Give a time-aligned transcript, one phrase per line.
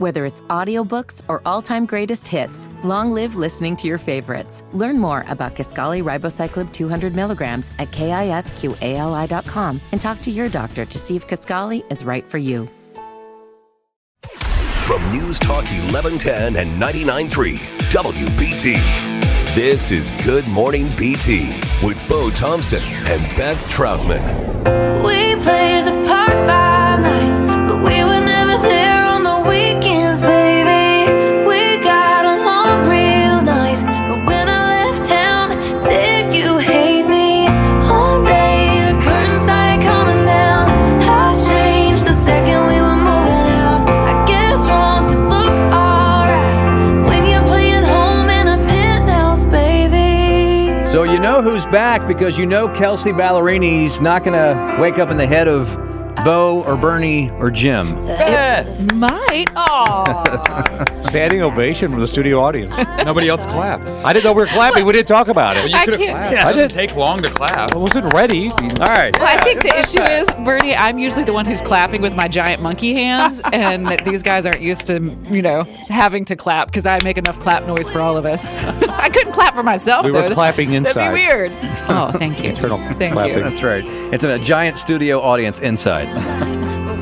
[0.00, 4.64] Whether it's audiobooks or all-time greatest hits, long live listening to your favorites.
[4.72, 10.98] Learn more about Kisqali Ribociclib 200 milligrams at kisqali.com and talk to your doctor to
[10.98, 12.66] see if Kisqali is right for you.
[14.84, 17.58] From News Talk 1110 and 99.3
[17.90, 19.54] WBT.
[19.54, 24.24] This is Good Morning BT with Bo Thompson and Beth Troutman.
[25.04, 25.59] We played
[51.90, 55.74] back because you know Kelsey Ballerini's not going to wake up in the head of
[56.24, 57.96] Bo or Bernie or Jim.
[59.30, 59.48] Might.
[59.54, 60.84] Aw.
[60.90, 62.70] Standing ovation from the studio audience.
[63.04, 63.86] Nobody else clapped.
[64.04, 64.84] I didn't know we were clapping.
[64.84, 65.60] We didn't talk about it.
[65.60, 65.70] Well, it.
[65.72, 66.32] you I could have can't- clapped.
[66.32, 67.72] Yeah, I it doesn't take long to clap.
[67.72, 68.50] I wasn't ready.
[68.50, 69.16] All right.
[69.18, 72.26] Well, I think the issue is, Bernie, I'm usually the one who's clapping with my
[72.28, 76.84] giant monkey hands, and these guys aren't used to, you know, having to clap because
[76.86, 78.54] I make enough clap noise for all of us.
[78.56, 80.04] I couldn't clap for myself.
[80.04, 80.34] We were though.
[80.34, 81.52] clapping That'd be weird.
[81.88, 82.50] Oh, thank you.
[82.50, 83.36] Internal Thank clapping.
[83.36, 83.42] you.
[83.42, 83.84] That's right.
[84.12, 86.08] It's in a giant studio audience inside.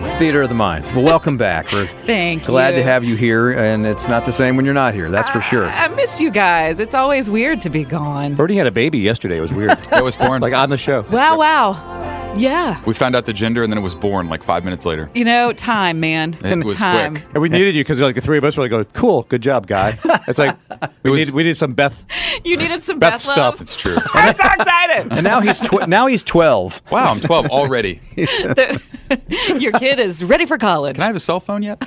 [0.08, 0.86] It's theater of the mind.
[0.96, 1.70] Well, welcome back.
[1.70, 2.76] We're Thank glad you.
[2.76, 5.10] to have you here, and it's not the same when you're not here.
[5.10, 5.66] That's for sure.
[5.66, 6.80] I miss you guys.
[6.80, 8.34] It's always weird to be gone.
[8.34, 9.36] Bernie had a baby yesterday.
[9.36, 9.76] It was weird.
[9.92, 10.40] It was born.
[10.40, 11.02] like on the show.
[11.10, 12.17] Wow, wow.
[12.38, 12.82] Yeah.
[12.84, 15.10] we found out the gender and then it was born like five minutes later.
[15.14, 16.36] You know, time, man.
[16.44, 17.16] It was time.
[17.16, 17.26] quick.
[17.34, 19.42] And we needed you because like the three of us were like, going, "Cool, good
[19.42, 20.56] job, guy." It's like
[21.02, 22.04] we was- need we need some Beth
[22.44, 23.60] You needed some Beth Beth stuff.
[23.60, 23.96] It's true.
[24.14, 25.12] I'm so excited.
[25.12, 26.82] And now he's tw- now he's 12.
[26.90, 28.00] wow, I'm 12 already.
[28.16, 30.96] Your kid is ready for college.
[30.96, 31.82] Can I have a cell phone yet?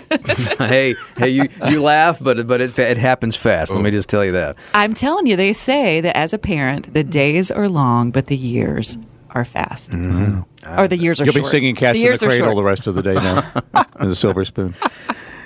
[0.57, 3.72] hey, hey, you you laugh, but but it, it happens fast.
[3.72, 3.91] Let me oh.
[3.91, 4.57] just tell you that.
[4.73, 8.38] I'm telling you, they say that as a parent, the days are long, but the
[8.38, 8.97] years
[9.34, 9.94] are fast.
[9.96, 11.46] Or the years are You'll short.
[11.46, 13.52] be singing "Cats the in the years are Cradle" the rest of the day now.
[13.96, 14.74] and the silver spoon.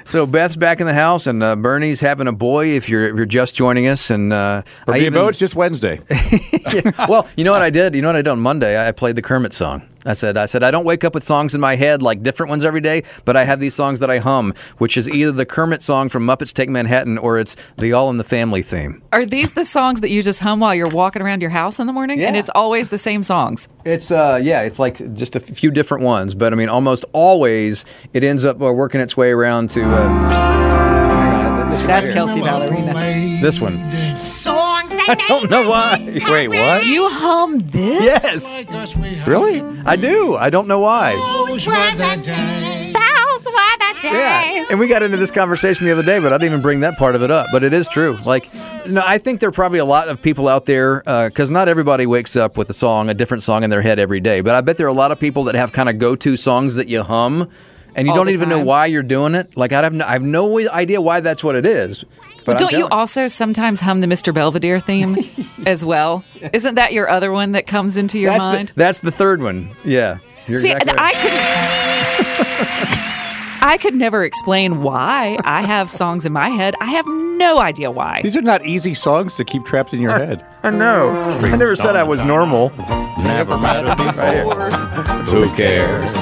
[0.08, 2.68] So Beth's back in the house, and uh, Bernie's having a boy.
[2.68, 5.56] If you're if you're just joining us, and uh, For I even- Bo, it's just
[5.56, 6.00] Wednesday.
[7.10, 7.96] well, you know what I did?
[7.96, 8.88] You know what I did on Monday?
[8.88, 9.82] I played the Kermit song.
[10.06, 12.50] I said, I said, I don't wake up with songs in my head like different
[12.52, 15.46] ones every day, but I have these songs that I hum, which is either the
[15.46, 19.02] Kermit song from Muppets Take Manhattan or it's the All in the Family theme.
[19.12, 21.88] Are these the songs that you just hum while you're walking around your house in
[21.88, 22.20] the morning?
[22.20, 22.28] Yeah.
[22.28, 23.68] And it's always the same songs.
[23.84, 27.84] It's uh, yeah, it's like just a few different ones, but I mean, almost always
[28.14, 29.84] it ends up uh, working its way around to.
[29.84, 32.16] Uh, hang on, this one That's here.
[32.16, 33.42] Kelsey Ballerini.
[33.42, 33.78] This one.
[34.18, 34.55] Songs that
[35.08, 35.98] I don't know why.
[36.28, 36.86] Wait, what?
[36.86, 38.04] You hum this?
[38.04, 39.62] Yes, oh Really?
[39.86, 40.36] I do.
[40.36, 41.14] I don't know why.
[41.16, 42.94] Those were the days.
[42.94, 44.14] Those were the days.
[44.14, 46.80] Yeah, and we got into this conversation the other day, but I didn't even bring
[46.82, 47.48] that part of it up.
[47.52, 48.18] But it is true.
[48.26, 48.50] Like,
[48.88, 51.68] no, I think there are probably a lot of people out there uh, because not
[51.68, 54.42] everybody wakes up with a song, a different song in their head every day.
[54.42, 56.76] But I bet there are a lot of people that have kind of go-to songs
[56.76, 57.50] that you hum,
[57.96, 58.66] and you All don't the even know time.
[58.66, 59.56] why you're doing it.
[59.56, 62.04] Like, I have no, I have no idea why that's what it is.
[62.46, 64.34] But I'm Don't you also sometimes hum the Mr.
[64.34, 65.18] Belvedere theme
[65.66, 66.24] as well?
[66.54, 68.68] Isn't that your other one that comes into your that's mind?
[68.70, 69.76] The, that's the third one.
[69.84, 70.20] Yeah.
[70.48, 71.16] You're See, exactly right.
[71.16, 73.02] I could.
[73.62, 76.76] I could never explain why I have songs in my head.
[76.80, 78.22] I have no idea why.
[78.22, 80.46] These are not easy songs to keep trapped in your head.
[80.66, 81.12] I know.
[81.12, 82.70] I never said I was normal.
[83.20, 84.72] Never mattered before.
[85.26, 86.16] Who cares?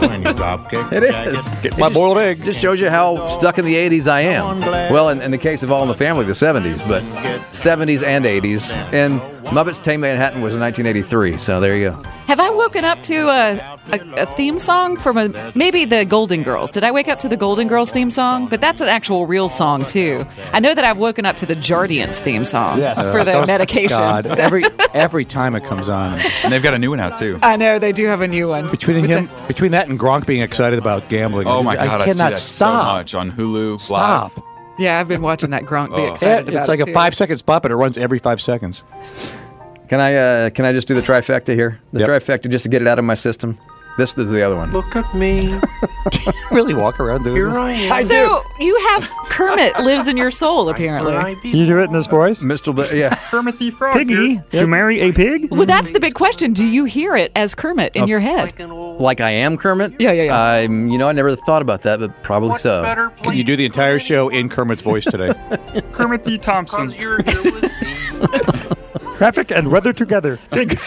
[0.00, 1.48] when you drop kick It is.
[1.62, 2.42] Get my boiled egg.
[2.42, 4.60] Just shows you how stuck in the 80s I am.
[4.92, 7.02] Well, in, in the case of All in the Family, the 70s, but
[7.50, 8.70] 70s and 80s.
[8.92, 12.02] And Muppets Take Manhattan was in 1983, so there you go.
[12.26, 13.58] Have I woken up to a,
[13.90, 16.70] a, a theme song from a maybe the Golden Girls?
[16.70, 18.46] Did I wake up to the Golden Girls theme song?
[18.46, 20.24] But that's an actual real song too.
[20.52, 23.98] I know that I've woken up to the Jardiance theme song for the Those- medication.
[23.98, 24.64] God, every
[24.94, 26.18] every time it comes on.
[26.44, 27.38] And they've got a new one out too.
[27.42, 28.70] I know they do have a new one.
[28.70, 31.46] Between him, between that and Gronk being excited about gambling.
[31.46, 32.84] Oh my god, I I, see cannot that stop.
[32.86, 34.36] so much on Hulu Stop.
[34.36, 34.44] Live.
[34.78, 36.12] Yeah, I've been watching that Gronk be Oh.
[36.12, 36.94] excited Yeah, about it's like it a too.
[36.94, 38.82] five second spot, but it runs every five seconds.
[39.88, 41.80] Can I uh, can I just do the trifecta here?
[41.92, 42.08] The Yep.
[42.08, 43.58] trifecta just to get it out of my system.
[43.96, 44.72] This is the other one.
[44.72, 45.58] Look at me.
[46.50, 47.56] really walk around doing Here this?
[47.56, 48.06] I am.
[48.06, 51.14] So you have Kermit lives in your soul apparently.
[51.14, 52.40] I be you do it in this voice?
[52.40, 52.74] Mr.
[52.74, 53.14] Bl- yeah.
[53.30, 53.96] Kermit the Frog.
[53.96, 55.50] Piggy, to marry a pig?
[55.50, 56.52] Well, that's the big question.
[56.52, 58.58] Do you hear it as Kermit in your head?
[58.58, 60.00] like Like I am Kermit?
[60.00, 60.40] Yeah, yeah, yeah.
[60.40, 63.10] I'm, you know, I never thought about that, but probably what's so.
[63.22, 65.32] Can you do the entire show in Kermit's voice today?
[65.92, 66.90] Kermit the Thompson.
[69.20, 69.50] Because you're here with me.
[69.50, 70.38] Traffic and weather together.
[70.50, 70.78] Pig.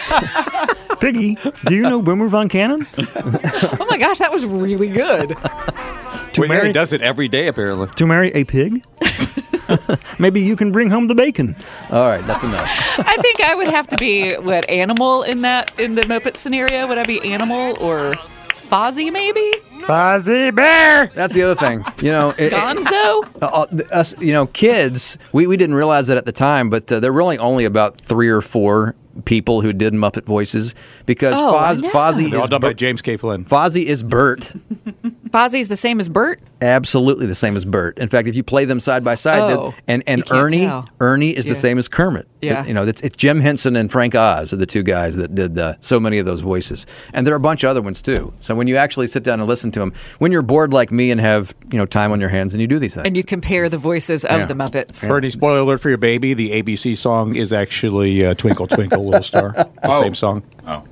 [1.00, 1.36] Piggy,
[1.66, 2.86] do you know Boomer Von Cannon?
[3.80, 5.28] Oh my gosh, that was really good.
[5.30, 7.88] To Well, yeah, marry he does it every day, apparently.
[7.96, 8.82] to marry a pig?
[10.18, 11.54] Maybe you can bring home the bacon.
[11.90, 12.68] All right, that's enough.
[12.98, 16.86] I think I would have to be what animal in that in the Muppet scenario?
[16.86, 18.14] Would I be animal or
[18.68, 19.52] Fozzie maybe?
[19.86, 21.10] Fozzie Bear.
[21.14, 21.84] That's the other thing.
[22.02, 23.42] You know, it- it- Gonzo?
[23.42, 25.18] uh, uh, us, you know, kids.
[25.32, 28.00] We, we didn't realize that at the time, but uh, there were really only about
[28.00, 28.94] three or four
[29.24, 30.74] people who did Muppet voices
[31.06, 31.80] because Oh, Foz.
[31.90, 33.16] Fozzie They're all is done by James K.
[33.16, 33.44] Flynn.
[33.44, 34.52] Fozzie is Bert.
[35.30, 36.40] Fozzie's the same as Bert?
[36.64, 37.98] Absolutely the same as Bert.
[37.98, 40.60] In fact, if you play them side by side, Oh, and and you can't Ernie,
[40.66, 40.88] tell.
[40.98, 41.52] Ernie is Yeah.
[41.52, 42.26] the same as Kermit.
[42.40, 42.64] Yeah.
[42.66, 45.58] you know, it's, it's Jim Henson and Frank Oz are the two guys that did
[45.58, 48.32] uh, so many of those voices, and there are a bunch of other ones too.
[48.40, 51.10] So when you actually sit down and listen to them, when you're bored like me
[51.10, 53.06] and have you know time on your hands, and you do these things.
[53.06, 54.46] And you compare the voices of Yeah.
[54.46, 55.06] the Muppets.
[55.06, 56.32] Bernie, spoiler alert for your baby.
[56.34, 60.02] The ABC song is actually uh, "Twinkle Twinkle Little Star," the Oh.
[60.02, 60.42] same song.
[60.66, 60.82] Oh.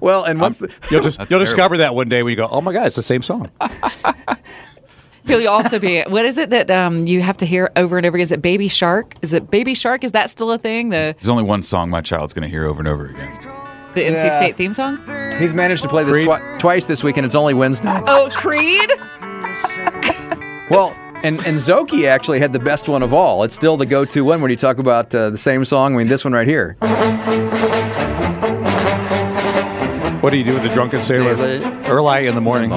[0.00, 2.60] well, and once the, You'll just you'll discover that one day when you go, "Oh
[2.60, 3.50] my god, it's the same song."
[5.26, 6.02] He'll also be.
[6.02, 8.16] What is it that um, you have to hear over and over?
[8.18, 9.14] Is it Baby Shark?
[9.22, 10.04] Is it Baby Shark?
[10.04, 10.90] Is that still a thing?
[10.90, 13.32] The There's only one song my child's going to hear over and over again.
[13.94, 14.30] the NC Yeah.
[14.30, 14.98] State theme song?
[15.38, 17.92] he's managed to play this twi- twice this week, and it's only Wednesday.
[18.06, 18.90] Oh, Creed.
[20.70, 23.42] Well, and and Zoki actually had the best one of all.
[23.42, 25.94] It's still the go-to one when you talk about uh, the same song.
[25.94, 26.76] I mean, this one right here.
[30.20, 31.36] What do you do with the drunken sailor?
[31.36, 31.82] Sailor.
[31.86, 32.70] Early in the morning.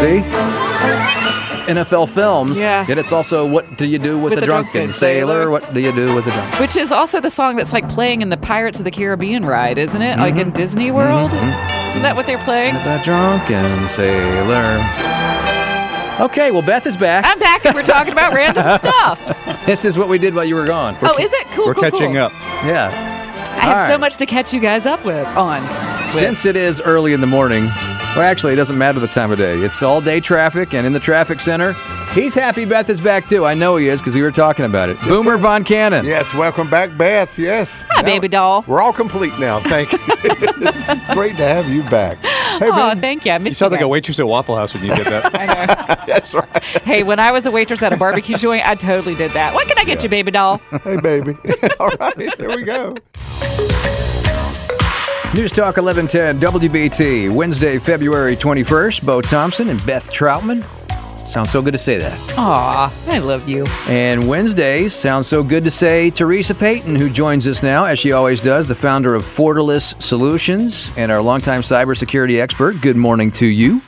[0.00, 0.20] See?
[1.52, 2.58] It's NFL films.
[2.58, 2.86] Yeah.
[2.86, 5.42] Yet it's also what do you do with, With the, the drunken, drunken sailor?
[5.42, 5.50] sailor.
[5.50, 6.60] What do you do with the drunken?
[6.60, 9.78] Which is also the song that's like playing in the Pirates of the Caribbean ride,
[9.78, 10.18] isn't it?
[10.18, 10.50] Like in mm-hmm.
[10.50, 11.30] Disney World.
[11.30, 11.90] Mm-hmm.
[11.90, 12.74] Isn't that what they're playing?
[12.74, 14.82] The drunken sailor.
[16.18, 17.24] Okay, well Beth is back.
[17.26, 19.66] I'm back and we're talking about random stuff.
[19.66, 20.96] This is what we did while you were gone.
[21.02, 21.66] Oh, is it cool?
[21.66, 22.22] We're cool, catching cool.
[22.22, 22.32] up.
[22.64, 23.16] Yeah.
[23.56, 25.62] I have All so much to catch you guys up with on.
[26.06, 27.68] Since it is early in the morning,
[28.16, 29.58] well, actually, it doesn't matter the time of day.
[29.58, 31.74] It's all day traffic, and in the traffic center,
[32.12, 33.44] he's happy Beth is back too.
[33.44, 34.98] I know he is because we were talking about it.
[35.02, 36.06] Boomer Von Cannon.
[36.06, 37.38] Yes, welcome back, Beth.
[37.38, 37.84] Yes.
[37.90, 38.64] Hi, baby doll.
[38.66, 39.60] We're all complete now.
[39.60, 39.98] Thank you.
[41.14, 42.18] Great to have you back.
[42.24, 43.00] Hey, Oh, man.
[43.02, 43.32] thank you.
[43.32, 45.34] I You missed sound you like a waitress at Waffle House when you did that.
[45.38, 46.04] I know.
[46.06, 46.64] That's right.
[46.84, 49.52] Hey, when I was a waitress at a barbecue joint, I totally did that.
[49.52, 50.58] What can I get you, baby doll?
[50.84, 51.36] Hey, baby.
[51.78, 52.96] all right, there we go.
[55.34, 59.04] News Talk 1110 WBT, Wednesday, February 21st.
[59.04, 60.64] Bo Thompson and Beth Troutman.
[61.26, 62.18] Sounds so good to say that.
[62.38, 63.66] Aw, I love you.
[63.86, 68.12] And Wednesday sounds so good to say Theresa Payton, who joins us now, as she
[68.12, 72.80] always does, the founder of Fortalice Solutions and our longtime cybersecurity expert.
[72.80, 73.82] Good morning to you.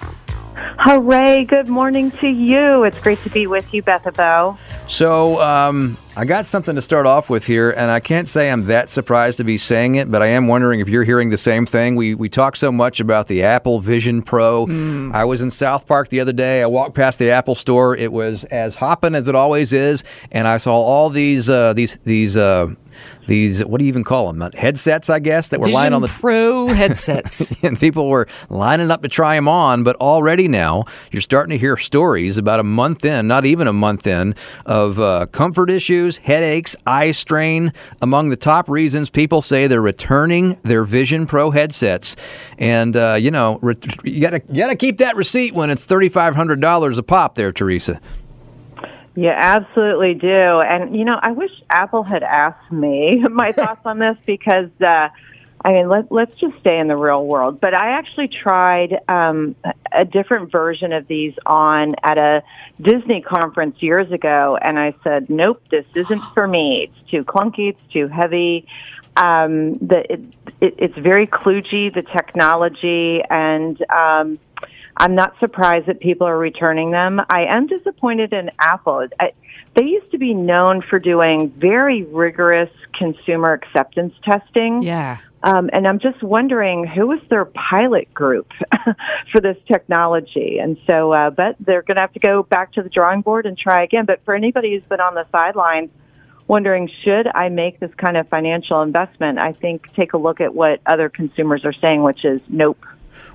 [0.80, 1.44] Hooray!
[1.44, 2.84] Good morning to you.
[2.84, 4.56] It's great to be with you, Bethabo.
[4.86, 8.62] So, um, I got something to start off with here, and I can't say I'm
[8.64, 11.66] that surprised to be saying it, but I am wondering if you're hearing the same
[11.66, 11.96] thing.
[11.96, 14.68] We we talk so much about the Apple Vision Pro.
[15.12, 16.62] I was in South Park the other day.
[16.62, 17.96] I walked past the Apple store.
[17.96, 21.98] It was as hopping as it always is, and I saw all these uh, these
[22.04, 22.36] these.
[22.36, 22.74] Uh,
[23.28, 26.08] these what do you even call them headsets i guess that were lying on the
[26.20, 27.52] Pro headsets.
[27.62, 29.82] and people were lining up to try them on.
[29.82, 33.72] But already now, you're starting to hear stories about a month in, not even a
[33.72, 34.34] month in,
[34.66, 37.72] of uh, comfort issues, headaches, eye strain.
[38.02, 42.16] Among the top reasons people say they're returning their Vision Pro headsets.
[42.58, 43.60] And uh, you know,
[44.02, 47.34] you gotta you gotta keep that receipt when it's thirty five hundred dollars a pop.
[47.34, 48.00] There, Theresa.
[49.18, 50.60] You absolutely do.
[50.60, 55.08] And, you know, I wish Apple had asked me my thoughts on this because, uh,
[55.64, 57.60] I mean, let, let's just stay in the real world.
[57.60, 59.56] But I actually tried um,
[59.90, 62.44] a different version of these on at a
[62.80, 66.88] Disney conference years ago, and I said, nope, this isn't for me.
[66.88, 68.68] It's too clunky, it's too heavy.
[69.16, 70.20] Um, the, it,
[70.60, 74.38] it, it's very kludgy, the technology, and um,
[74.98, 77.20] I'm not surprised that people are returning them.
[77.30, 79.06] I am disappointed in Apple.
[79.20, 79.32] I,
[79.74, 84.82] they used to be known for doing very rigorous consumer acceptance testing.
[84.82, 85.18] yeah.
[85.40, 88.50] Um, and I'm just wondering who is their pilot group
[89.32, 90.58] for this technology.
[90.60, 93.46] And so, uh, but they're going to have to go back to the drawing board
[93.46, 94.04] and try again.
[94.04, 95.90] But for anybody who's been on the sidelines
[96.48, 99.38] wondering, should I make this kind of financial investment?
[99.38, 102.84] I think take a look at what other consumers are saying, which is nope.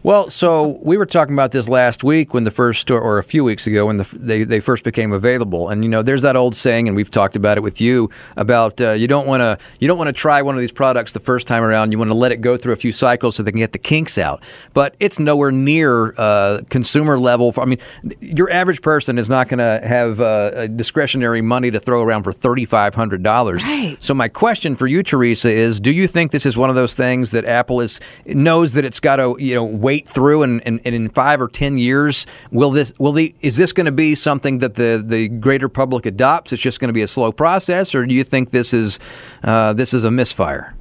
[0.03, 3.23] Well, so we were talking about this last week when the first, or, or a
[3.23, 6.35] few weeks ago when the, they they first became available, and you know, there's that
[6.35, 9.57] old saying, and we've talked about it with you about uh, you don't want to
[9.79, 11.93] you don't want to try one of these products the first time around.
[11.93, 13.77] You want to let it go through a few cycles so they can get the
[13.77, 14.43] kinks out.
[14.73, 17.53] But it's nowhere near uh, consumer level.
[17.53, 17.79] For, I mean,
[18.19, 22.33] your average person is not going to have uh, discretionary money to throw around for
[22.33, 23.63] thirty five hundred dollars.
[23.63, 23.95] Right.
[24.01, 26.93] So my question for you, Theresa, is: Do you think this is one of those
[26.93, 30.65] things that Apple is knows that it's got to you know wait wait through, and,
[30.65, 33.91] and, and in five or ten years, will this will the is this going to
[33.91, 36.53] be something that the the greater public adopts?
[36.53, 38.99] It's just going to be a slow process, or do you think this is
[39.43, 40.73] uh, this is a misfire?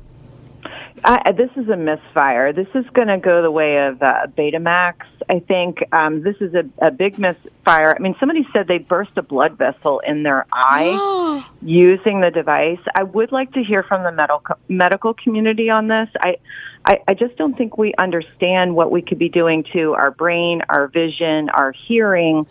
[1.04, 2.52] I, this is a misfire.
[2.52, 4.95] This is going to go the way of uh, Betamax.
[5.28, 7.97] I think um, this is a, a big misfire.
[7.97, 12.78] I mean, somebody said they burst a blood vessel in their eye using the device.
[12.95, 16.09] I would like to hear from the medical medical community on this.
[16.21, 16.37] I,
[16.84, 20.62] I, I just don't think we understand what we could be doing to our brain,
[20.68, 22.46] our vision, our hearing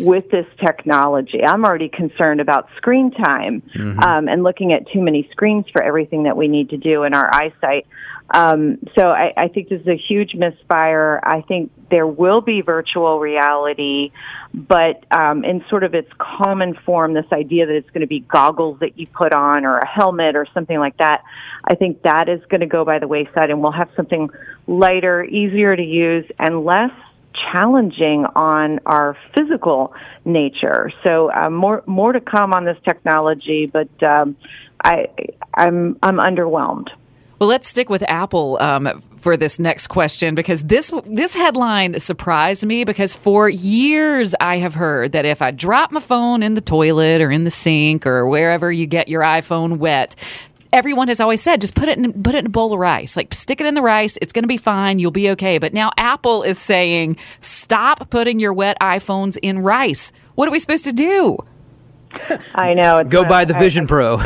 [0.00, 1.44] with this technology.
[1.44, 4.02] I'm already concerned about screen time Mhm.
[4.02, 7.14] um, and looking at too many screens for everything that we need to do in
[7.14, 7.86] our eyesight.
[8.30, 11.20] Um, so I, I think this is a huge misfire.
[11.22, 14.10] I think there will be virtual reality,
[14.52, 18.20] but um, in sort of its common form, this idea that it's going to be
[18.20, 21.22] goggles that you put on or a helmet or something like that,
[21.64, 24.30] I think that is going to go by the wayside, and we'll have something
[24.66, 26.90] lighter, easier to use, and less
[27.52, 30.90] challenging on our physical nature.
[31.04, 34.36] So uh, more more to come on this technology, but um,
[34.82, 35.08] I
[35.54, 36.88] I'm I'm underwhelmed.
[37.38, 42.64] Well, let's stick with Apple um, for this next question because this this headline surprised
[42.64, 46.62] me because for years I have heard that if I drop my phone in the
[46.62, 50.16] toilet or in the sink or wherever you get your iPhone wet.
[50.72, 53.16] Everyone has always said, just put it in, put it in a bowl of rice.
[53.16, 54.18] Like stick it in the rice.
[54.20, 54.98] It's going to be fine.
[54.98, 55.58] You'll be okay.
[55.58, 60.12] But now Apple is saying, stop putting your wet iPhones in rice.
[60.34, 61.38] What are we supposed to do?
[62.54, 62.98] I know.
[62.98, 64.16] It's Go not- buy the I- Vision Pro.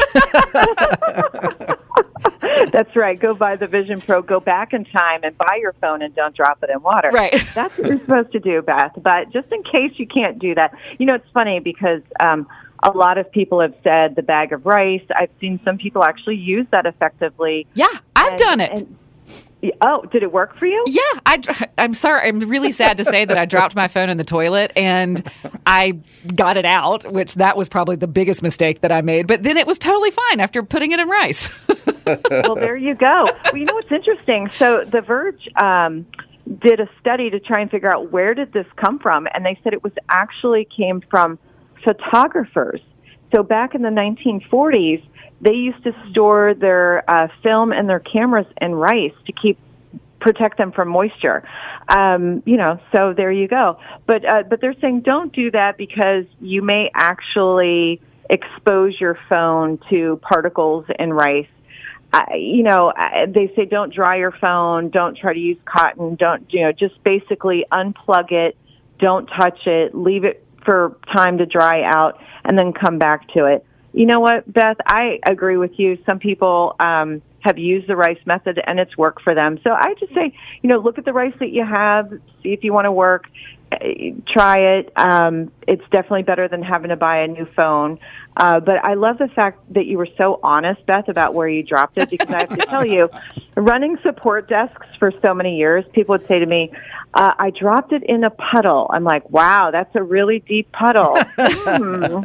[2.73, 3.19] That's right.
[3.19, 4.23] Go buy the Vision Pro.
[4.23, 7.11] Go back in time and buy your phone and don't drop it in water.
[7.11, 7.33] Right.
[7.55, 8.93] That's what you're supposed to do, Beth.
[9.03, 12.47] But just in case you can't do that, you know, it's funny because um,
[12.83, 15.03] a lot of people have said the bag of rice.
[15.17, 17.67] I've seen some people actually use that effectively.
[17.75, 18.81] Yeah, I've And- done it.
[18.81, 18.97] and-
[19.81, 20.85] oh, did it work for you?
[20.87, 22.29] Yeah, I, I'm sorry.
[22.29, 25.23] I'm really sad to say that I dropped my phone in the toilet and
[25.67, 25.99] I
[26.35, 29.27] got it out, which that was probably the biggest mistake that I made.
[29.27, 31.51] But then it was totally fine after putting it in rice.
[32.31, 33.27] well, there you go.
[33.45, 34.51] Well, you know what's interesting?
[34.51, 36.07] So The Verge um,
[36.61, 39.59] did a study to try and figure out where did this come from, and they
[39.63, 41.39] said it was actually came from
[41.85, 42.81] photographers.
[43.35, 45.05] So back in the 1940s,
[45.41, 49.59] they used to store their uh, film and their cameras in rice to keep
[50.21, 51.49] protect them from moisture.
[51.89, 53.79] Um, you know, so there you go.
[54.07, 59.79] But uh, but they're saying don't do that because you may actually expose your phone
[59.91, 61.49] to particles in rice.
[62.13, 62.93] I, you know,
[63.29, 67.03] they say don't dry your phone, don't try to use cotton, don't you know, just
[67.05, 68.57] basically unplug it,
[68.99, 73.47] don't touch it, leave it for time to dry out, and then come back to
[73.47, 73.65] it.
[73.93, 74.77] You know what, Beth?
[74.87, 75.99] I agree with you.
[76.07, 79.59] Some people um, have used the rice method and it's worked for them.
[79.65, 80.33] So I just say,
[80.63, 82.11] you know, look at the rice that you have,
[82.43, 83.25] see if you want to work,
[83.73, 83.77] uh,
[84.29, 84.93] try it.
[84.97, 87.97] Um, it's definitely better than having to buy a new phone.
[88.37, 91.63] Uh, but I love the fact that you were so honest, Beth, about where you
[91.63, 93.09] dropped it because I have to tell you,
[93.57, 96.73] running support desks for so many years, people would say to me,
[97.15, 98.91] uh, I dropped it in a puddle.
[98.93, 101.17] I'm like, wow, that's a really deep puddle.
[101.71, 102.21] Hmm.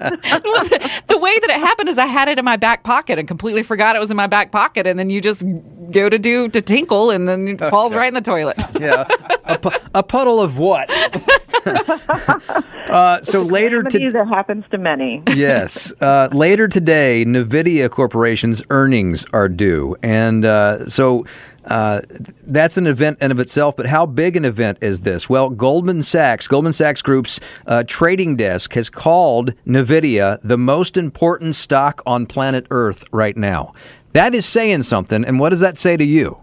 [1.08, 3.64] the way that it happened is I had it in my back pocket and completely
[3.64, 4.88] forgot it was in my back pocket.
[4.88, 5.44] And then you just
[5.92, 8.58] go to do to tinkle and then it falls right in the toilet.
[8.80, 9.06] yeah,
[9.46, 10.90] a, pu- a puddle of what?
[12.90, 15.24] uh, so later Calamity to that happens to many.
[15.36, 21.26] yes, uh, later today, Nvidia Corporation's earnings are due, and uh, so.
[21.68, 22.00] Uh,
[22.46, 25.28] that's an event in of itself, but how big an event is this?
[25.28, 31.56] Well, Goldman Sachs, Goldman Sachs Group's uh, trading desk has called Nvidia the most important
[31.56, 33.74] stock on planet Earth right now.
[34.14, 36.40] That is saying something, and what does that say to you?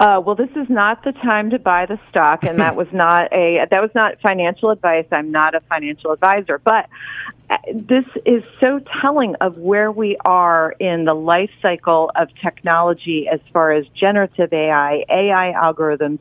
[0.00, 3.32] Uh, well, this is not the time to buy the stock, and that was not
[3.32, 5.06] a that was not financial advice.
[5.12, 6.88] I'm not a financial advisor, but
[7.50, 13.28] uh, this is so telling of where we are in the life cycle of technology
[13.32, 16.18] as far as generative AI, AI algorithms,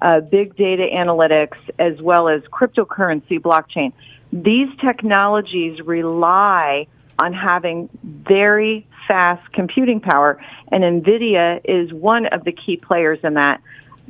[0.00, 3.92] uh, big data analytics, as well as cryptocurrency, blockchain.
[4.32, 6.86] These technologies rely
[7.18, 10.40] on having very fast computing power,
[10.70, 13.60] and NVIDIA is one of the key players in that.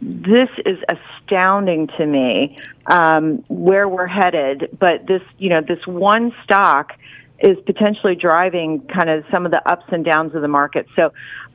[0.02, 6.34] This is astounding to me um, where we're headed, but this, you know, this one
[6.44, 6.92] stock
[7.38, 10.86] is potentially driving kind of some of the ups and downs of the market.
[10.94, 11.12] So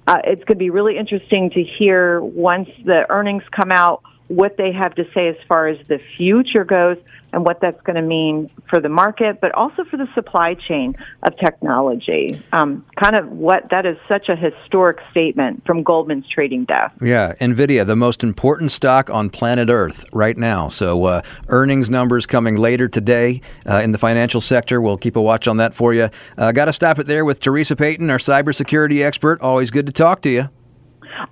[0.07, 4.57] uh, it's going to be really interesting to hear once the earnings come out what
[4.57, 6.97] they have to say as far as the future goes
[7.35, 10.95] and what that's going to mean for the market, but also for the supply chain
[11.23, 12.41] of technology.
[12.53, 16.95] Um, kind of what that is such a historic statement from Goldman's trading desk.
[17.01, 20.69] Yeah, Nvidia, the most important stock on planet Earth right now.
[20.69, 24.79] So uh, earnings numbers coming later today uh, in the financial sector.
[24.79, 26.09] We'll keep a watch on that for you.
[26.37, 29.41] Uh, Got to stop it there with Theresa Payton, our cybersecurity expert.
[29.41, 30.49] Always good to talk to you.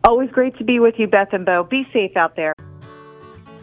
[0.03, 1.63] Always great to be with you, Beth and Bo.
[1.63, 2.53] Be safe out there.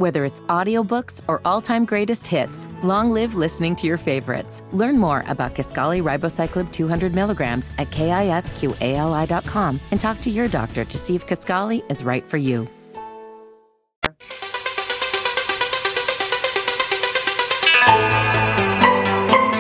[0.00, 4.62] Whether it's audiobooks or all-time greatest hits, long live listening to your favorites.
[4.72, 10.96] Learn more about Kisqali Ribociclib 200 milligrams at kisqali.com and talk to your doctor to
[10.96, 12.66] see if Kisqali is right for you.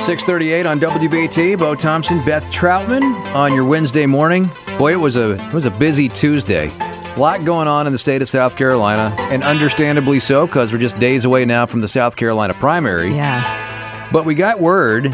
[0.06, 1.58] Six thirty-eight on WBT.
[1.58, 4.48] Bo Thompson, Beth Troutman on your Wednesday morning.
[4.78, 6.72] Boy, it was a it was a busy Tuesday.
[7.16, 10.78] A lot going on in the state of South Carolina, and understandably so, because we're
[10.78, 13.14] just days away now from the South Carolina primary.
[13.14, 14.08] Yeah.
[14.10, 15.04] But we got word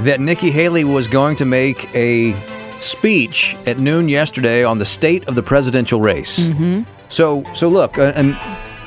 [0.00, 2.34] that Nikki Haley was going to make a
[2.78, 6.38] speech at noon yesterday on the state of the presidential race.
[6.38, 6.82] Mm-hmm.
[7.08, 8.36] So, so look, a, an,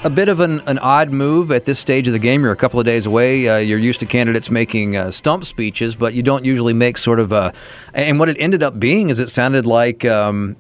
[0.03, 2.43] a bit of an, an odd move at this stage of the game.
[2.43, 3.47] You're a couple of days away.
[3.47, 7.19] Uh, you're used to candidates making uh, stump speeches, but you don't usually make sort
[7.19, 7.53] of a.
[7.93, 10.05] And what it ended up being is it sounded like.
[10.05, 10.55] Um,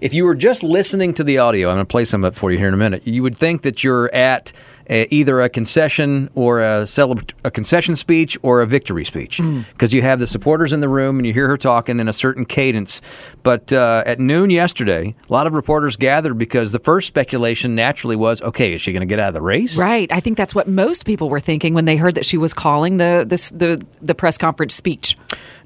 [0.00, 2.38] if you were just listening to the audio, I'm going to play some of it
[2.38, 3.06] for you here in a minute.
[3.06, 4.52] You would think that you're at
[4.92, 9.94] a, either a concession or a, celebra- a concession speech or a victory speech because
[9.94, 12.44] you have the supporters in the room and you hear her talking in a certain
[12.44, 13.00] cadence.
[13.42, 18.16] But uh, at noon yesterday, a lot of reporters gathered because the first speculation naturally
[18.16, 19.78] was, okay, is she going to get out of the race?
[19.78, 20.12] Right.
[20.12, 22.98] I think that's what most people were thinking when they heard that she was calling
[22.98, 25.16] the the the, the press conference speech.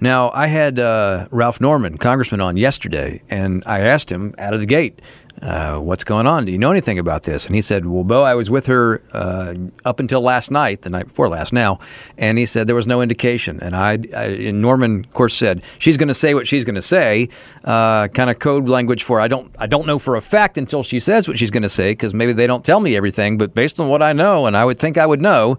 [0.00, 4.60] Now, I had uh, Ralph Norman, congressman, on yesterday, and I asked him out of
[4.60, 5.00] the gate,
[5.42, 6.44] uh, what's going on?
[6.44, 7.46] Do you know anything about this?
[7.46, 10.90] And he said, Well, Bo, I was with her uh, up until last night, the
[10.90, 11.78] night before last now,
[12.16, 13.60] and he said there was no indication.
[13.60, 16.74] And I, I and Norman, of course, said she's going to say what she's going
[16.74, 17.28] to say,
[17.64, 20.82] uh, kind of code language for I don't, I don't know for a fact until
[20.82, 23.36] she says what she's going to say because maybe they don't tell me everything.
[23.36, 25.58] But based on what I know, and I would think I would know,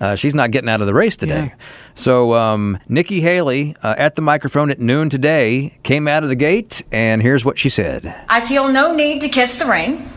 [0.00, 1.52] uh, she's not getting out of the race today.
[1.98, 6.36] So um, Nikki Haley uh, at the microphone at noon today came out of the
[6.36, 8.14] gate, and here's what she said.
[8.28, 10.08] I feel no need to kiss the ring.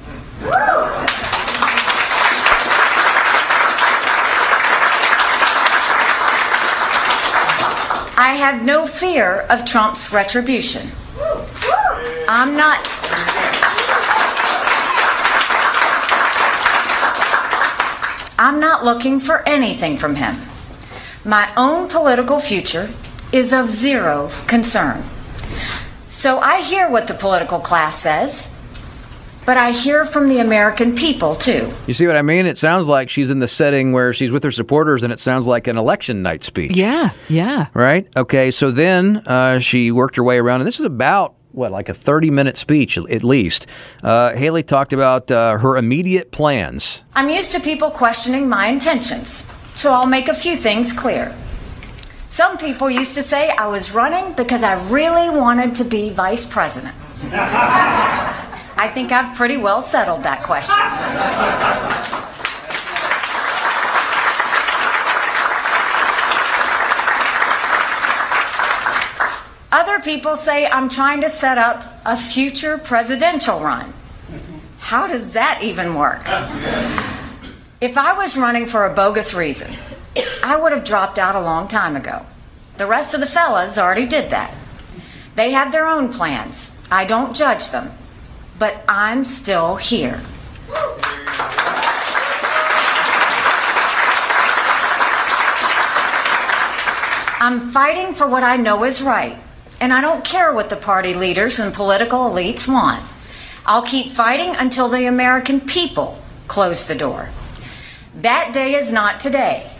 [8.15, 10.87] I have no fear of Trump's retribution.
[12.29, 12.77] I'm not.
[18.37, 20.50] I'm not looking for anything from him.
[21.23, 22.89] My own political future
[23.31, 25.03] is of zero concern.
[26.09, 28.49] So I hear what the political class says,
[29.45, 31.71] but I hear from the American people too.
[31.87, 32.45] You see what I mean?
[32.45, 35.47] It sounds like she's in the setting where she's with her supporters, and it sounds
[35.47, 36.75] like an election night speech.
[36.75, 37.67] Yeah, yeah.
[37.73, 38.07] Right?
[38.15, 41.89] Okay, so then uh, she worked her way around, and this is about, what, like
[41.89, 43.67] a 30 minute speech at least.
[44.03, 47.03] Uh, Haley talked about uh, her immediate plans.
[47.13, 51.35] I'm used to people questioning my intentions, so I'll make a few things clear.
[52.27, 56.45] Some people used to say I was running because I really wanted to be vice
[56.45, 56.95] president.
[57.33, 60.75] I think I've pretty well settled that question.
[69.71, 73.93] Other people say I'm trying to set up a future presidential run.
[74.79, 76.23] How does that even work?
[77.81, 79.75] If I was running for a bogus reason,
[80.43, 82.27] I would have dropped out a long time ago.
[82.77, 84.53] The rest of the fellas already did that.
[85.33, 86.71] They have their own plans.
[86.91, 87.91] I don't judge them.
[88.59, 90.21] But I'm still here.
[97.39, 99.39] I'm fighting for what I know is right.
[99.79, 103.03] And I don't care what the party leaders and political elites want.
[103.65, 107.29] I'll keep fighting until the American people close the door.
[108.15, 109.71] That day is not today,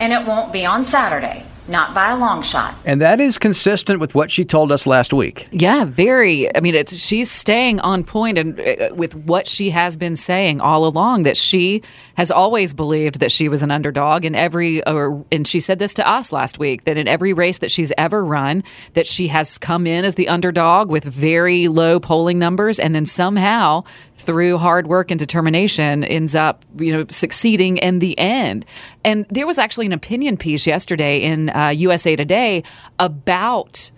[0.00, 2.74] and it won't be on Saturday, not by a long shot.
[2.84, 5.46] And that is consistent with what she told us last week.
[5.52, 6.54] Yeah, very.
[6.56, 10.60] I mean, it's she's staying on point and uh, with what she has been saying
[10.60, 11.82] all along that she
[12.16, 15.94] has always believed that she was an underdog in every or and she said this
[15.94, 19.58] to us last week that in every race that she's ever run that she has
[19.58, 23.82] come in as the underdog with very low polling numbers and then somehow
[24.20, 28.64] through hard work and determination ends up you know succeeding in the end.
[29.04, 32.62] And there was actually an opinion piece yesterday in uh, USA Today
[32.98, 33.90] about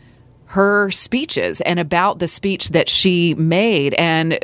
[0.47, 4.39] her speeches and about the speech that she made and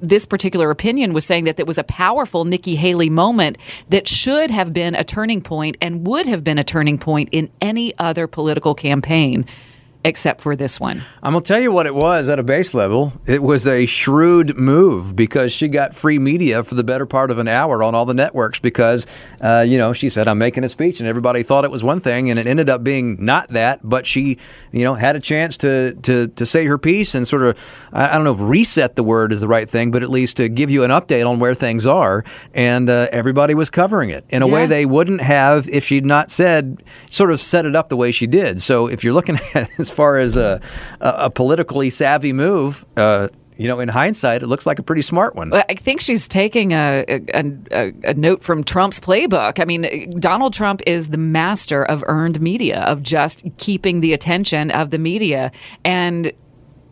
[0.00, 4.50] this particular opinion was saying that it was a powerful Nikki Haley moment that should
[4.50, 8.26] have been a turning point and would have been a turning point in any other
[8.26, 9.46] political campaign
[10.04, 11.02] except for this one.
[11.22, 13.14] I'm gonna tell you what it was at a base level.
[13.26, 17.38] It was a shrewd move because she got free media for the better part of
[17.38, 19.06] an hour on all the networks because,
[19.40, 22.00] uh, you know, she said I'm making a speech and everybody thought it was one
[22.00, 23.80] thing and it ended up being not that.
[23.82, 24.36] But she,
[24.72, 27.58] you know, had a chance to to to say her piece and sort of,
[27.92, 30.36] I, I don't know if reset the word is the right thing, but at least
[30.36, 32.24] to give you an update on where things are.
[32.52, 36.30] And uh, everybody was covering it in a way they wouldn't have if she'd not
[36.30, 38.60] said, sort of set it up the way she did.
[38.60, 40.60] So if you're looking at it far as a,
[41.00, 45.36] a, politically savvy move, uh, you know, in hindsight, it looks like a pretty smart
[45.36, 45.52] one.
[45.54, 49.60] I think she's taking a, a, a, a note from Trump's playbook.
[49.60, 54.70] I mean, Donald Trump is the master of earned media, of just keeping the attention
[54.72, 55.52] of the media.
[55.84, 56.32] And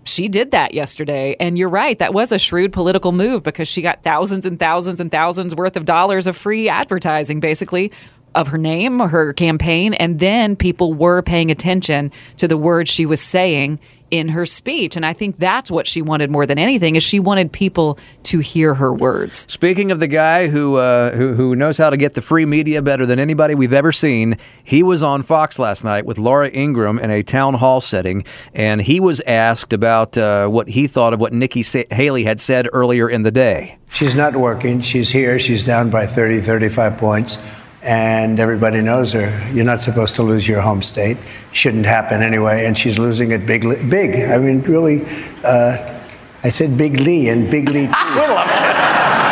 [0.04, 1.36] she did that yesterday.
[1.40, 5.00] And you're right, that was a shrewd political move because she got thousands and thousands
[5.00, 7.92] and thousands worth of dollars of free advertising, basically.
[8.34, 13.04] Of her name, her campaign, and then people were paying attention to the words she
[13.04, 13.78] was saying
[14.12, 14.94] in her speech.
[14.94, 18.40] And I think that's what she wanted more than anything is she wanted people to
[18.40, 19.46] hear her words.
[19.50, 22.82] Speaking of the guy who, uh, who who knows how to get the free media
[22.82, 26.98] better than anybody we've ever seen, he was on Fox last night with Laura Ingraham
[26.98, 31.20] in a town hall setting, and he was asked about uh, what he thought of
[31.20, 33.78] what Nikki Haley had said earlier in the day.
[33.90, 34.82] She's not working.
[34.82, 35.38] She's here.
[35.38, 37.38] She's down by 30, 35 points.
[37.82, 39.50] And everybody knows her.
[39.52, 41.18] You're not supposed to lose your home state.
[41.50, 42.66] Shouldn't happen anyway.
[42.66, 43.62] And she's losing it big.
[43.90, 44.30] Big.
[44.30, 45.04] I mean, really.
[45.42, 46.00] Uh,
[46.44, 47.88] I said Big Lee and Big Lee.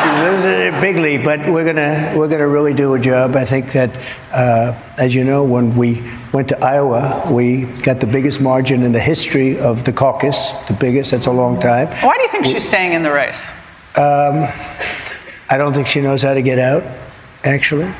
[0.00, 3.36] She's losing it bigly, but we're gonna we're gonna really do a job.
[3.36, 3.90] I think that,
[4.32, 8.92] uh, as you know, when we went to Iowa, we got the biggest margin in
[8.92, 10.52] the history of the caucus.
[10.68, 11.10] The biggest.
[11.10, 11.88] That's a long time.
[12.02, 13.46] Why do you think she's staying in the race?
[13.96, 14.48] Um,
[15.50, 16.82] I don't think she knows how to get out,
[17.44, 17.92] actually.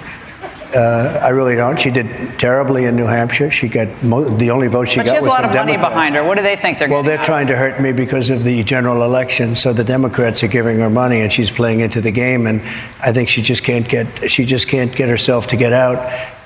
[0.74, 1.80] Uh, I really don't.
[1.80, 3.50] She did terribly in New Hampshire.
[3.50, 5.76] She got mo- the only vote she but got she has a lot of money
[5.76, 6.22] behind her.
[6.22, 9.02] What do they think they're Well, they're trying to hurt me because of the general
[9.02, 9.56] election.
[9.56, 12.46] So the Democrats are giving her money, and she's playing into the game.
[12.46, 12.62] And
[13.00, 15.98] I think she just can't get she just can't get herself to get out.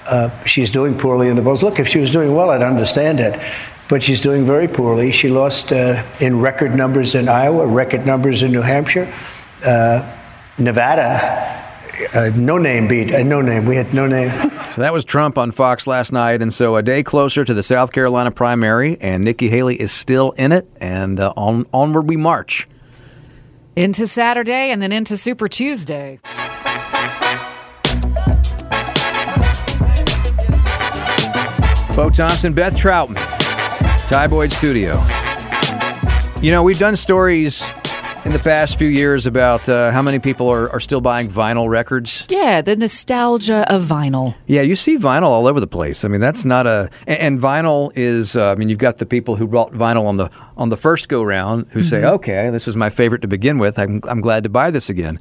[0.07, 1.63] Uh, she's doing poorly in the polls.
[1.63, 3.39] Look, if she was doing well, I'd understand it.
[3.89, 5.13] But she's doing very poorly.
[5.13, 9.13] She lost uh, in record numbers in Iowa, record numbers in New Hampshire,
[9.67, 10.11] uh,
[10.57, 11.64] Nevada.
[12.15, 13.15] Uh, no name beat.
[13.15, 13.67] Uh, no name.
[13.67, 14.51] We had no name.
[14.75, 17.63] So that was Trump on Fox last night, and so a day closer to the
[17.63, 22.17] South Carolina primary, and Nikki Haley is still in it, and uh, on onward we
[22.17, 22.67] march.
[23.77, 26.19] Into Saturday and then into Super Tuesday.
[31.95, 33.15] Bo Thompson, Beth Troutman,
[34.09, 35.01] Ty Boyd Studio.
[36.41, 37.65] You know, we've done stories
[38.25, 41.69] in the past few years about uh, how many people are, are still buying vinyl
[41.69, 42.27] records.
[42.29, 44.35] Yeah, the nostalgia of vinyl.
[44.47, 46.05] Yeah, you see vinyl all over the place.
[46.05, 48.37] I mean, that's not a and, and vinyl is.
[48.37, 51.09] Uh, I mean, you've got the people who bought vinyl on the on the first
[51.09, 52.13] go round who say, Mhm.
[52.15, 53.79] "Okay, this was my favorite to begin with.
[53.79, 55.19] I'm I'm glad to buy this again."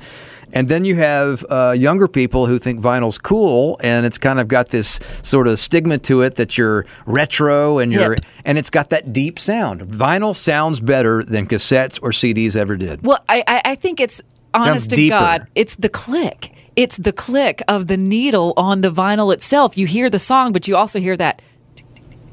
[0.53, 4.47] And then you have uh, younger people who think vinyl's cool, and it's kind of
[4.47, 8.25] got this sort of stigma to it that you're retro and you're Hip.
[8.45, 9.81] and it's got that deep sound.
[9.81, 13.03] Vinyl sounds better than cassettes or CDs ever did.
[13.03, 14.21] Well, I, I, I think it's
[14.53, 15.17] honest to deeper.
[15.19, 16.53] God, it's the click.
[16.75, 19.77] It's the click of the needle on the vinyl itself.
[19.77, 21.41] You hear the song, but you also hear that.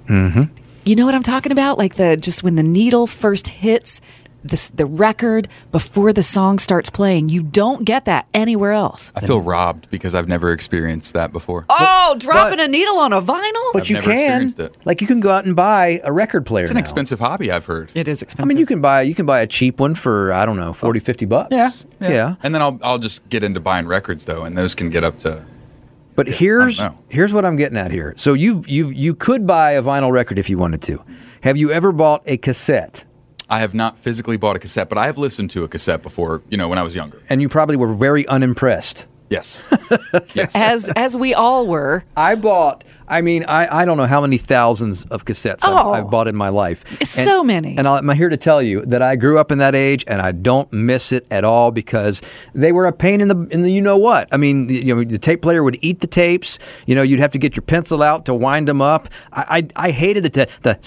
[0.08, 0.42] Mm-hmm.
[0.84, 1.78] You know what I'm talking about?
[1.78, 4.00] Like the just when the needle first hits
[4.42, 7.28] this, the record before the song starts playing.
[7.28, 9.12] You don't get that anywhere else.
[9.14, 11.66] I feel robbed because I've never experienced that before.
[11.68, 13.72] Oh, dropping a needle on a vinyl?
[13.72, 14.76] But I've you never can, experienced it.
[14.84, 16.64] like, you can go out and buy a record player.
[16.64, 16.80] It's an now.
[16.80, 17.90] expensive hobby, I've heard.
[17.94, 18.44] It is expensive.
[18.44, 20.72] I mean, you can buy you can buy a cheap one for I don't know
[20.72, 21.48] 40, 50 bucks.
[21.52, 22.34] Yeah, yeah.
[22.42, 25.18] And then I'll I'll just get into buying records though, and those can get up
[25.18, 25.44] to.
[26.16, 27.02] But here's I don't know.
[27.08, 28.14] here's what I'm getting at here.
[28.16, 31.02] So you you you could buy a vinyl record if you wanted to.
[31.42, 33.04] Have you ever bought a cassette?
[33.50, 36.42] I have not physically bought a cassette, but I have listened to a cassette before.
[36.48, 37.20] You know, when I was younger.
[37.28, 39.06] And you probably were very unimpressed.
[39.30, 39.62] Yes.
[40.34, 40.56] yes.
[40.56, 42.02] as as we all were.
[42.16, 42.82] I bought.
[43.06, 45.92] I mean, I, I don't know how many thousands of cassettes Oh.
[45.92, 46.08] I've, I've oh.
[46.08, 46.84] bought in my life.
[47.04, 47.76] So many.
[47.76, 50.32] And I'm here to tell you that I grew up in that age, and I
[50.32, 52.22] don't miss it at all because
[52.54, 54.28] they were a pain in the in the you know what.
[54.32, 56.58] I mean, the, you know, the tape player would eat the tapes.
[56.86, 59.08] You know, you'd have to get your pencil out to wind them up.
[59.32, 60.78] I I, I hated the ta- the.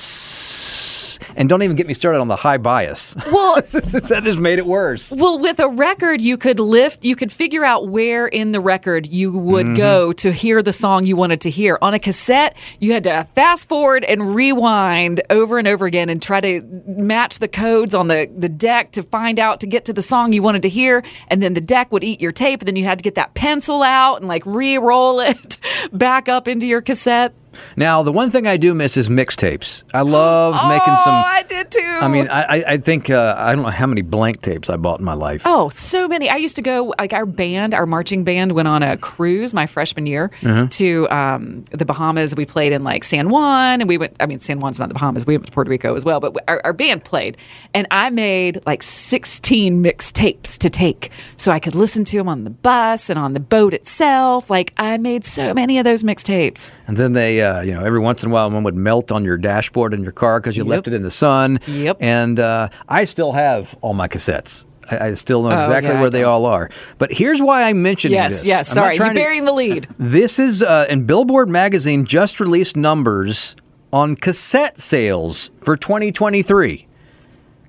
[1.36, 3.16] And don't even get me started on the high bias.
[3.32, 5.12] Well, that just made it worse.
[5.12, 9.08] Well, with a record, you could lift, you could figure out where in the record
[9.08, 9.78] you would Mhm.
[9.78, 11.78] go to hear the song you wanted to hear.
[11.82, 16.22] On a cassette, you had to fast forward and rewind over and over again and
[16.22, 19.94] try to match the codes on the, the deck to find out to get to
[19.94, 21.04] the song you wanted to hear.
[21.30, 23.34] And then the deck would eat your tape, and then you had to get that
[23.34, 25.58] pencil out and like re roll it
[25.94, 27.34] back up into your cassette.
[27.76, 29.84] Now, the one thing I do miss is mixtapes.
[29.94, 31.14] I love making some.
[31.16, 32.00] Oh, I did too.
[32.02, 34.78] I mean, I, I- I think uh, I don't know how many blank tapes I
[34.78, 35.44] bought in my life.
[35.46, 36.30] Oh, so many.
[36.30, 39.66] I used to go, like, our band, our marching band went on a cruise my
[39.68, 40.70] freshman year Mhm.
[40.72, 42.36] to um, the Bahamas.
[42.36, 44.94] We played in, like, San Juan, and we went, I mean, San Juan's not the
[44.96, 45.26] Bahamas.
[45.26, 47.38] We went to Puerto Rico as well, but our, our band played.
[47.74, 52.44] And I made, like, 16 mixtapes to take so I could listen to them on
[52.46, 54.50] the bus and on the boat itself.
[54.50, 56.72] Like, I made so many of those mixtapes.
[56.88, 59.24] And then they, uh, you know, every once in a while, one would melt on
[59.24, 61.60] your dashboard in your car because you left it in the sun.
[61.68, 61.98] Yep.
[62.00, 64.66] And uh, I still have all my cassettes.
[64.92, 66.70] I, I still know Oh, exactly yeah, where they all are.
[66.98, 68.44] But here's why I'm mentioning Yes, this.
[68.46, 68.70] yes.
[68.70, 69.88] I'm Sorry, you're trying to- the lead.
[69.98, 73.56] This is, uh, and Billboard magazine just released numbers
[73.94, 76.88] on cassette sales for 2023.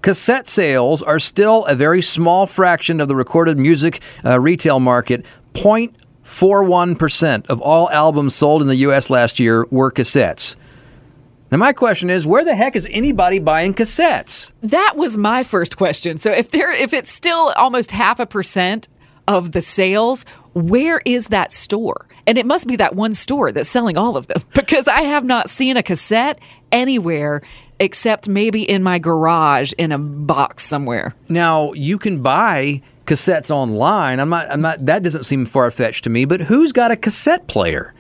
[0.03, 5.25] Cassette sales are still a very small fraction of the recorded music uh, retail market.
[6.25, 9.11] 0.41% of all albums sold in the U.S.
[9.11, 10.57] last year were cassettes.
[11.51, 14.53] Now, my question is where the heck is anybody buying cassettes?
[14.63, 16.19] That was my first question.
[16.19, 18.89] So if there if it's still almost half a percent
[19.29, 22.09] of the sales, where is that store?
[22.27, 25.25] And it must be that one store that's selling all of them because I have
[25.25, 26.41] not seen a cassette
[26.73, 27.43] anywhere
[27.79, 31.15] except maybe in my garage in a box somewhere.
[31.29, 34.21] Now you can buy cassettes online.
[34.21, 34.51] I'm not.
[34.51, 34.85] I'm not.
[34.87, 36.25] That doesn't seem far fetched to me.
[36.25, 37.95] But who's got a cassette player?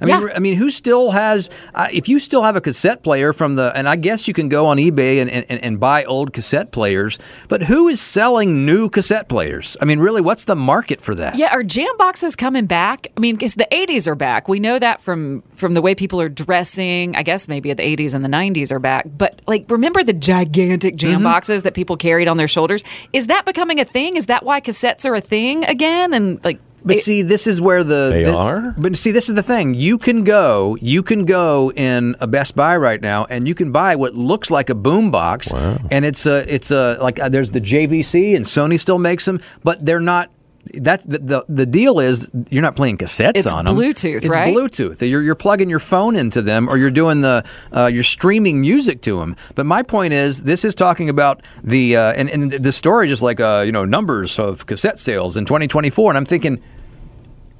[0.00, 1.50] I mean, I mean, who still has?
[1.74, 4.48] Uh, if you still have a cassette player from the, and I guess you can
[4.48, 7.18] go on eBay and, and, and buy old cassette players.
[7.48, 9.76] But who is selling new cassette players?
[9.80, 11.36] I mean, really, what's the market for that?
[11.36, 13.08] Yeah, are jam boxes coming back?
[13.16, 14.48] I mean, because the '80s are back.
[14.48, 17.16] We know that from from the way people are dressing.
[17.16, 19.06] I guess maybe the '80s and the '90s are back.
[19.16, 21.24] But like, remember the gigantic jam Mhm.
[21.24, 22.84] boxes that people carried on their shoulders?
[23.12, 24.16] Is that becoming a thing?
[24.16, 26.12] Is that why cassettes are a thing again?
[26.12, 28.74] And like, But it- see, this is where the They the- are?
[28.78, 29.74] But see, this is the thing.
[29.74, 33.72] You can go, you can go in a Best Buy right now, and you can
[33.72, 35.52] buy what looks like a boom box,
[35.90, 39.40] and it's a, it's a like uh, there's the JVC, and Sony still makes them,
[39.64, 40.30] but they're not.
[40.74, 43.76] That's the, the the deal is you're not playing cassettes It's on them.
[43.76, 44.54] Bluetooth, it's right?
[44.54, 45.08] Bluetooth.
[45.08, 49.02] You're you're plugging your phone into them, or you're doing the uh, you're streaming music
[49.02, 49.36] to them.
[49.54, 53.22] But my point is, this is talking about the uh, and and the story just
[53.22, 56.62] like uh, you know numbers of cassette sales in 2024, and I'm thinking.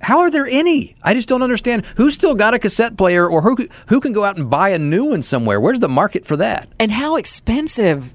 [0.01, 0.95] How are there any?
[1.03, 3.57] I just don't understand who's still got a cassette player or who
[3.89, 5.61] who can go out and buy a new one somewhere.
[5.61, 6.69] Where's the market for that?
[6.79, 8.13] and how expensive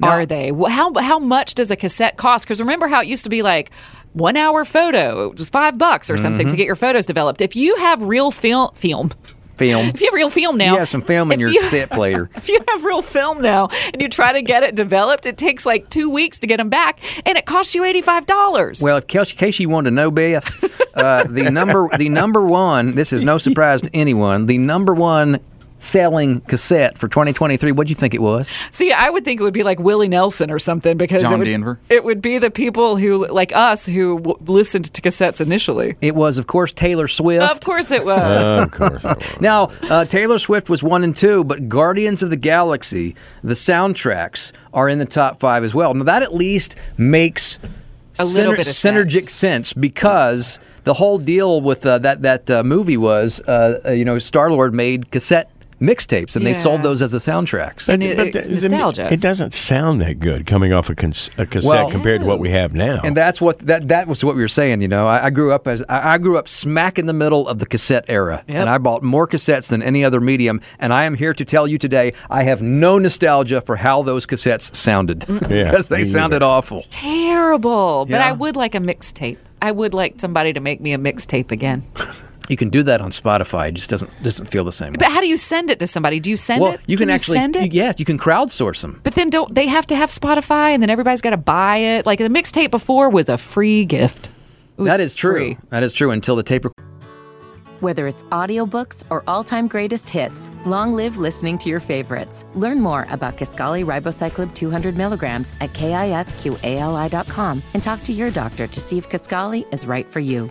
[0.00, 0.52] are they?
[0.68, 2.44] How how much does a cassette cost?
[2.44, 3.70] Because remember how it used to be like
[4.18, 6.50] one hour photo, it was five bucks or something Mhm.
[6.50, 7.40] to get your photos developed.
[7.40, 9.10] If you have real film, film.
[9.56, 9.88] Film.
[9.94, 12.30] If you have real film now, you have some film in your you- cassette player.
[12.36, 15.66] If you have real film now and you try to get it developed, it takes
[15.66, 18.80] like two weeks to get them back, and it costs you eighty five dollars.
[18.80, 20.46] Well, if Casey, Casey wanted to know, Beth,
[20.94, 22.94] uh, the number the number one.
[22.94, 24.46] This is no surprise to anyone.
[24.46, 25.40] The number one
[25.80, 27.72] selling cassette for 2023.
[27.72, 28.50] What do you think it was?
[28.70, 31.38] See, I would think it would be like Willie Nelson or something because John it
[31.38, 31.78] would, Denver?
[31.88, 35.96] it would be the people who, like us, who w- listened to cassettes initially.
[36.00, 37.42] It was, of course, Taylor Swift.
[37.42, 38.62] Of course it was.
[38.66, 39.40] of course.
[39.40, 43.14] Now, uh, Taylor Swift was one and two, but Guardians of the Galaxy,
[43.44, 45.94] the soundtracks, are in the top five as well.
[45.94, 47.58] Now, that at least makes
[48.18, 49.72] A little bit of synergic sense.
[49.72, 54.18] because the whole deal with uh, that that uh, movie was, uh, uh, you know,
[54.18, 57.88] Star Lord made cassette mixtapes, and they sold those as the soundtracks.
[57.88, 59.08] And it- it's the- nostalgia.
[59.12, 62.38] It doesn't sound that good coming off a, cons- a cassette Well- compared to what
[62.40, 63.00] we have now.
[63.04, 64.82] And that's what that that was what we were saying.
[64.82, 67.46] You know, I, I grew up as I, I grew up smack in the middle
[67.48, 68.56] of the cassette era, Yep.
[68.56, 70.60] and I bought more cassettes than any other medium.
[70.78, 74.26] And I am here to tell you today, I have no nostalgia for how those
[74.26, 76.84] cassettes sounded Yeah, because they me sounded awful.
[76.90, 78.06] Terrible.
[78.06, 79.38] But I would like a mixtape.
[79.60, 81.82] I would like somebody to make me a mixtape again.
[82.48, 83.68] You can do that on Spotify.
[83.68, 84.94] It just doesn't doesn't feel the same.
[84.94, 86.18] But how do you send it to somebody?
[86.20, 86.64] Do you send it?
[86.64, 86.80] well, it?
[86.86, 87.72] you can, actually, send it.
[87.74, 89.00] Yeah, you can crowdsource them.
[89.04, 92.06] but then don't they have to have Spotify and then everybody's got to buy it?
[92.06, 94.30] Like the mixtape before was a free gift.
[94.78, 95.32] That is true.
[95.32, 95.58] free.
[95.70, 96.64] That is true until the tape.
[96.64, 96.72] rec-
[97.80, 102.44] Whether it's audiobooks or all-time greatest hits, long live listening to your favorites.
[102.54, 108.80] Learn more about Kisqali Ribociclib 200 milligrams at kisqali.com and talk to your doctor to
[108.80, 110.50] see if Kisqali is right for you.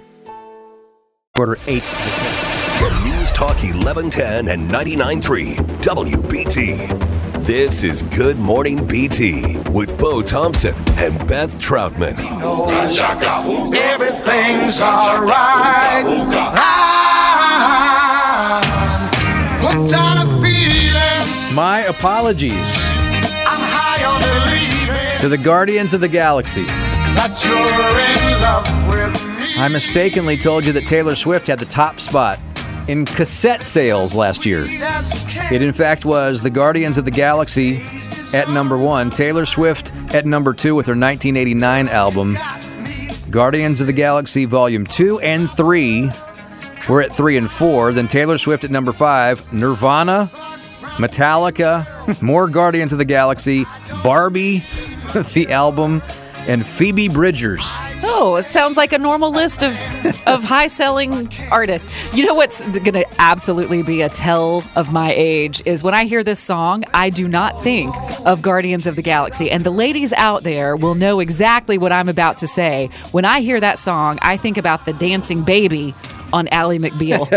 [1.38, 1.84] Quarter eight.
[1.84, 7.44] From News Talk 1110 and 99.3 WBT.
[7.46, 12.18] This is Good Morning BT with Bo Thompson and Beth Troutman.
[13.72, 16.08] Everything's alright.
[19.62, 21.54] I'm on a.
[21.54, 22.52] My apologies
[23.46, 26.66] I'm high on to the Guardians of the Galaxy.
[29.60, 32.40] I mistakenly told you that Taylor Swift had the top spot
[32.88, 34.66] in cassette sales last year.
[34.68, 37.82] It, in fact, was the Guardians of the Galaxy
[38.36, 42.38] at number one, Taylor Swift at number two with her 1989 album.
[43.32, 46.12] Guardians of the Galaxy Volume 2 and 3
[46.88, 47.94] were at 3 and 4.
[47.94, 50.30] Then Taylor Swift at number 5, Nirvana,
[50.98, 53.66] Metallica, more Guardians of the Galaxy,
[54.04, 54.60] Barbie,
[55.34, 56.04] the album,
[56.48, 57.76] and Phoebe Bridgers.
[58.20, 59.78] Oh, it sounds like a normal list of,
[60.26, 61.88] of high selling artists.
[62.16, 66.06] You know what's going to absolutely be a tell of my age is when I
[66.06, 67.94] hear this song, I do not think
[68.26, 69.52] of Guardians of the Galaxy.
[69.52, 72.90] And the ladies out there will know exactly what I'm about to say.
[73.12, 75.94] When I hear that song, I think about the dancing baby
[76.34, 77.28] on Ally McBeal.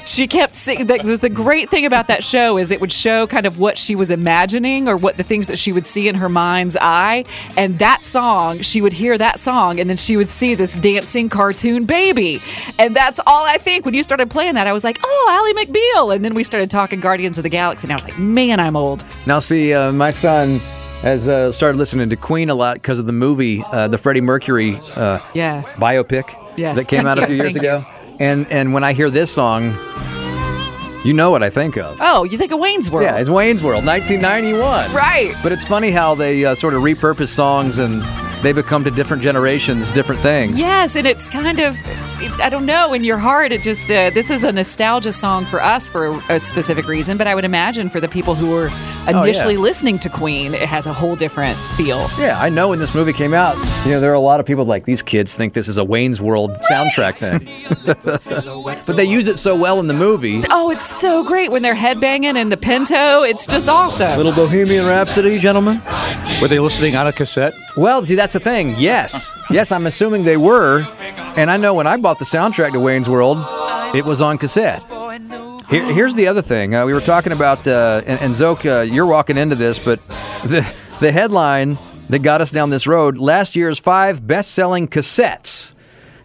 [0.06, 0.86] she kept singing.
[0.86, 3.94] The, the great thing about that show is it would show kind of what she
[3.94, 7.24] was imagining or what the things that she would see in her mind's eye.
[7.56, 11.28] And that song, she would hear that song and then she would see this dancing
[11.28, 12.40] cartoon baby.
[12.78, 13.84] And that's all I think.
[13.84, 16.14] When you started playing that, I was like, oh, Ally McBeal.
[16.14, 17.86] And then we started talking Guardians of the Galaxy.
[17.86, 19.04] And I was like, man, I'm old.
[19.26, 20.60] Now, see, uh, my son
[21.02, 24.20] has uh, started listening to Queen a lot because of the movie, uh, the Freddie
[24.20, 25.62] Mercury uh, Yeah.
[25.76, 26.76] biopic Yes.
[26.76, 27.84] that came out a few years thank ago.
[28.18, 29.76] And and when I hear this song,
[31.04, 31.96] you know what I think of.
[32.00, 33.04] Oh, you think of Wayne's World?
[33.04, 34.92] Yeah, it's Wayne's World, 1991.
[34.94, 35.34] Right.
[35.42, 38.02] But it's funny how they uh, sort of repurpose songs and
[38.42, 40.58] they become to different generations different things.
[40.58, 41.76] Yes, and it's kind of,
[42.40, 45.62] I don't know, in your heart, it just, uh, this is a nostalgia song for
[45.62, 49.22] us for a specific reason, but I would imagine for the people who were yeah.
[49.22, 52.08] initially listening to Queen, it has a whole different feel.
[52.18, 54.46] Yeah, I know when this movie came out, you know, there are a lot of
[54.46, 57.46] people like these kids think this is a Wayne's World soundtrack thing.
[58.86, 60.42] but they use it so well in the movie.
[60.50, 63.22] Oh, it's so great when they're headbanging in the Pinto.
[63.22, 64.16] It's just awesome.
[64.16, 65.82] Little Bohemian Rhapsody, gentlemen.
[66.40, 67.54] Were they listening on a cassette?
[67.76, 68.74] Well, see, that's the thing.
[68.78, 69.28] Yes.
[69.50, 70.86] Yes, I'm assuming they were.
[71.36, 73.38] And I know when I bought the soundtrack to Wayne's World,
[73.94, 74.82] it was on cassette.
[75.68, 76.74] Here, here's the other thing.
[76.74, 80.00] Uh, we were talking about, uh, and, and Zoke, uh, you're walking into this, but
[80.44, 85.59] the, the headline that got us down this road last year's five best selling cassettes.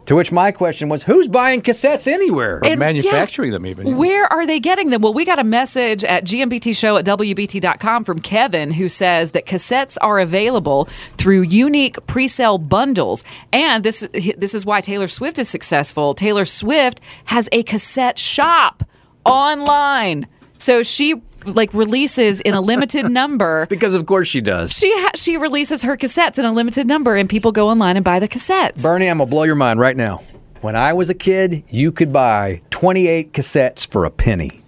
[0.05, 2.59] To which my question was, who's buying cassettes anywhere?
[2.63, 3.97] And, manufacturing yeah, them even.
[3.97, 5.01] Where are they getting them?
[5.01, 9.45] Well, we got a message at GMBT show at WBT.com from Kevin who says that
[9.45, 10.87] cassettes are available
[11.17, 13.23] through unique pre-sale bundles.
[13.51, 16.13] And this this is why Taylor Swift is successful.
[16.13, 18.83] Taylor Swift has a cassette shop
[19.25, 20.27] online.
[20.57, 24.71] So she like releases in a limited number because of course she does.
[24.71, 28.03] she ha- she releases her cassettes in a limited number and people go online and
[28.05, 28.81] buy the cassettes.
[28.81, 30.21] Bernie, I'm going to blow your mind right now.
[30.61, 34.61] When I was a kid, you could buy 28 cassettes for a penny.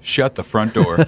[0.00, 1.04] Shut the front door.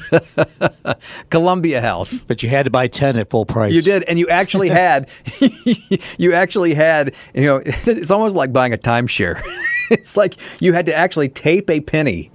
[1.30, 2.24] Columbia House.
[2.24, 3.72] But you had to buy 10 at full price.
[3.72, 5.10] You did, and you actually had,
[6.18, 9.42] you actually had, you know, it's almost like buying a timeshare.
[9.90, 12.30] it's like you had to actually tape a penny.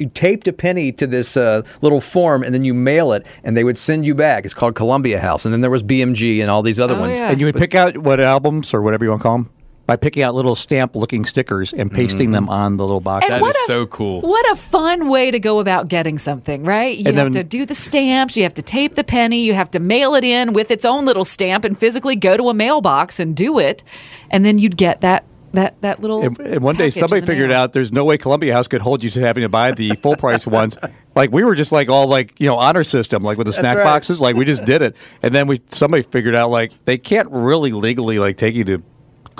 [0.00, 3.54] You taped a penny to this uh, little form, and then you mail it, and
[3.56, 4.44] they would send you back.
[4.46, 7.16] It's called Columbia House, and then there was BMG and all these other Oh, ones.
[7.16, 9.50] And you would pick out what albums or whatever you want to call them
[9.86, 12.32] by picking out little stamp looking stickers and pasting Mm-hmm.
[12.32, 13.26] them on the little box.
[13.28, 14.20] And what a- so cool.
[14.20, 16.96] What a fun way to go about getting something, right?
[16.96, 19.52] You And have then- to do the stamps, you have to tape the penny, you
[19.54, 22.54] have to mail it in with its own little stamp and physically go to a
[22.54, 23.82] mailbox and do it.
[24.30, 27.58] And then you'd get that that that little And, and one day somebody figured mail.
[27.58, 30.16] out there's no way Columbia House could hold you to having to buy the full
[30.16, 30.76] price ones.
[31.14, 33.78] Like we were just like all like you know honor system like with the snack
[33.78, 33.84] right.
[33.84, 37.28] boxes like we just did it and then we somebody figured out like they can't
[37.30, 38.82] really legally like take you to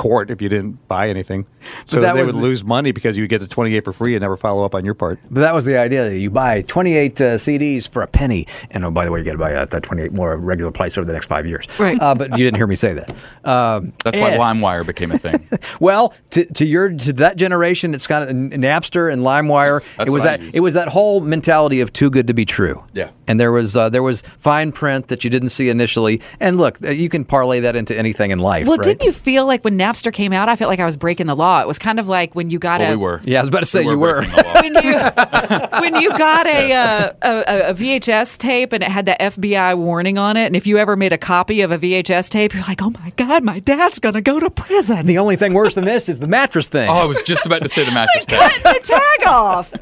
[0.01, 1.47] court if you didn't buy anything
[1.85, 4.15] so that they would the- lose money because you would get the 28 for free
[4.15, 6.11] and never follow up on your part But that was the idea.
[6.11, 8.47] You buy 28 uh, CDs for a penny.
[8.71, 10.97] And oh, by the way, you got to buy uh, that 28 more regular price
[10.97, 11.67] over the next five years.
[11.79, 12.01] Right.
[12.01, 13.11] Uh, but you didn't hear me say that.
[13.47, 15.47] Um, That's why LimeWire became a thing.
[15.79, 19.83] Well, to, to your to that generation, it's kind of Napster and LimeWire.
[19.97, 22.85] That's it was that it was that whole mentality of too good to be true.
[22.93, 23.11] Yeah.
[23.27, 26.21] And there was uh, there was fine print that you didn't see initially.
[26.39, 28.67] And look, uh, you can parlay that into anything in life.
[28.67, 28.85] Well, right?
[28.85, 31.35] didn't you feel like when Napster came out, I felt like I was breaking the
[31.35, 31.61] law.
[31.61, 33.20] It was kind of like when you got Well, a we were.
[33.24, 34.22] Yeah, I was about to say We you were.
[34.22, 34.92] breaking when you
[35.81, 40.16] when you got a, uh, a a VHS tape and it had the FBI warning
[40.18, 42.81] on it, and if you ever made a copy of a VHS tape, you're like,
[42.83, 45.06] oh my god, my dad's gonna go to prison.
[45.06, 46.88] The only thing worse than this is the mattress thing.
[46.88, 48.52] Oh, I was just about to say the mattress tag.
[48.62, 49.73] Cut the tag off.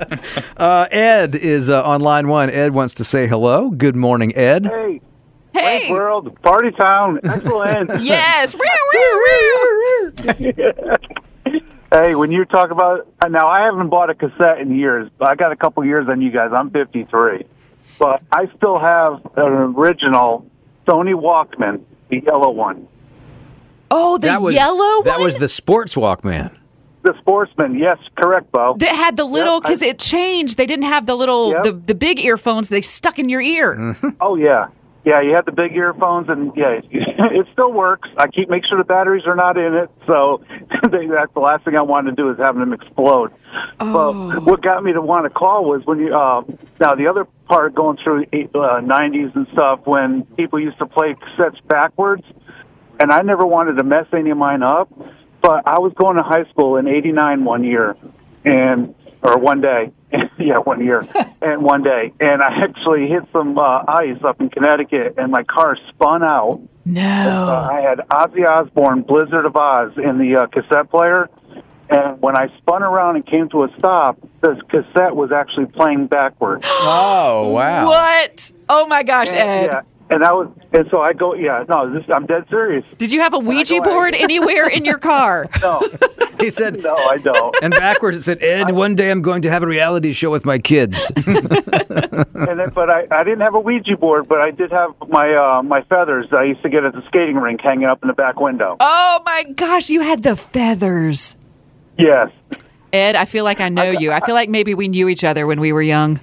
[0.57, 2.51] Uh, Ed is uh, on line one.
[2.51, 3.70] Ed wants to say hello.
[3.70, 4.66] Good morning, Ed.
[4.66, 5.01] Hey,
[5.53, 5.90] Hey.
[5.90, 7.90] world, party town, excellent.
[8.03, 8.55] Yes.
[11.92, 15.34] hey, when you talk about now, I haven't bought a cassette in years, but I
[15.34, 16.51] got a couple years on you guys.
[16.55, 17.44] I'm 53,
[17.99, 20.46] but I still have an original
[20.86, 22.86] Sony Walkman, the yellow one,
[23.90, 26.55] Oh, the that was, yellow That one was the sports Walkman.
[27.05, 27.78] the Sportsman.
[27.78, 28.74] Yes, correct, Bo.
[28.78, 30.59] that had the little Yep, because it changed.
[30.59, 31.62] They didn't have the little Yep.
[31.64, 32.68] the, the big earphones.
[32.68, 33.74] They stuck in your ear.
[33.76, 34.09] Mm-hmm.
[34.20, 34.66] Oh yeah,
[35.05, 35.20] yeah.
[35.20, 38.09] You had the big earphones, and yeah, it still works.
[38.16, 40.42] I keep make sure the batteries are not in it, so
[40.90, 43.32] they, that's the last thing I wanted to do is having them explode.
[43.78, 46.42] But what got me to want to call was when you uh,
[46.80, 50.86] now the other part going through the uh, '90s and stuff when people used to
[50.86, 52.24] play cassettes backwards,
[53.01, 54.90] and I never wanted to mess any of mine up.
[55.40, 57.96] But I was going to high school in '89 one year,
[58.44, 59.93] and or one day,
[60.39, 61.07] yeah, one year,
[61.43, 65.43] and one day, and I actually hit some uh, ice up in Connecticut, and my
[65.45, 66.61] car spun out.
[66.85, 67.03] No.
[67.49, 71.29] Uh, I had Ozzy Osbourne, "Blizzard of Oz" in the uh, cassette player,
[71.91, 76.07] and when I spun around and came to a stop, the cassette was actually playing
[76.07, 76.66] backwards.
[76.81, 77.87] Oh, wow.
[77.89, 78.53] What?
[78.69, 79.64] Oh my gosh, And, Ed.
[79.73, 79.81] yeah,
[80.11, 82.85] and I was, and so I go, yeah, no, this, I'm dead serious.
[82.97, 85.49] Did you have a Ouija board anywhere in your car?
[85.61, 85.81] No,
[86.41, 87.57] He said, no, I don't.
[87.63, 90.45] and backwards it said, Ed, one day I'm going to have a reality show with
[90.45, 91.11] my kids.
[91.27, 95.35] and then, but I, I didn't have a Ouija board, but I did have my
[95.35, 98.09] uh, my feathers that I used to get at the skating rink hanging up in
[98.09, 98.77] the back window.
[98.79, 101.37] Oh my gosh, you had the feathers.
[101.99, 102.31] Yes,
[102.93, 104.13] Ed, I feel like I know you.
[104.13, 106.21] I feel like maybe we knew each other when we were young.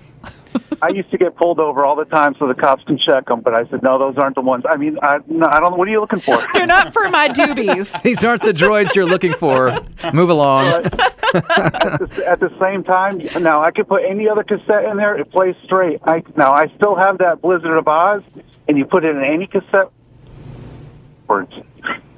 [0.81, 3.41] I used to get pulled over all the time so the cops can check them,
[3.41, 4.63] but I said no, those aren't the ones.
[4.69, 5.77] I mean, I, no, I don't know.
[5.77, 6.45] What are you looking for?
[6.53, 8.01] They're not for my doobies.
[8.03, 9.77] These aren't the droids you're looking for.
[10.13, 10.67] Move along.
[10.67, 15.17] at, the, at the same time, now I could put any other cassette in there;
[15.17, 15.99] it plays straight.
[16.03, 18.23] I now I still have that Blizzard of Oz,
[18.67, 19.91] and you put it in any cassette.
[21.27, 21.53] Words.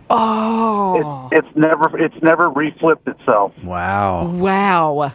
[0.09, 1.29] Oh.
[1.31, 3.53] It, it's never it's never reflipped itself.
[3.63, 4.27] Wow.
[4.27, 5.13] Wow.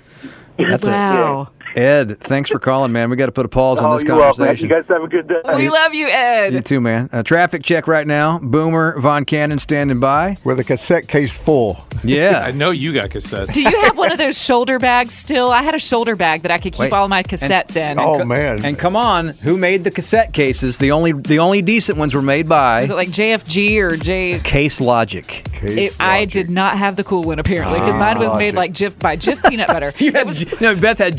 [0.58, 1.42] That's wow.
[1.42, 1.61] it.
[1.76, 3.10] Ed, thanks for calling, man.
[3.10, 4.44] We got to put a pause on Oh, this you're welcome.
[4.44, 4.68] conversation.
[4.68, 5.40] You guys have a good day.
[5.56, 6.52] We love you, Ed.
[6.52, 7.08] You too, man.
[7.12, 8.38] Uh, traffic check right now.
[8.38, 10.36] Boomer Von Cannon standing by.
[10.44, 11.84] With a cassette case full.
[12.04, 12.42] Yeah.
[12.46, 13.52] I know you got cassettes.
[13.52, 15.50] Do you have one of those shoulder bags still?
[15.50, 16.92] I had a shoulder bag that I could keep Wait.
[16.92, 17.98] all my cassettes in.
[17.98, 18.64] Oh man.
[18.64, 20.78] And come on, who made the cassette cases?
[20.78, 24.38] The only the only decent ones were made by Is it like JFG or J?
[24.40, 25.26] Case Logic.
[25.26, 28.72] Case It, I did not have the cool one apparently because mine was made like
[28.72, 29.92] Jif by Jif peanut butter.
[30.02, 31.16] You had, was, no, Beth had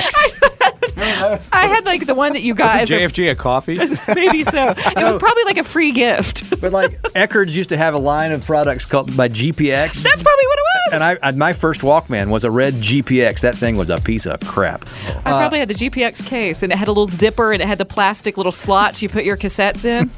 [0.00, 0.68] GPX.
[1.52, 3.74] I had like the one that you got as a, JFG a coffee?
[4.14, 4.74] maybe so.
[4.76, 6.60] It was probably like a free gift.
[6.60, 10.02] but like Eckerd's used to have a line of products called by GPX.
[10.02, 10.92] That's probably what it was.
[10.94, 13.40] and I, I my first Walkman was a red GPX.
[13.40, 14.86] That thing was a piece of crap.
[15.24, 17.78] I probably had the GPX case, and it had a little zipper, and it had
[17.78, 20.10] the plastic little slots you put your cassettes in.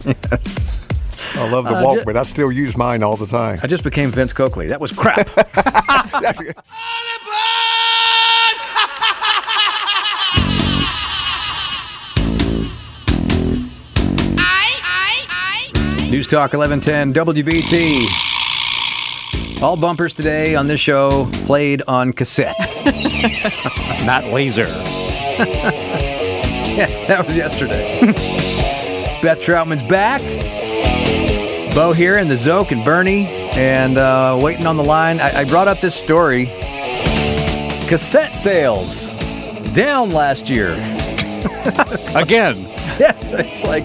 [1.37, 2.17] I love the Uh, Walkman.
[2.17, 3.59] I still use mine all the time.
[3.63, 4.67] I just became Vince Coakley.
[4.69, 5.29] That was crap.
[16.11, 18.07] News Talk 1110 WBT.
[19.63, 22.55] All bumpers today on this show played on cassette.
[24.05, 24.65] Not laser.
[25.39, 28.01] yeah, that was yesterday.
[29.23, 30.21] Beth Troutman's back.
[31.75, 35.21] Bo here and the Zoke and Bernie and uh, waiting on the line.
[35.21, 36.47] I, I brought up this story.
[37.89, 39.11] Cassette sales
[39.73, 40.73] down last year.
[42.15, 42.69] Again.
[43.01, 43.85] Yeah, it's like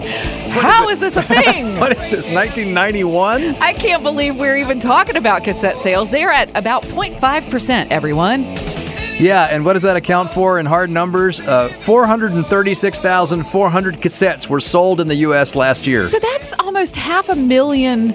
[0.50, 1.78] How is this a thing?
[1.80, 2.28] what is this?
[2.30, 3.56] 1991?
[3.56, 6.10] I can't believe we're even talking about cassette sales.
[6.10, 8.42] They are at about 0.5%, everyone.
[8.42, 11.40] Yeah, and what does that account for in hard numbers?
[11.40, 15.54] Uh, 436,400 cassettes were sold in the U.S.
[15.54, 16.00] last year.
[16.02, 18.14] So that's almost half a million.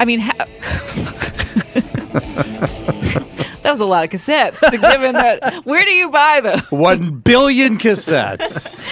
[0.00, 0.46] I mean, ha-
[3.66, 4.60] That was a lot of cassettes.
[4.60, 6.60] To given that, where do you buy them?
[6.70, 8.86] One billion cassettes.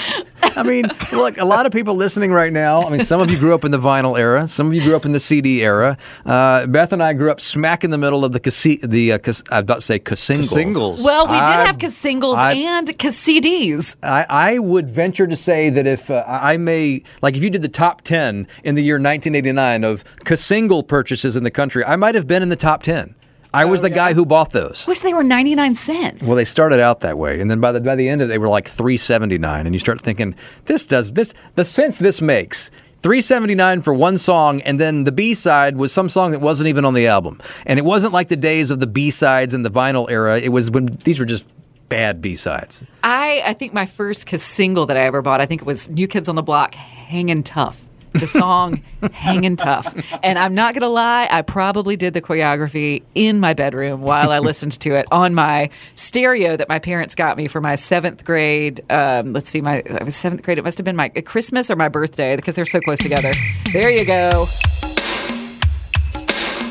[0.57, 2.83] I mean, look, a lot of people listening right now.
[2.83, 4.49] I mean, some of you grew up in the vinyl era.
[4.49, 5.97] Some of you grew up in the CD era.
[6.27, 8.81] Uh, Beth and I grew up smack in the middle of the cassette.
[8.83, 10.43] The uh, cas- I was about to say cassingle.
[10.43, 11.05] Singles.
[11.05, 13.95] Well, we did I- have singles I- and CDs.
[14.03, 17.63] I, I would venture to say that if uh, I may, like, if you did
[17.63, 20.03] the top 10 in the year 1989 of
[20.35, 23.15] single purchases in the country, I might have been in the top 10.
[23.55, 24.85] I was the oh, guy who bought those.
[24.87, 26.27] Wish they were 99 cents.
[26.27, 28.29] Well, they started out that way, and then by the by the end of it,
[28.29, 30.35] they were like three seventy nine, and you start thinking,
[30.65, 32.71] this does this the sense this makes.
[33.01, 36.41] Three seventy nine for one song, and then the B side was some song that
[36.41, 39.55] wasn't even on the album, and it wasn't like the days of the B sides
[39.55, 40.41] and the vinyl era.
[40.41, 41.45] It was when these were just
[41.89, 42.83] bad B sides.
[43.03, 46.09] I, I think my first single that I ever bought, I think it was New
[46.09, 47.84] Kids on the Block, Hangin' Tough.
[48.15, 49.93] The song Hangin' Tough.
[50.23, 54.31] And I'm not going to lie, I probably did the choreography in my bedroom while
[54.31, 58.25] I listened to it on my stereo that my parents got me for my seventh
[58.25, 58.85] grade.
[58.89, 60.59] Um, let's see, my I was seventh grade.
[60.59, 63.33] It must have been my Christmas or my birthday because they're so close together.
[63.73, 64.47] There you go.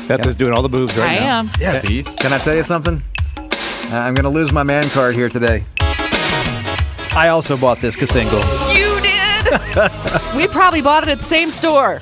[0.08, 1.38] Beth is doing all the moves right I now.
[1.40, 1.50] am.
[1.60, 2.06] Yeah, Beef.
[2.16, 3.02] Can I tell you something?
[3.38, 3.48] Uh,
[3.90, 5.64] I'm going to lose my man card here today.
[7.16, 8.40] I also bought this single.
[9.66, 10.36] You did.
[10.36, 12.00] we probably bought it at the same store.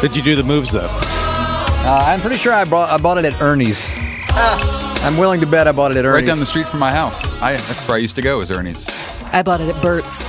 [0.00, 0.88] Did you do the moves though?
[0.90, 3.86] Uh, I'm pretty sure I bought I bought it at Ernie's.
[4.30, 6.14] I'm willing to bet I bought it at Ernie's.
[6.22, 7.24] Right down the street from my house.
[7.40, 8.38] I that's where I used to go.
[8.38, 8.86] Was Ernie's.
[9.32, 10.22] I bought it at Burt's.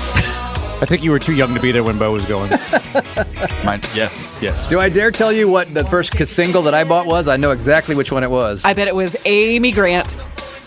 [0.80, 2.52] I think you were too young to be there when Bo was going.
[3.66, 4.68] Mine, yes, yes.
[4.68, 7.28] Do I dare tell you what the first single that I bought was?
[7.28, 8.64] I know exactly which one it was.
[8.64, 10.16] I bet it was Amy Grant.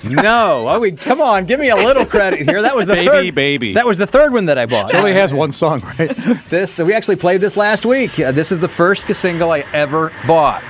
[0.05, 2.62] No, I mean, come on, give me a little credit here.
[2.62, 3.74] That was the Baby, third baby.
[3.74, 4.90] That was the third one that I bought.
[4.90, 6.16] She only has one song, right?
[6.51, 8.18] This we actually played this last week.
[8.18, 10.62] Uh, this is the first single I ever bought.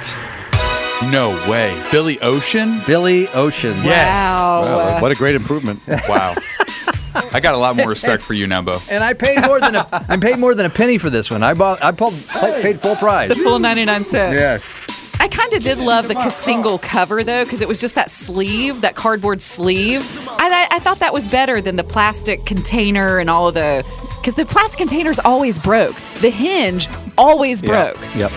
[1.11, 1.81] No way.
[1.91, 2.81] Billy Ocean?
[2.87, 3.75] Billy Ocean.
[3.83, 4.15] Yes.
[4.17, 4.61] Wow.
[4.63, 5.81] Wow, what a great improvement.
[6.09, 6.37] Wow.
[7.33, 8.79] I got a lot more respect for you now, Bo.
[8.91, 11.43] And I paid more than a I paid more than a penny for this one.
[11.43, 13.31] I bought I pulled, paid full price.
[13.31, 14.39] The full 99 cents.
[14.39, 15.00] Yes.
[15.21, 18.81] I kind of did love the single cover though, because it was just that sleeve,
[18.81, 20.03] that cardboard sleeve.
[20.29, 23.85] I, I, I thought that was better than the plastic container and all of the.
[24.17, 25.95] Because the plastic containers always broke.
[26.21, 27.99] The hinge always broke.
[28.17, 28.33] Yep.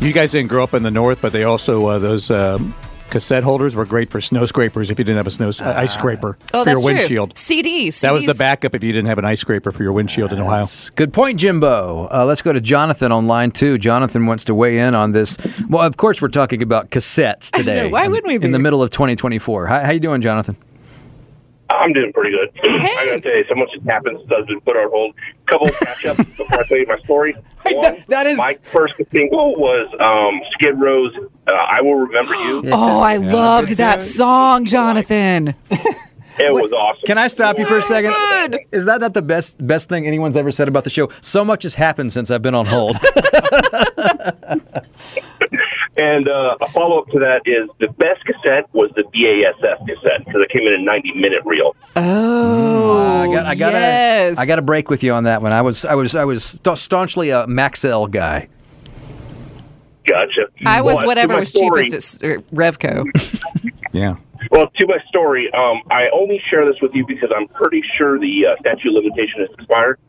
[0.00, 2.74] You guys didn't grow up in the north, but they also uh, those um,
[3.14, 5.94] cassette holders were great for snow scrapers if you didn't have a snow uh, ice
[5.94, 7.34] scraper Oh, for that's your windshield.
[7.36, 7.62] true.
[7.62, 8.00] CDs.
[8.00, 10.40] That was the backup if you didn't have an ice scraper for your windshield in
[10.40, 10.66] Ohio.
[10.96, 12.08] Good point, Jimbo.
[12.12, 13.78] Uh, let's go to Jonathan on line two.
[13.78, 15.36] Jonathan wants to weigh in on this.
[15.68, 17.90] Well, of course, we're talking about cassettes I know, today.
[17.90, 19.68] why in- wouldn't we In the middle of 2024.
[19.68, 20.56] How, how you doing, Jonathan?
[21.80, 22.50] I'm doing pretty good.
[22.64, 25.14] I gotta tell you, so much has happened since I've been put on hold.
[25.46, 27.34] Couple of catch ups before I tell you my story.
[27.66, 31.12] One, that is my first single was um, Skid Row's
[31.46, 35.54] uh, "I Will Remember You." Oh, I loved that song, Jonathan.
[36.36, 37.06] It was awesome.
[37.06, 38.12] Can I stop you for a second?
[38.72, 41.10] Is that not the best best thing anyone's ever said about the show?
[41.20, 42.96] So much has happened since I've been on hold.
[45.96, 50.24] And uh, a follow up to that is the best cassette was the BASF cassette
[50.24, 51.76] because it came in a 90 minute reel.
[51.94, 54.38] Oh, I got, I gotta, yes.
[54.38, 55.52] I got to break with you on that one.
[55.52, 58.48] I was, I was, I was staunchly a Maxell guy.
[60.06, 60.48] Gotcha.
[60.66, 63.04] I was Well, whatever was story- cheapest at er, Revco.
[63.92, 64.16] Yeah.
[64.50, 68.18] Well, to my story, um, I only share this with you because I'm pretty sure
[68.18, 70.00] the uh, statute of limitation has expired.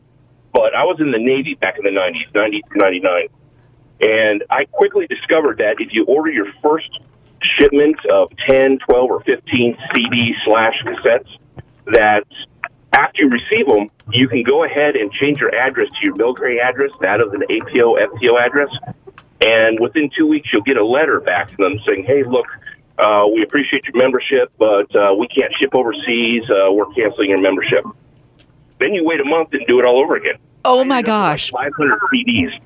[0.52, 3.28] But I was in the Navy back in the 90s, 90 to 99.
[4.00, 6.90] And I quickly discovered that if you order your first
[7.58, 11.28] shipment of 10, 12, or 15 CD slash cassettes,
[11.86, 12.26] that
[12.92, 16.60] after you receive them, you can go ahead and change your address to your military
[16.60, 18.68] address, that of an APO, FTO address.
[19.44, 22.46] And within two weeks, you'll get a letter back from them saying, hey, look,
[22.98, 26.48] uh, we appreciate your membership, but uh, we can't ship overseas.
[26.48, 27.84] Uh, we're canceling your membership.
[28.78, 30.36] Then you wait a month and do it all over again.
[30.64, 31.50] Oh my gosh.
[31.50, 32.60] 500 CDs.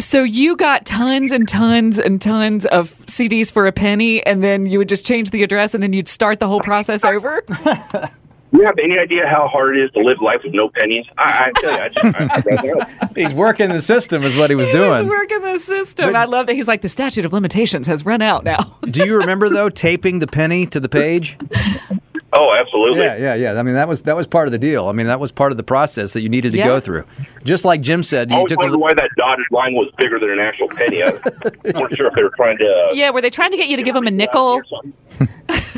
[0.00, 4.66] So you got tons and tons and tons of CDs for a penny, and then
[4.66, 7.42] you would just change the address, and then you'd start the whole process over.
[8.52, 11.06] You have any idea how hard it is to live life with no pennies?
[11.16, 13.08] I, I tell you, I just, I, I.
[13.14, 15.08] He's working the system, is what he was He was doing.
[15.08, 16.16] working the system.
[16.16, 18.76] I love that he's like the statute of limitations has run out now.
[18.82, 21.38] Do you remember though taping the penny to the page?
[22.32, 23.00] Oh, absolutely.
[23.00, 23.58] Yeah, yeah, yeah.
[23.58, 24.86] I mean, that was that was part of the deal.
[24.88, 26.66] I mean, that was part of the process that you needed to Yeah.
[26.68, 27.04] go through.
[27.44, 29.90] Just like Jim said, I you always took wondered the, why that dotted line was
[29.98, 31.02] bigger than an actual penny.
[31.02, 31.10] I
[31.64, 32.64] wasn't sure if they were trying to.
[32.90, 34.60] Uh, Yeah, were they trying to get you to give them a nickel?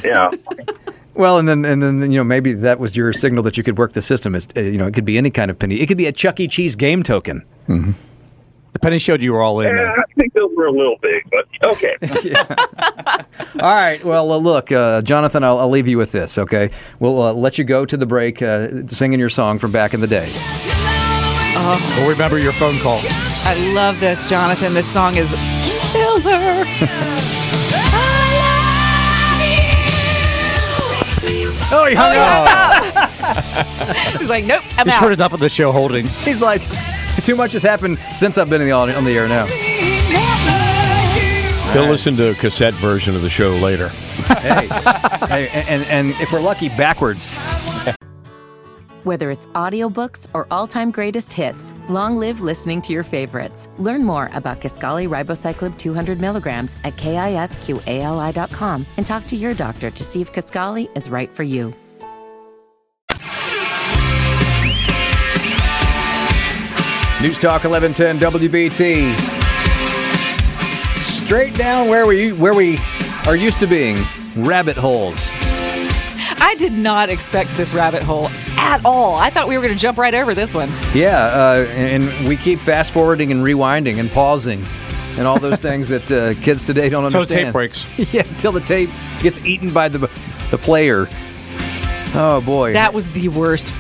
[0.05, 0.31] yeah.
[1.15, 3.79] well, and then and then you know maybe that was your signal that you could
[3.79, 4.35] work the system.
[4.35, 5.81] Is uh, you know it could be any kind of penny.
[5.81, 6.49] It could be a Chuck E.
[6.49, 7.45] Cheese game token.
[8.73, 9.75] The penny showed you were all in.
[9.77, 11.97] Yeah, I think those were were a little big, but okay.
[13.61, 14.03] All right.
[14.05, 16.39] Well, uh, look, uh, Jonathan, I'll, I'll leave you with this.
[16.39, 16.71] Okay,
[17.01, 20.01] we'll uh, let you go to the break, uh, singing your song from back in
[20.01, 20.31] the day.
[21.55, 23.01] Oh, We'll remember your phone call.
[23.45, 24.75] I love this, Jonathan.
[24.75, 25.31] This song is
[25.93, 26.65] killer.
[31.75, 33.02] Oh, he hung up.
[34.19, 35.03] He's like, nope, I'm He's out.
[35.03, 36.07] heard enough of the show holding.
[36.07, 36.63] He's like,
[37.25, 39.47] too much has happened since I've been in the, on, on the air now.
[41.73, 43.89] He'll listen to a cassette version of the show later.
[43.89, 44.69] hey,
[45.27, 47.31] hey, and, and if we're lucky, backwards.
[49.05, 53.69] Whether it's audiobooks or all-time greatest hits, long live listening to your favorites.
[53.79, 60.05] Learn more about Kisqali Ribociclib 200 milligrams at kisqali.com and talk to your doctor to
[60.05, 61.75] see if Kisqali is right for you.
[67.23, 69.15] News Talk 1110 WBT.
[71.05, 72.81] Straight down where we where we
[73.29, 73.97] are used to being,
[74.35, 75.31] rabbit holes.
[76.41, 79.15] I did not expect this rabbit hole at all.
[79.15, 80.69] I thought we were going to jump right over this one.
[80.93, 84.67] Yeah, uh, and we keep fast forwarding and rewinding and pausing
[85.17, 87.29] and all those things that uh, kids today don't Till understand.
[87.29, 87.87] the tape breaks.
[88.13, 90.11] yeah, until the tape gets eaten by the
[90.51, 91.09] the player.
[92.15, 92.73] Oh boy.
[92.73, 93.73] That was the worst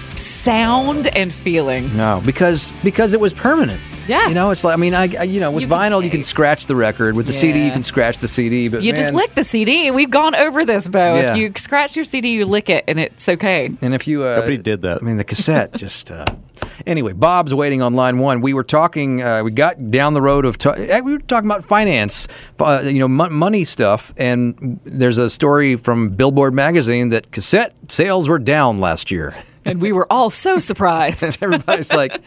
[0.42, 1.96] sound and feeling.
[1.96, 3.80] no, because because it was permanent.
[4.08, 4.26] Yeah.
[4.28, 6.10] You know, it's like I mean, I, I you know, with You can vinyl you
[6.10, 7.14] can scratch the record.
[7.14, 7.72] With the CD you Yeah.
[7.74, 8.66] can scratch the CD.
[8.68, 9.92] But You just man, lick the CD.
[9.92, 10.98] We've gone over this, Bo.
[11.14, 11.30] Yeah.
[11.32, 13.70] If you scratch your CD, you lick it, and it's okay.
[13.80, 14.98] And if you uh, Nobody did that.
[15.00, 16.10] I mean, the cassette just.
[16.10, 16.24] Uh,
[16.84, 18.40] anyway, Bob's waiting on line one.
[18.40, 19.22] We were talking.
[19.22, 20.58] Uh, we got down the road of.
[20.58, 22.26] Ta- eh, we were talking about finance,
[22.58, 24.12] uh, you know, mon- money stuff.
[24.16, 29.36] And there's a story from Billboard magazine that cassette sales were down last year.
[29.64, 31.22] And we were all so surprised.
[31.42, 32.20] Everybody's like,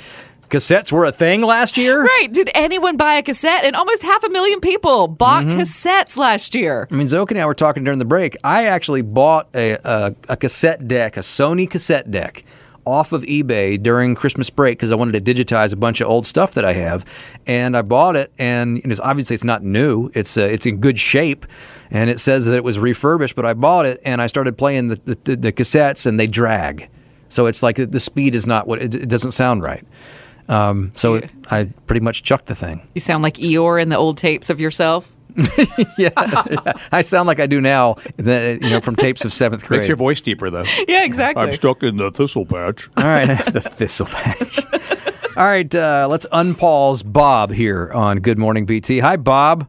[0.49, 2.01] cassettes were a thing last year.
[2.03, 2.27] Right.
[2.31, 3.63] Did anyone buy a cassette?
[3.65, 5.59] And almost half a million people bought Mm-hmm.
[5.59, 6.87] cassettes last year.
[6.91, 8.37] I mean, Zoke and I were talking during the break.
[8.43, 12.43] I actually bought a, a, a cassette deck, a Sony cassette deck,
[12.85, 16.23] off of eBay during Christmas break because I wanted to digitize a bunch of old
[16.27, 17.03] stuff that I have,
[17.47, 18.31] and I bought it.
[18.37, 21.47] And it's, obviously, it's not new; it's uh, it's in good shape,
[21.89, 23.35] and it says that it was refurbished.
[23.35, 26.87] But I bought it, and I started playing the, the, the cassettes, and they drag.
[27.29, 29.85] So it's like the speed is not what it, it doesn't sound right.
[30.47, 32.87] Um, so it, I pretty much chucked the thing.
[32.93, 35.11] You sound like Eeyore in the old tapes of yourself.
[35.35, 35.65] yeah,
[35.97, 36.73] yeah.
[36.91, 39.79] I sound like I do now, you know, from tapes of seventh grade.
[39.79, 40.63] Makes your voice deeper, though.
[40.87, 41.43] Yeah, exactly.
[41.43, 42.89] I'm stuck in the thistle patch.
[42.97, 44.59] All right, the thistle patch.
[45.35, 48.99] All right, uh, let's unpause Bob here on Good Morning BT.
[48.99, 49.67] Hi, Bob.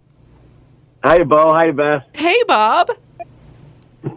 [1.02, 1.52] Hi, Bo.
[1.52, 2.04] Hi, Beth.
[2.14, 2.90] Hey, Bob.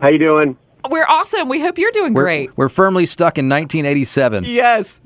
[0.02, 0.58] How you doing?
[0.88, 1.50] We're awesome.
[1.50, 2.58] We hope you're doing We're, great.
[2.58, 4.46] We're firmly stuck in 1987.
[4.46, 5.02] Yes.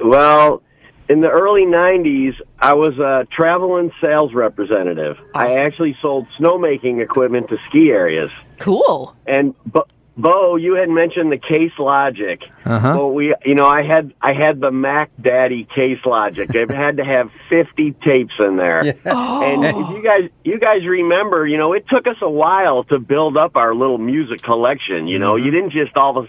[0.00, 0.62] Well,
[1.08, 5.16] in the early 90s, I was a traveling sales representative.
[5.34, 8.30] I actually sold snowmaking equipment to ski areas.
[8.58, 9.14] Cool.
[9.26, 9.84] And Bo,
[10.16, 12.40] Bo you had mentioned the Case Logic.
[12.64, 12.94] Uh-huh.
[12.96, 16.52] Well, we, you know, I had I had the Mac Daddy Case Logic.
[16.54, 18.94] It had to have 50 tapes in there.
[19.04, 22.84] Oh, And if you guys you guys remember, you know, it took us a while
[22.84, 25.06] to build up our little music collection.
[25.06, 26.28] You know, you didn't just all of a,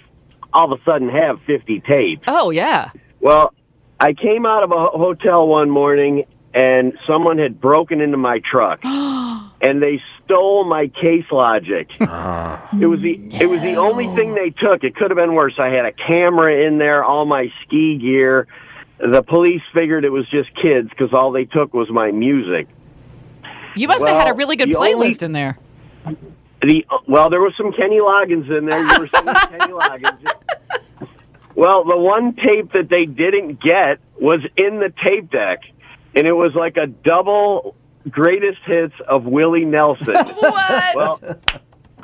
[0.53, 2.23] all of a sudden have 50 tapes.
[2.27, 2.91] Oh, yeah.
[3.19, 3.53] Well,
[3.99, 8.79] I came out of a hotel one morning and someone had broken into my truck
[9.63, 11.89] and they stole my case logic.
[11.99, 12.57] Uh-huh.
[12.79, 14.83] It was the it was the only thing they took.
[14.83, 15.55] It could have been worse.
[15.57, 18.47] I had a camera in there, all my ski gear.
[18.99, 22.67] The police figured it was just kids because all they took was my music.
[23.75, 25.57] You must have had a really good playlist only- in there.
[26.61, 28.79] The well, there was some Kenny Loggins in there.
[28.79, 30.31] You were singing Kenny Loggins.
[31.55, 35.59] Well, the one tape that they didn't get was in the tape deck,
[36.15, 37.75] and it was like a double
[38.09, 40.15] greatest hits of Willie Nelson.
[40.15, 40.95] what?
[40.95, 41.19] Well,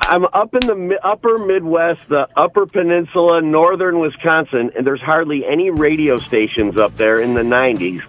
[0.00, 5.70] I'm up in the upper Midwest, the upper peninsula, northern Wisconsin, and there's hardly any
[5.70, 8.00] radio stations up there in the 90s.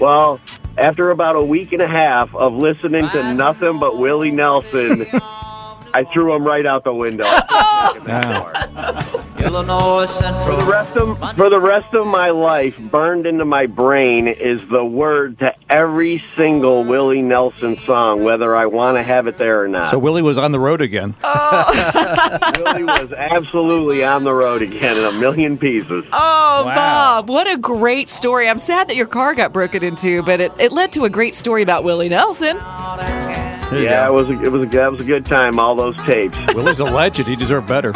[0.00, 0.40] Well,
[0.76, 6.04] after about a week and a half of listening to nothing but Willie Nelson, I
[6.12, 7.24] threw him right out the window.
[9.42, 10.58] Illinois Central.
[10.58, 14.66] For the rest of for the rest of my life, burned into my brain is
[14.68, 19.62] the word to every single Willie Nelson song, whether I want to have it there
[19.62, 19.90] or not.
[19.90, 21.14] So Willie was on the road again.
[21.22, 22.52] Oh.
[22.64, 26.04] Willie was absolutely on the road again in a million pieces.
[26.12, 28.48] Oh, Bob, what a great story.
[28.48, 31.34] I'm sad that your car got broken into, but it, it led to a great
[31.34, 32.56] story about Willie Nelson.
[32.56, 35.58] yeah, it was a, it was a, that was a good time.
[35.58, 36.36] All those tapes.
[36.54, 37.28] Willie's a legend.
[37.28, 37.92] He deserved better.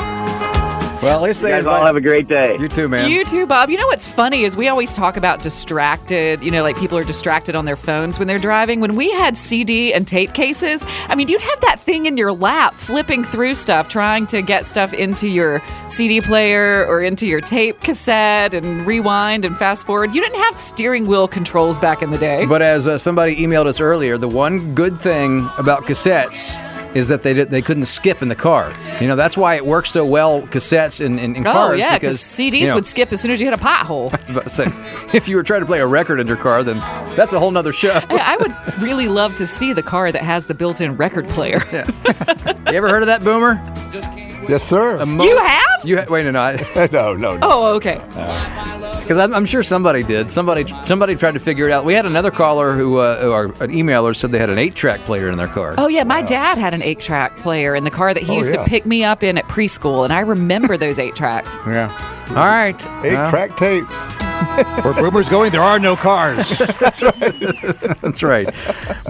[1.05, 2.57] Well, at least You they guys all have a great day.
[2.59, 3.11] You too, man.
[3.11, 3.68] You too, Bob.
[3.68, 7.05] You know what's funny is we always talk about distracted, you know, like people are
[7.05, 8.80] distracted on their phones when they're driving.
[8.80, 12.32] When we had CD and tape cases, I mean, you'd have that thing in your
[12.32, 17.42] lap flipping through stuff, trying to get stuff into your CD player or into your
[17.42, 20.14] tape cassette and rewind and fast forward.
[20.14, 22.46] You didn't have steering wheel controls back in the day.
[22.46, 26.59] But as uh, somebody emailed us earlier, the one good thing about cassettes
[26.95, 28.72] is that they they couldn't skip in the car.
[29.01, 31.97] You know, that's why it works so well cassettes in, in, in oh, cars yeah,
[31.99, 34.12] because CDs you know, would skip as soon as you hit a pothole.
[34.18, 34.66] I was about to say,
[35.12, 36.78] if you were trying to play a record in your car, then
[37.16, 38.01] that's a whole nother show.
[38.01, 41.62] Hey, I would really love to see the car that has the built-in record player.
[42.66, 43.61] You ever heard of that, Boomer?
[44.49, 45.05] Yes, sir.
[45.05, 45.74] You have?
[45.85, 47.39] You ha- wait, no, no, I- no, no, no.
[47.43, 48.01] Oh, okay.
[49.03, 50.30] Because I'm, I'm sure somebody did.
[50.30, 51.85] Somebody somebody tried to figure it out.
[51.85, 55.05] We had another caller who, uh, who our, an emailer, said they had an eight-track
[55.05, 55.74] player in their car.
[55.76, 58.55] Oh yeah, my dad had an eight-track player in the car that he Oh, used
[58.55, 58.64] yeah.
[58.64, 61.57] to pick me up in at preschool, and I remember those eight tracks.
[61.66, 62.11] Yeah.
[62.30, 62.80] All right.
[63.05, 63.93] Eight Well, track tapes.
[64.85, 66.49] Where Boomer's going, there are no cars.
[66.80, 68.01] That's right.
[68.01, 68.49] That's right.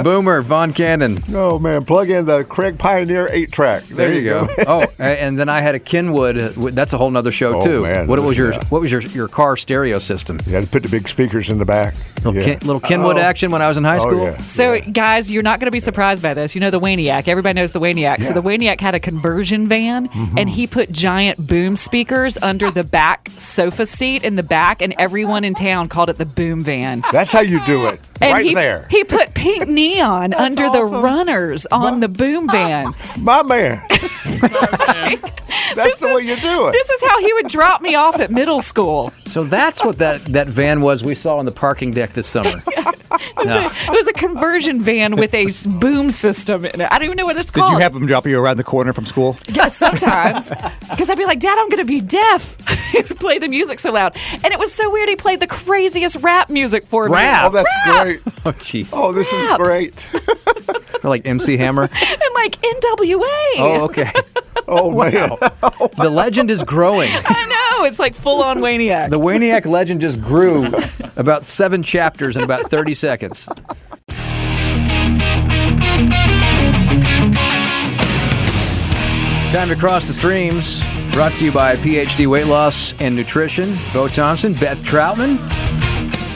[0.03, 1.23] Boomer, Von Cannon.
[1.33, 3.85] Oh man, plug in the Craig Pioneer eight track.
[3.85, 4.49] There, you go.
[4.67, 6.57] oh, a- and then I had a Kenwood.
[6.65, 7.83] W- That's a whole nother show Oh, too.
[7.83, 8.65] man, what this- was your yeah.
[8.69, 10.39] What was your your car stereo system?
[10.47, 11.95] You had to put the big speakers in the back.
[12.25, 12.45] Little, Yeah.
[12.45, 13.21] Ken, little Kenwood Oh.
[13.21, 14.25] action when I was in high Oh, school.
[14.25, 14.37] yeah.
[14.43, 16.55] So, guys, you're not going to be surprised by this.
[16.55, 17.29] You know the Waniac.
[17.29, 18.25] Everybody knows the Waniac.
[18.25, 20.39] So the Waniac had a conversion van, mm-hmm.
[20.39, 24.95] and he put giant boom speakers under the back sofa seat in the back, and
[24.99, 27.03] everyone in town called it the boom van.
[27.13, 28.01] That's how you do it.
[28.25, 28.87] And right he, there.
[28.91, 32.95] He put pink neon under the runners on the boom van.
[33.19, 33.83] My man.
[35.75, 36.73] That's the way you do it.
[36.73, 39.13] This is how he would drop me off at middle school.
[39.35, 42.63] So that's what that, that van was we saw on the parking deck this summer.
[43.45, 43.69] No.
[43.69, 45.47] It was a conversion van with a
[45.79, 46.93] boom system in it.
[46.93, 47.73] I don't even know what it's Did called.
[47.73, 49.37] you have him drop you around the corner from school?
[49.49, 50.53] Yeah, sometimes.
[50.91, 52.57] Because I'd be like, Dad, I'm going to be deaf.
[52.93, 54.17] he would play the music so loud.
[54.33, 55.09] And it was so weird.
[55.09, 57.15] He played the craziest rap music for me.
[57.15, 57.47] Rap?
[57.47, 58.21] Oh, that's great.
[58.45, 58.91] Oh, jeez.
[58.93, 59.59] Oh, this Rap.
[59.61, 60.09] is great.
[61.05, 61.83] Like MC Hammer.
[61.83, 63.21] And like NWA.
[63.59, 64.11] Oh, okay.
[64.67, 65.37] Oh man.
[65.99, 67.11] The legend is growing.
[67.13, 67.85] I know.
[67.85, 69.11] It's like full on Waniac.
[69.11, 70.71] The Waniac legend just grew
[71.17, 73.47] about seven chapters in about 30 seconds.
[79.51, 80.85] Time to cross the streams.
[81.13, 83.75] Brought to you by PhD Weight Loss and Nutrition.
[83.95, 85.39] Bo Thompson, Beth Troutman,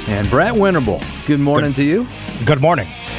[0.09, 1.03] and Brett Winterble.
[1.27, 2.09] Good morning to you.
[2.47, 2.89] Good morning.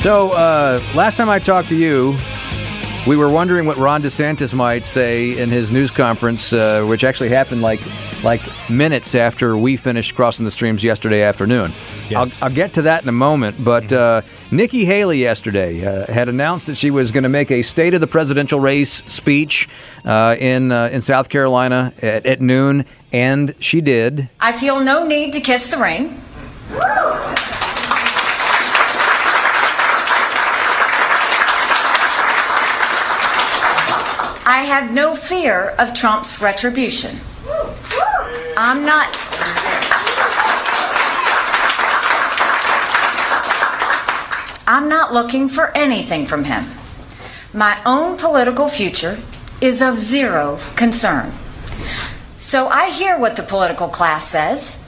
[0.00, 2.18] so, uh, last time I talked to you,
[3.08, 7.30] we were wondering what Ron DeSantis might say in his news conference, uh, which actually
[7.30, 7.80] happened like
[8.22, 11.72] like minutes after we finished crossing the streams yesterday afternoon.
[12.14, 16.28] I'll, I'll get to that in a moment, but uh, Nikki Haley yesterday uh, had
[16.28, 19.70] announced that she was going to make a State of the Presidential Race speech
[20.04, 24.28] uh, in uh, in South Carolina at, at noon, and she did.
[24.38, 26.20] I feel no need to kiss the ring.
[34.58, 37.20] I have no fear of Trump's retribution.
[38.56, 39.06] I'm not.
[44.66, 46.64] I'm not looking for anything from him.
[47.52, 49.20] My own political future
[49.60, 51.32] is of zero concern.
[52.36, 54.80] So I hear what the political class says,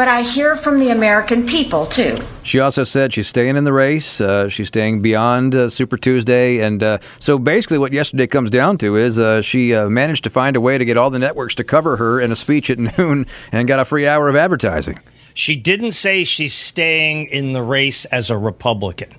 [0.00, 2.16] but I hear from the American people too.
[2.42, 4.18] She also said she's staying in the race.
[4.18, 6.60] Uh, she's staying beyond uh, Super Tuesday.
[6.60, 10.30] And uh, so basically, what yesterday comes down to is uh, she uh, managed to
[10.30, 12.78] find a way to get all the networks to cover her in a speech at
[12.98, 14.98] noon and got a free hour of advertising.
[15.34, 19.10] She didn't say she's staying in the race as a Republican.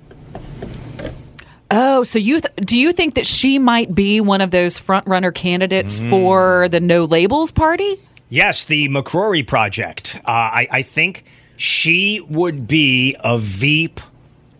[1.69, 5.05] Oh, so you th- do you think that she might be one of those front
[5.05, 7.99] runner candidates for the No Labels Party?
[8.34, 10.15] Yes, the McCrory Project.
[10.23, 11.25] Uh, I, I think
[11.57, 13.99] she would be a Veep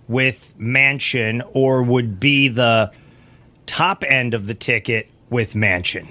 [0.10, 2.92] with Manchin or would be the
[3.66, 6.10] top end of the ticket with Manchin.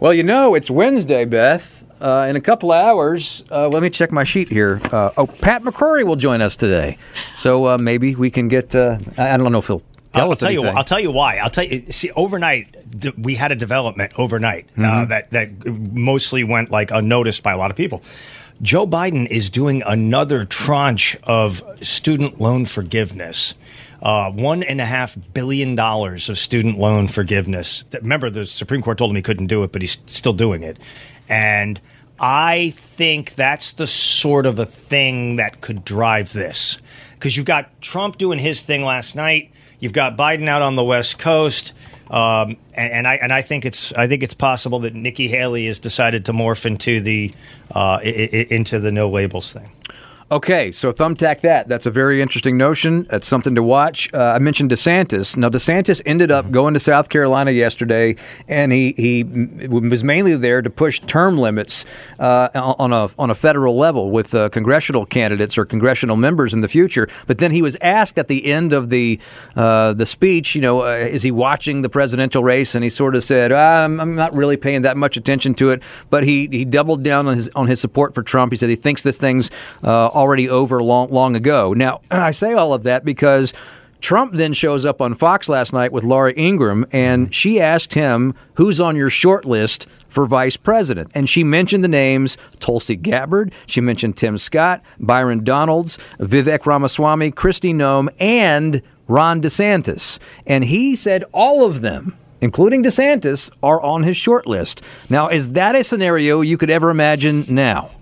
[0.00, 1.84] Well, you know, it's Wednesday, Beth.
[2.00, 4.80] Uh, in a couple hours, uh, let me check my sheet here.
[4.90, 6.98] Uh, oh, Pat McCrory will join us today.
[7.36, 8.74] So uh, maybe we can get.
[8.74, 9.82] Uh, I don't know if he'll
[10.14, 10.64] I'll tell you.
[10.66, 11.36] I'll tell you why.
[11.38, 11.84] I'll tell you.
[11.90, 15.08] See, overnight d- we had a development overnight uh, Mhm.
[15.08, 18.02] that that mostly went like unnoticed by a lot of people.
[18.60, 23.54] Joe Biden is doing another tranche of student loan forgiveness.
[24.02, 27.84] Uh, one and a half billion dollars of student loan forgiveness.
[27.92, 30.76] Remember, the Supreme Court told him he couldn't do it, but he's still doing it.
[31.28, 31.80] And
[32.18, 36.78] I think that's the sort of a thing that could drive this.
[37.14, 39.51] Because you've got Trump doing his thing last night.
[39.82, 41.72] You've got Biden out on the West Coast,
[42.08, 45.66] um, and, and I and I think it's I think it's possible that Nikki Haley
[45.66, 47.34] has decided to morph into the
[47.74, 49.72] uh, into the no labels thing.
[50.32, 51.68] Okay, so thumbtack that.
[51.68, 53.02] That's a very interesting notion.
[53.10, 54.08] That's something to watch.
[54.14, 55.36] Uh, I mentioned DeSantis.
[55.36, 58.16] Now, DeSantis ended up going to South Carolina yesterday,
[58.48, 59.24] and he, he
[59.68, 61.84] was mainly there to push term limits
[62.18, 66.62] uh, on a on a federal level with uh, congressional candidates or congressional members in
[66.62, 67.08] the future.
[67.26, 69.20] But then he was asked at the end of the
[69.54, 72.74] uh, the speech, you know, uh, is he watching the presidential race?
[72.74, 75.82] And he sort of said, I'm, I'm not really paying that much attention to it.
[76.08, 78.50] But he, he doubled down on his on his support for Trump.
[78.50, 79.50] He said he thinks this thing's
[79.84, 81.72] uh, already over long long ago.
[81.72, 83.52] Now I say all of that because.
[84.00, 87.30] Trump then shows up on Fox last night with Laura Ingraham, and mm-hmm.
[87.30, 91.12] she asked him, Who's on your short list for vice president?
[91.14, 97.30] And she mentioned the names Tulsi Gabbard, she mentioned Tim Scott, Byron Donalds, Vivek Ramaswamy,
[97.30, 100.18] Kristi Noem, and Ron DeSantis.
[100.48, 104.82] And he said all of them, including DeSantis, are on his short list.
[105.08, 107.92] Now, is that a scenario you could ever imagine now?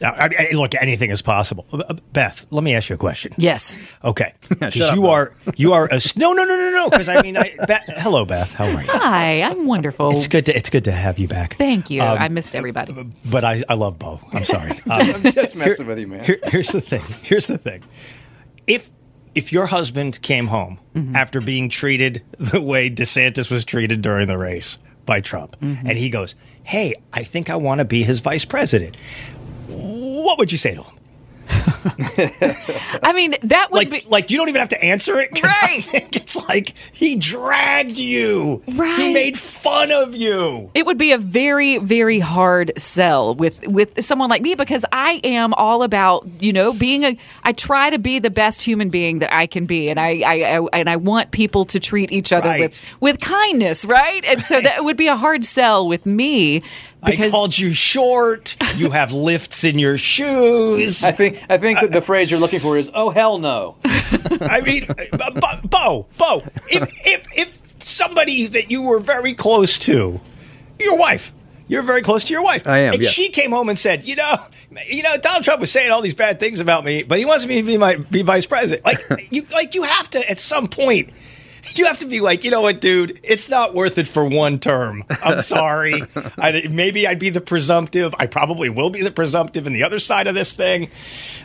[0.00, 1.66] Now, I, I- look, anything is possible.
[1.72, 3.32] Uh, Beth, let me ask you a question.
[3.38, 3.76] Yes.
[4.02, 5.10] Okay, because Shut up, you Bo.
[5.10, 6.90] are you are a s- no no no no no.
[6.90, 8.54] Because I mean, I, Beth, hello, Beth.
[8.54, 8.88] How are you?
[8.90, 10.10] Hi, I'm wonderful.
[10.10, 11.56] It's good to it's good to have you back.
[11.56, 12.02] Thank you.
[12.02, 12.92] Um, I missed everybody.
[13.30, 14.20] But I, I love Bo.
[14.32, 14.80] I'm sorry.
[14.90, 16.24] I'm just messing with you, man.
[16.24, 17.02] Here- here's the thing.
[17.22, 17.82] Here's the thing.
[18.66, 18.90] If
[19.34, 21.16] if your husband came home Mm-hmm.
[21.16, 25.88] after being treated the way DeSantis was treated during the race by Trump, Mm-hmm.
[25.88, 28.96] and he goes, "Hey, I think I want to be his vice president,"
[29.68, 30.90] what would you say to him?
[33.02, 35.30] I mean, that would Like, be like you don't even have to answer it.
[35.42, 35.84] Right.
[36.14, 38.62] it's like he dragged you.
[38.74, 38.98] Right.
[38.98, 40.70] He made fun of you.
[40.74, 45.20] It would be a very, very hard sell with with someone like me because I
[45.24, 47.16] am all about you know being a.
[47.42, 50.56] I try to be the best human being that I can be, and I, I,
[50.58, 52.60] I and I want people to treat each other Right.
[52.60, 54.24] with with kindness, right?
[54.24, 56.62] And so that would be a hard sell with me
[57.04, 58.56] I called you short.
[58.76, 61.04] You have lifts in your shoes.
[61.04, 64.60] I think I think that the phrase you're looking for is "Oh hell no." I
[64.64, 70.20] mean, uh, Bo, Bo, Bo, if, if if somebody that you were very close to,
[70.78, 71.32] your wife,
[71.68, 72.66] you're very close to your wife.
[72.66, 73.12] I am, And yes.
[73.12, 74.36] she came home and said, you know,
[74.86, 77.46] you know, Donald Trump was saying all these bad things about me, but he wants
[77.46, 78.84] me to be my be vice president.
[78.84, 81.10] Like you, like you have to at some point.
[81.74, 83.20] You have to be like, you know what, dude?
[83.22, 85.04] It's not worth it for one term.
[85.10, 86.02] I'm sorry.
[86.38, 88.14] I, maybe I'd be the presumptive.
[88.18, 90.90] I probably will be the presumptive in the other side of this thing.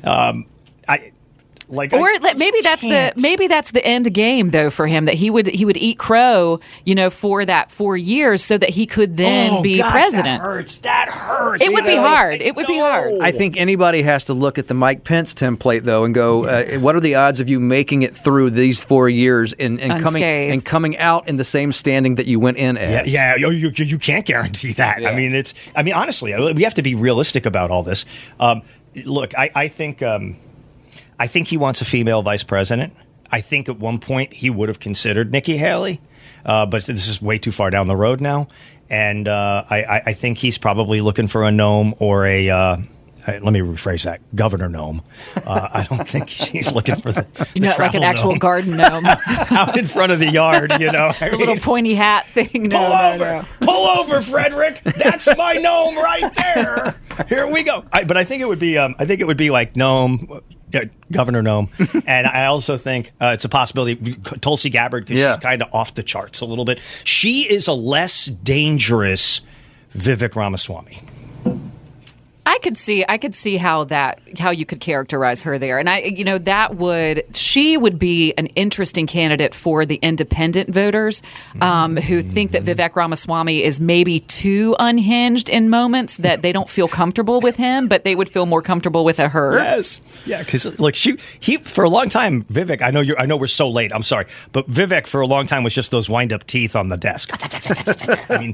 [0.04, 0.46] Um,
[0.88, 1.12] I
[1.70, 3.16] like, or I, like, maybe that's can't.
[3.16, 5.98] the maybe that's the end game though for him that he would he would eat
[6.00, 9.92] crow you know for that four years so that he could then Oh, be gosh,
[9.92, 10.42] president.
[10.42, 10.78] That hurts.
[10.80, 11.64] That hurts.
[11.64, 12.42] It would be hard.
[12.42, 13.14] I It would be hard.
[13.22, 16.80] I think anybody has to look at the Mike Pence template though and go, uh,
[16.80, 20.24] what are the odds of you making it through these four years and, and coming
[20.24, 23.08] and coming out in the same standing that you went in Yeah, as?
[23.14, 25.06] yeah, you, you, you can't guarantee that.
[25.06, 25.54] I mean, it's.
[25.76, 28.06] I mean, honestly, we have to be realistic about all this.
[28.40, 28.62] Um,
[29.06, 30.36] look, I, I think, um,
[31.20, 32.94] I think he wants a female vice president.
[33.32, 36.02] I think at one point he would have considered Nikki Haley,
[36.46, 38.48] uh, but this is way too far down the road now.
[38.90, 42.50] And uh, I, I, I think he's probably looking for a gnome or a.
[42.50, 42.78] Uh,
[43.28, 45.04] let me rephrase that, Governor Gnome.
[45.36, 48.78] Uh, I don't think she's looking for the, the know, like an actual gnome garden
[48.78, 50.74] gnome, out in front of the yard.
[50.80, 52.64] You know, the little pointy hat thing.
[52.64, 53.26] No, Pull no, over.
[53.26, 53.46] no.
[53.62, 54.82] Pull over, Frederick.
[54.84, 56.96] That's my gnome right there.
[57.28, 57.84] Here we go.
[57.92, 58.78] I, but I think it would be.
[58.80, 60.42] Um, I think it would be like gnome.
[60.74, 63.96] Uh, Governor Noem, and I also think uh, it's a possibility.
[64.42, 65.34] Tulsi Gabbard, because Yeah.
[65.34, 66.80] she's kind of off the charts a little bit.
[67.04, 69.42] She is a less dangerous
[69.96, 71.02] Vivek Ramaswamy.
[72.46, 75.78] I could see I could see how that how you could characterize her there.
[75.78, 80.70] And I you know that would she would be an interesting candidate for the independent
[80.70, 81.22] voters
[81.62, 86.70] um, who think that Vivek Ramaswamy is maybe too unhinged in moments that they don't
[86.70, 89.58] feel comfortable with him, but they would feel more comfortable with a her.
[89.58, 92.82] Yes, yeah, because like she he for a long time, Vivek.
[92.82, 93.16] I know you.
[93.18, 93.92] I know we're so late.
[93.94, 96.88] I'm sorry, but Vivek for a long time was just those wind up teeth on
[96.88, 97.30] the desk.
[98.30, 98.54] I mean,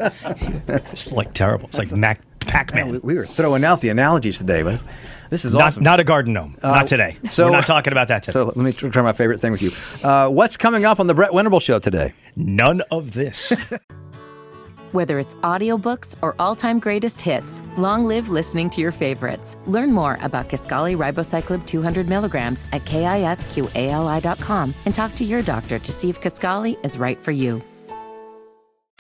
[0.68, 1.68] it's like terrible.
[1.68, 2.90] It's like Mac Pac-Man.
[2.92, 4.84] We, we were throwing out the analogies today, but
[5.30, 5.84] this is Not, awesome.
[5.84, 6.56] not a garden gnome.
[6.62, 7.18] Uh, not today.
[7.32, 8.34] so- we're not talking about that today.
[8.34, 9.72] So let me try my favorite thing with you.
[10.08, 12.14] Uh, what's coming up on the Brett Winterble show today?
[12.36, 13.54] None of this.
[14.92, 19.58] Whether it's audiobooks or all-time greatest hits, long live listening to your favorites.
[19.66, 25.92] Learn more about Kisqali Ribociclib 200 milligrams at kisqali.com and talk to your doctor to
[25.92, 27.62] see if Kisqali is right for you.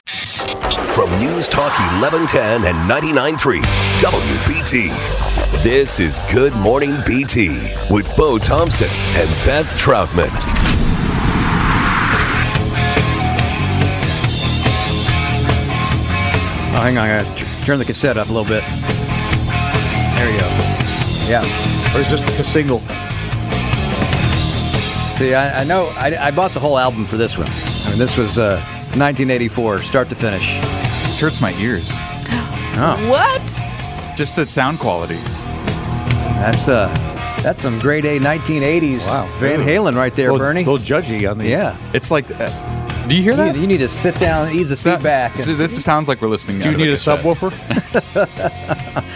[0.08, 3.62] From News Talk 1110 and 99.3
[4.00, 10.30] WBT, this is Good Morning BT with Bo Thompson and Beth Troutman.
[16.72, 18.64] Oh, hang on, I gotta turn the cassette up a little bit.
[20.14, 20.48] There you go.
[21.28, 21.42] Yeah,
[21.96, 22.80] or just a single.
[25.18, 27.48] See, I, I know I, I, bought the whole album for this one.
[27.48, 28.38] I mean, this was.
[28.38, 28.62] Uh,
[28.98, 30.60] 1984, start to finish.
[31.06, 31.90] This hurts my ears.
[32.78, 33.42] Oh, What?
[34.18, 35.18] Just the sound quality.
[36.36, 36.88] that's uh,
[37.44, 39.28] that's some grade A 1980s Wow.
[39.40, 40.64] Van Halen right there, little, Bernie.
[40.64, 41.48] little judgy on the.
[41.48, 41.78] Yeah.
[41.94, 42.26] It's like.
[42.40, 42.50] Uh,
[43.08, 43.56] do you hear You that?
[43.56, 45.38] need, you need to sit down, ease the seat back.
[45.38, 46.60] So this sounds like we're listening.
[46.60, 47.20] Do you need a cassette.
[47.20, 47.52] subwoofer?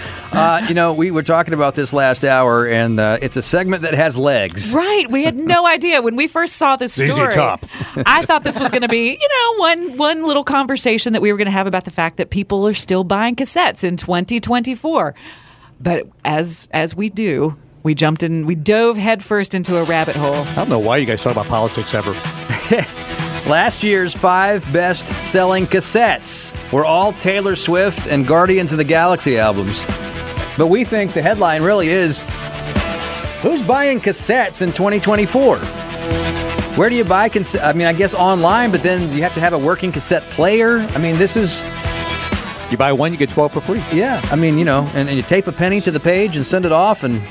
[0.32, 3.82] Uh, you know, we were talking about this last hour, and uh, it's a segment
[3.82, 4.76] that has legs.
[4.76, 5.10] Right.
[5.10, 7.34] We had no idea when we first saw this ZZ story.
[7.34, 7.66] Top.
[8.06, 11.32] I thought this was going to be, you know, one one little conversation that we
[11.32, 15.16] were going to have about the fact that people are still buying cassettes in 2024.
[15.80, 20.36] But as as we do, we jumped in, we dove headfirst into a rabbit hole.
[20.36, 22.14] I don't know why you guys talk about politics ever.
[23.48, 29.40] Last year's five best selling cassettes were all Taylor Swift and Guardians of the Galaxy
[29.40, 29.84] albums.
[30.58, 32.24] But we think the headline really is
[33.42, 35.60] Who's buying cassettes in 2024?
[36.78, 37.64] Where do you buy cassette?
[37.64, 40.80] I mean, I guess online, but then you have to have a working cassette player.
[40.80, 41.64] I mean, this is,
[42.70, 43.84] You buy one, you get 12 for free.
[43.94, 46.46] yeah, I mean, you know, and, and you tape a penny to the page and
[46.46, 47.22] send it off, and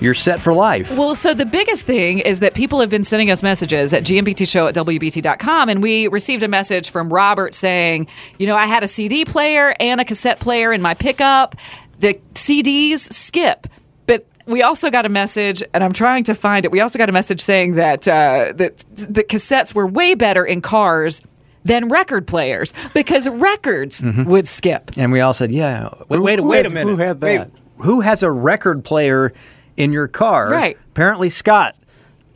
[0.00, 0.96] you're set for life.
[0.96, 4.68] Well, so the biggest thing is that people have been sending us messages at gmbtshow
[4.68, 8.06] at wbt.com, and we received a message from Robert saying,
[8.38, 11.56] you know, I had a CD player and a cassette player in my pickup.
[12.00, 13.66] The CDs skip.
[14.06, 16.72] But we also got a message, and I'm trying to find it.
[16.72, 20.60] We also got a message saying that uh, that the cassettes were way better in
[20.60, 21.22] cars
[21.64, 24.90] than record players because records would skip.
[24.98, 26.90] And we all said, "Yeah, wait, wait, who wait a minute.
[26.90, 27.50] who had Wait, that?
[27.78, 29.32] who has a record player
[29.76, 30.78] in your car?" Right.
[30.90, 31.76] Apparently, Scott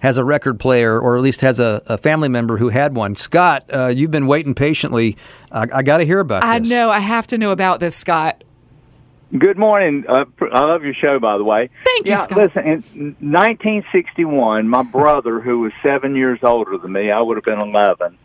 [0.00, 3.16] has a record player, or at least has a, a family member who had one.
[3.16, 5.16] Scott, uh, you've been waiting patiently.
[5.50, 6.70] I, I got to hear about I this.
[6.70, 6.90] I know.
[6.90, 8.44] I have to know about this, Scott.
[9.36, 10.04] Good morning.
[10.08, 11.68] Uh, I love your show, by the way.
[11.84, 12.38] Thank you, yeah, Scott.
[12.38, 17.44] Listen, in 1961, my brother, who was seven years older than me, I would have
[17.44, 18.16] been 11.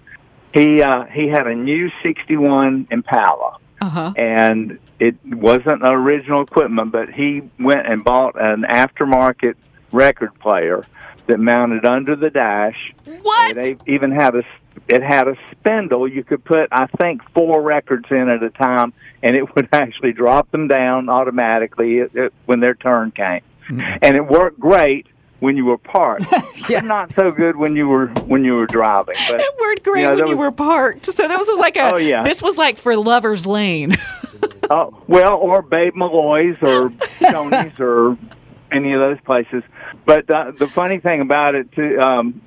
[0.53, 4.13] He uh, he had a new 61 Impala, Uh-huh.
[4.15, 9.55] and it wasn't original equipment, but he went and bought an aftermarket
[9.91, 10.85] record player
[11.27, 12.93] that mounted under the dash.
[13.21, 13.57] What?
[13.57, 14.43] It even had a
[14.87, 16.07] it had a spindle.
[16.07, 20.13] You could put, I think, four records in at a time, and it would actually
[20.13, 22.01] drop them down automatically
[22.45, 23.41] when their turn came.
[23.69, 25.07] And it worked great
[25.43, 26.25] when you were parked,
[26.69, 29.15] but not so good when you were when you were driving.
[29.27, 31.05] But It worked great you know, when there you were parked.
[31.05, 31.93] So that was, was like a.
[31.93, 32.23] Oh, yeah.
[32.23, 33.95] This was like for Lovers Lane.
[34.69, 38.17] Oh, well, or Babe Malloy's or Tony's or
[38.71, 39.63] any of those places.
[40.05, 42.41] But uh, the funny thing about it, too, um,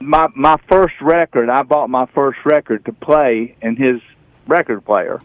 [0.00, 4.00] my my first record, I bought my first record to play in his
[4.46, 5.20] record player,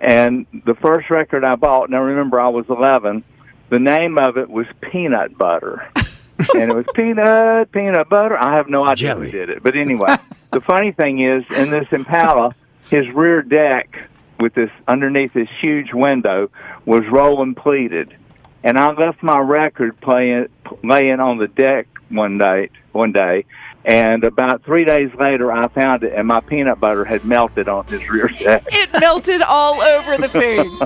[0.00, 1.90] and the first record I bought.
[1.90, 3.22] Now remember, I was eleven.
[3.70, 5.88] The name of it was Peanut Butter.
[6.54, 8.36] and it was peanut, peanut butter.
[8.38, 9.62] I have no idea who did it.
[9.62, 10.16] But anyway,
[10.52, 12.54] the funny thing is, in this Impala,
[12.90, 13.96] his rear deck
[14.38, 16.50] with this underneath this huge window
[16.86, 18.16] was rolling pleated,
[18.64, 20.48] and I left my record playing
[20.82, 22.70] laying on the deck one day.
[22.92, 23.44] One day,
[23.84, 27.86] and about three days later, I found it, and my peanut butter had melted on
[27.86, 28.64] his rear deck.
[28.66, 30.76] it melted all over the thing.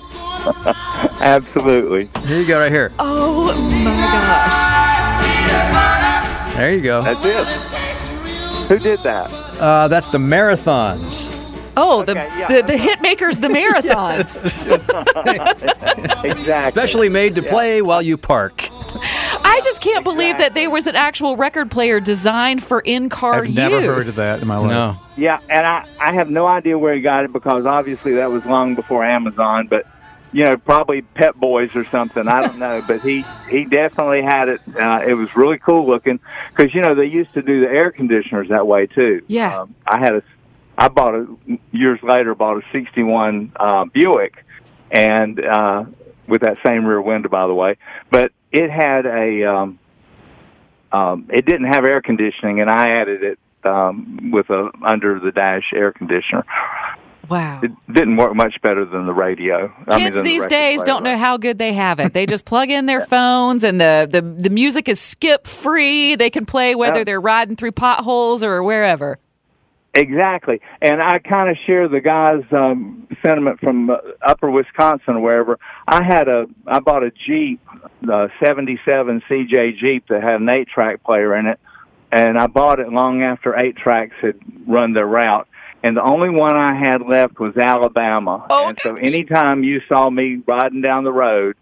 [1.22, 2.10] Absolutely.
[2.26, 2.92] Here you go, right here.
[2.98, 4.93] Oh my gosh.
[6.56, 7.02] There you go.
[7.02, 7.46] That's it.
[8.68, 9.30] Who did that?
[9.60, 11.30] Uh, that's the marathons.
[11.76, 12.14] Oh, the,
[12.48, 14.36] the the hit makers, the marathons.
[16.24, 16.70] exactly.
[16.70, 18.68] Specially made to play while you park.
[19.46, 23.58] I just can't believe that there was an actual record player designed for in-car use.
[23.58, 24.70] I've never heard of that in my life.
[24.70, 24.96] No.
[25.16, 28.44] Yeah, and I I have no idea where he got it because obviously that was
[28.46, 29.84] long before Amazon, but
[30.34, 32.26] you know probably Pep Boys or something.
[32.26, 34.60] I don't know, but he he definitely had it.
[34.68, 36.18] Uh, it was really cool looking
[36.50, 39.22] because you know they used to do the air conditioners that way too.
[39.28, 39.60] Yeah.
[39.60, 40.22] Um, I had a
[40.76, 41.26] I bought a
[41.70, 44.44] years later bought a '61 uh, Buick,
[44.90, 45.84] and uh,
[46.26, 47.76] with that same rear window, by the way,
[48.10, 49.78] but it had a um,
[50.90, 55.30] um, it didn't have air conditioning, and I added it um, with a under the
[55.30, 56.44] dash air conditioner.
[57.28, 57.60] Wow.
[57.62, 59.72] It didn't work much better than the radio.
[59.88, 60.84] I mean, Kids the these days player.
[60.86, 62.12] don't know how good they have it.
[62.14, 66.14] They just plug in their phones and the, the, the music is skip free.
[66.16, 67.04] They can play whether Yeah.
[67.04, 69.18] they're riding through potholes or wherever.
[69.96, 75.20] Exactly, and I kind of share the guy's um, sentiment from uh, Upper Wisconsin or
[75.20, 75.56] wherever.
[75.86, 77.60] I had a, I bought a Jeep,
[78.02, 81.60] the '77 CJ Jeep that had an eight-track player in it,
[82.10, 84.34] and I bought it long after eight tracks had
[84.66, 85.46] run their route.
[85.84, 88.46] And the only one I had left was Alabama.
[88.48, 91.56] Oh, and so anytime you saw me riding down the road,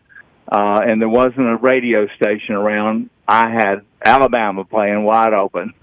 [0.51, 5.75] uh, and there wasn't a radio station around, I had Alabama playing wide open.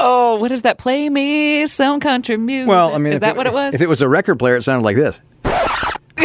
[0.00, 0.78] Oh, what is that?
[0.78, 2.68] Play me some country music.
[2.68, 3.74] Well, I mean, is that it, what it was?
[3.74, 5.20] If it was a record player, it sounded like this.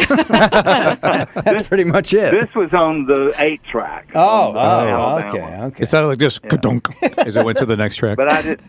[1.44, 2.32] That's pretty much it.
[2.32, 4.10] This was on the eight track.
[4.16, 5.84] Oh, oh, okay, okay.
[5.84, 6.88] It sounded like this ka-dunk
[7.20, 8.18] as it went to the next track.
[8.18, 8.62] But I did,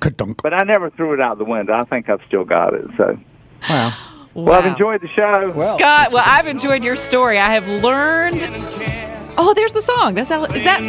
[0.42, 1.72] but I never threw it out the window.
[1.72, 2.84] I think I've still got it.
[2.96, 3.18] So,
[3.70, 3.96] wow.
[4.34, 5.52] well, I've enjoyed the show.
[5.76, 7.38] Scott, well, I've enjoyed your story.
[7.38, 8.40] I have learned.
[9.36, 10.14] Oh, there's the song.
[10.14, 10.80] That's Al- is that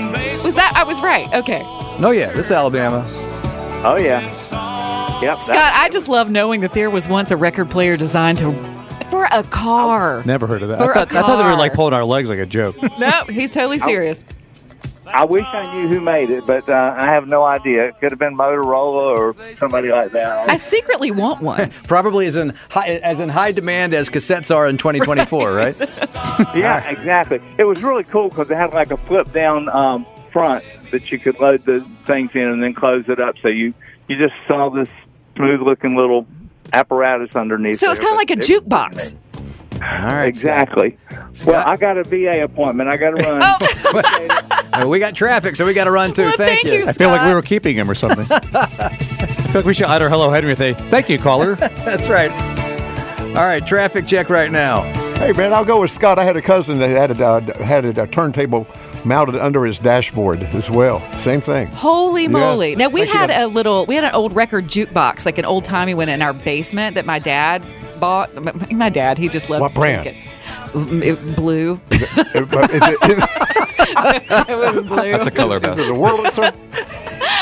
[0.43, 1.33] was that I was right.
[1.33, 1.63] Okay,
[1.99, 3.05] No, yeah, this is Alabama.
[3.83, 4.21] Oh yeah.
[5.21, 5.35] Yep.
[5.35, 8.74] Scott, I just love knowing that there was once a record player designed to
[9.15, 10.23] for a car.
[10.25, 10.77] Never heard of that.
[10.77, 11.57] For I a thought, I thought they were car.
[11.59, 12.75] like pulling our legs like a joke.
[12.99, 14.23] No, he's totally serious.
[15.07, 17.87] I wish I knew who made it, but uh, I have no idea.
[17.89, 20.49] It could have been Motorola or somebody like that.
[20.49, 21.69] I secretly want one.
[21.87, 25.77] Probably as in high, as in high demand as cassettes are in 2024, right?
[26.55, 27.39] yeah, exactly.
[27.57, 31.19] It was really cool because it had like a flip down um, front that you
[31.19, 33.35] could load the things in and then close it up.
[33.41, 33.73] So you
[34.07, 34.89] you just saw this
[35.35, 36.25] smooth looking little
[36.73, 37.79] apparatus underneath.
[37.79, 39.15] So it's kind of like a but it- jukebox.
[39.75, 40.97] All right, Exactly.
[41.45, 42.89] Well, I got a VA appointment.
[42.89, 43.41] I got to run.
[44.73, 46.29] Uh, we got traffic, so we got to run too.
[46.37, 46.83] thank, you.
[46.85, 48.25] I feel like we were keeping him or something.
[48.29, 51.55] I feel like we should utter hello Henry with a thank you, caller.
[51.55, 52.31] That's right.
[53.35, 54.81] All right, traffic check right now.
[55.15, 56.19] Hey man, I'll go with Scott.
[56.19, 58.65] I had a cousin that had a, uh, had a, a turntable
[59.05, 60.99] mounted under his dashboard as well.
[61.15, 61.67] Same thing.
[61.67, 62.31] Holy Yes.
[62.31, 62.75] moly!
[62.75, 63.19] Now we Thank you.
[63.19, 66.21] had a little, we had an old record jukebox, like an old timey one in
[66.21, 67.63] our basement that my dad
[67.99, 68.33] bought.
[68.35, 70.03] My- My dad, he just loved What brand?
[70.03, 70.27] trinkets.
[70.73, 71.79] Mm, It, blue.
[71.91, 72.09] Is it,
[73.09, 73.23] is
[74.49, 75.11] it was blue.
[75.11, 75.77] That's a color, Beth.
[75.77, 76.53] it a Wurlitzer?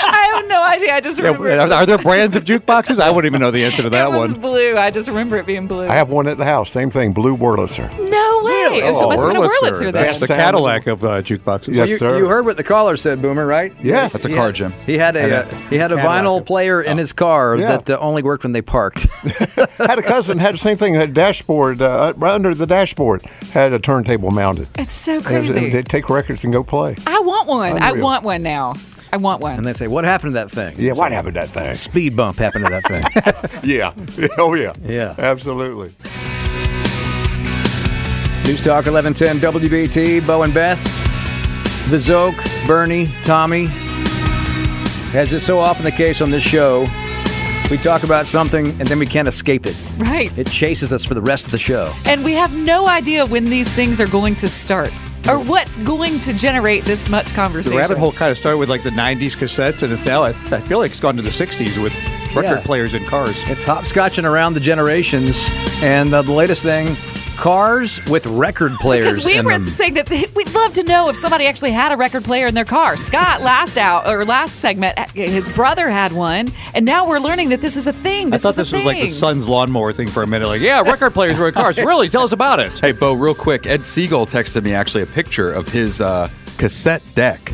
[0.05, 0.93] I have no idea.
[0.93, 1.49] I just remember.
[1.51, 2.99] are, are there brands of jukeboxes?
[2.99, 4.41] I wouldn't even know the answer to that it was one.
[4.41, 4.77] blue.
[4.77, 5.87] I just remember it being blue.
[5.87, 6.69] I have one at the house.
[6.71, 7.13] Same thing.
[7.13, 7.89] Blue Wurlitzer.
[8.09, 8.32] no
[8.73, 8.87] way.
[8.87, 9.71] It Oh, must have been a Wurlitzer.
[9.71, 9.93] Wurlitzer then.
[9.93, 11.73] That's the Cadillac of uh, jukeboxes.
[11.73, 12.17] Yes, you, sir.
[12.17, 13.73] you heard what the caller said, Boomer, right?
[13.81, 14.13] Yes.
[14.13, 14.73] That's a car, had- Jim.
[14.85, 17.77] He had a And a uh, he had a vinyl player in his car Yeah.
[17.77, 19.03] that uh, only worked when they parked.
[19.77, 20.93] had a cousin had the same thing.
[20.95, 24.67] Had a dashboard uh, right under the dashboard had a turntable mounted.
[24.75, 25.69] It's so And crazy.
[25.69, 26.95] they'd take records and go play.
[27.07, 27.81] I want one.
[27.81, 28.75] I want one now.
[29.11, 29.57] I want one.
[29.57, 31.73] and they say, "What happened to that thing?" Yeah, what happened to that thing?
[31.75, 33.59] Speed bump happened to that thing.
[33.69, 33.93] Yeah.
[34.39, 34.73] Oh yeah.
[34.83, 35.13] Yeah.
[35.19, 35.93] Absolutely.
[38.45, 40.77] News Talk 1110 WBT, Bo and Beth,
[41.89, 42.35] the Zoke,
[42.67, 43.67] Bernie, Tommy.
[45.15, 46.81] As is so often the case on this show,
[47.71, 49.77] we talk about something and then we can't escape it.
[49.97, 50.35] right.
[50.37, 51.93] It chases us for the rest of the show.
[52.05, 54.91] And we have no idea when these things are going to start
[55.29, 57.33] or what's going to generate this much conversation.
[57.33, 57.77] The conversation.
[57.77, 60.59] rabbit hole kind of started with like the 90s cassettes, and it's now, I, I
[60.59, 61.93] feel like it's gone to the 60s with
[62.35, 62.61] record Yeah.
[62.65, 63.35] players and cars.
[63.45, 65.47] It's hopscotching around the generations,
[65.81, 66.97] and uh, the latest thing
[67.37, 69.67] cars with record players Because we in were them.
[69.67, 72.65] saying that we'd love to know if somebody actually had a record player in their
[72.65, 72.97] car.
[72.97, 77.61] Scott, last out or last segment, his brother had one, and now we're learning that
[77.61, 78.33] this is a thing.
[78.33, 80.47] I thought was this a was like the son's lawnmower thing for a minute.
[80.47, 81.77] Like, yeah, record players were in cars.
[81.83, 82.07] Really?
[82.07, 82.79] Tell us about it.
[82.79, 83.65] Hey, Bo, real quick.
[83.67, 87.53] Ed Siegel texted me actually a picture of his uh, cassette deck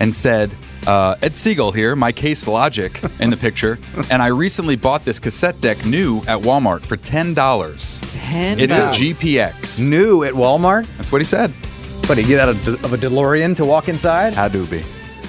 [0.00, 0.50] and said,
[0.88, 3.78] uh, Ed Siegel here, my case logic in the picture.
[4.10, 7.34] and I recently bought this cassette deck new at Walmart for $10.
[8.10, 9.86] Ten It's a GPX.
[9.86, 10.88] New at Walmart?
[10.96, 11.52] That's what he said.
[12.06, 14.32] But he get out of, of a DeLorean to walk inside?
[14.32, 14.82] Had to be.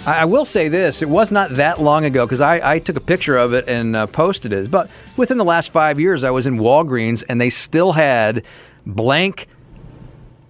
[0.05, 2.95] I, I will say this: it was not that long ago because I, I took
[2.95, 4.72] a picture of it and uh, posted it.
[4.72, 8.45] But within the last five years, I was in Walgreens and they still had
[8.86, 9.47] blank,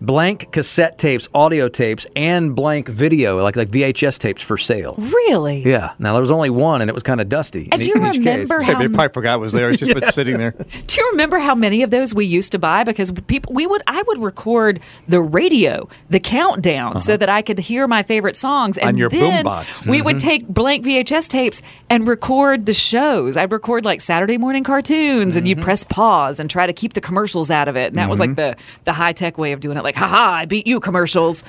[0.01, 4.95] blank cassette tapes, audio tapes, and blank video, like like VHS tapes for sale.
[4.97, 5.63] Really?
[5.63, 5.93] Yeah.
[5.99, 7.69] Now there was only one, and it was kind of dusty.
[7.71, 9.69] And in do each- you each remember Say, how they probably forgot it was there.
[9.69, 10.51] It's just been sitting there.
[10.87, 12.83] Do you remember how many of those we used to buy?
[12.83, 17.59] Because people, we would, I would record the radio, the countdown, so that I could
[17.59, 18.89] hear my favorite songs, and Uh-huh.
[18.89, 19.85] On your then boombox.
[19.87, 20.19] we would Mhm.
[20.19, 23.37] take blank VHS tapes and record the shows.
[23.37, 25.49] I'd record like Saturday morning cartoons, and Mm-hmm.
[25.59, 28.19] you'd press pause and try to keep the commercials out of it, and that was
[28.19, 29.83] like the the high tech way of doing it.
[29.89, 31.43] Like, haha, I beat you commercials.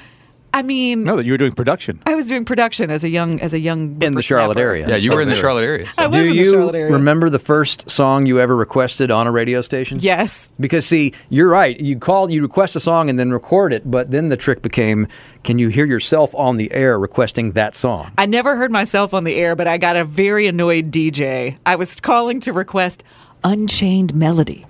[0.54, 2.02] I mean, No, that you were doing production.
[2.06, 4.88] I was doing production as a young as a young in the Charlotte area.
[4.88, 5.86] Yeah, you were in the Charlotte area.
[5.98, 6.90] I was Do in the you Charlotte area.
[6.94, 9.98] remember the first song you ever requested on a radio station?
[10.00, 10.48] Yes.
[10.58, 11.78] Because see, you're right.
[11.78, 15.06] You call, you request a song and then record it, but then the trick became,
[15.44, 18.10] can you hear yourself on the air requesting that song?
[18.16, 21.58] I never heard myself on the air, but I got a very annoyed DJ.
[21.66, 23.04] I was calling to request
[23.44, 24.64] Unchained Melody.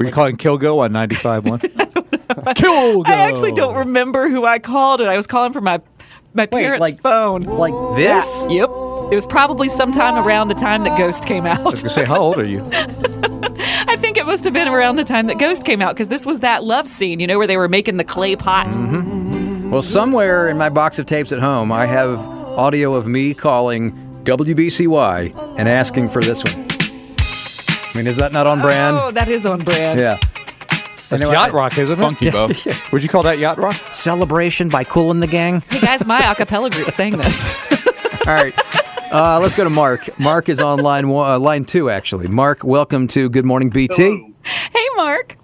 [0.00, 1.60] Were you calling Kilgo on 95.1?
[2.54, 3.02] Kilgo!
[3.06, 5.82] I actually don't remember who I called, and I was calling from my
[6.32, 7.42] my parents' like- phone.
[7.42, 8.46] Like this?
[8.48, 8.70] Yeah, yep.
[9.12, 11.60] It was probably sometime around the time that Ghost came out.
[11.60, 12.66] I was going to say, how old are you?
[12.72, 16.24] I think it must have been around the time that Ghost came out because this
[16.24, 18.68] was that love scene, you know, where they were making the clay pot.
[18.68, 19.70] Mm-hmm.
[19.70, 22.18] Well, somewhere in my box of tapes at home, I have
[22.56, 23.92] audio of me calling
[24.24, 26.69] WBCY and asking for this one.
[27.92, 28.96] I mean, is that not on brand?
[28.96, 29.98] Oh, that is on brand.
[29.98, 30.18] Yeah.
[31.08, 32.00] That's yacht rock, isn't it?
[32.00, 32.48] Funky, Bo.
[32.92, 33.74] Would you call that yacht rock?
[33.92, 35.60] Celebration by Kool and the Gang.
[35.62, 37.44] Hey guys, my acapella group sang this.
[38.28, 38.54] All right.
[39.12, 40.20] Uh, let's go to Mark.
[40.20, 42.28] Mark is on line one, uh, line two, actually.
[42.28, 44.32] Mark, welcome to Good Morning BT.
[44.44, 45.36] hey, Mark.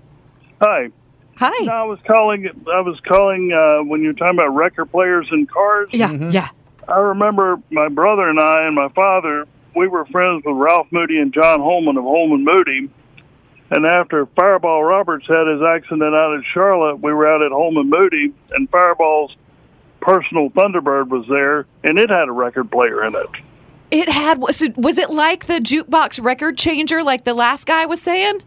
[0.62, 0.90] Hi.
[1.38, 1.64] Hi.
[1.64, 2.48] No, I was calling.
[2.72, 5.88] I was calling uh, when you were talking about record players and cars.
[5.92, 6.48] Yeah, yeah.
[6.86, 9.48] I remember my brother and I and my father.
[9.76, 12.90] We were friends with Ralph Moody and John Holman of Holman Moody.
[13.70, 17.90] And after Fireball Roberts had his accident out at Charlotte, we were out at Holman
[17.90, 19.36] Moody, and Fireball's
[20.00, 23.26] personal Thunderbird was there, and it had a record player in it.
[23.90, 27.84] It had was it, was it like the jukebox record changer, like the last guy
[27.84, 28.42] was saying?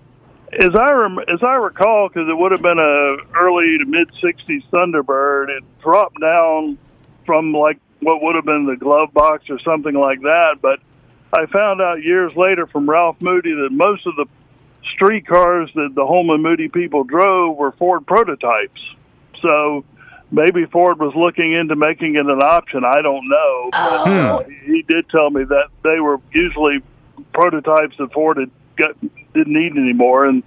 [0.54, 4.10] As I rem- as I recall, because it would have been a early to mid
[4.24, 6.78] '60s Thunderbird, it dropped down
[7.26, 10.56] from like what would have been the glove box or something like that.
[10.62, 10.80] But
[11.32, 14.26] I found out years later from Ralph Moody that most of the
[14.94, 18.82] street cars that the Holman Moody people drove were Ford prototypes.
[19.42, 19.86] So
[20.32, 22.84] maybe Ford was looking into making it an option.
[22.84, 23.70] I don't know.
[23.72, 26.80] But, uh, he did tell me that they were usually
[27.34, 29.00] prototypes that Ford had got,
[29.34, 30.44] didn't need anymore, and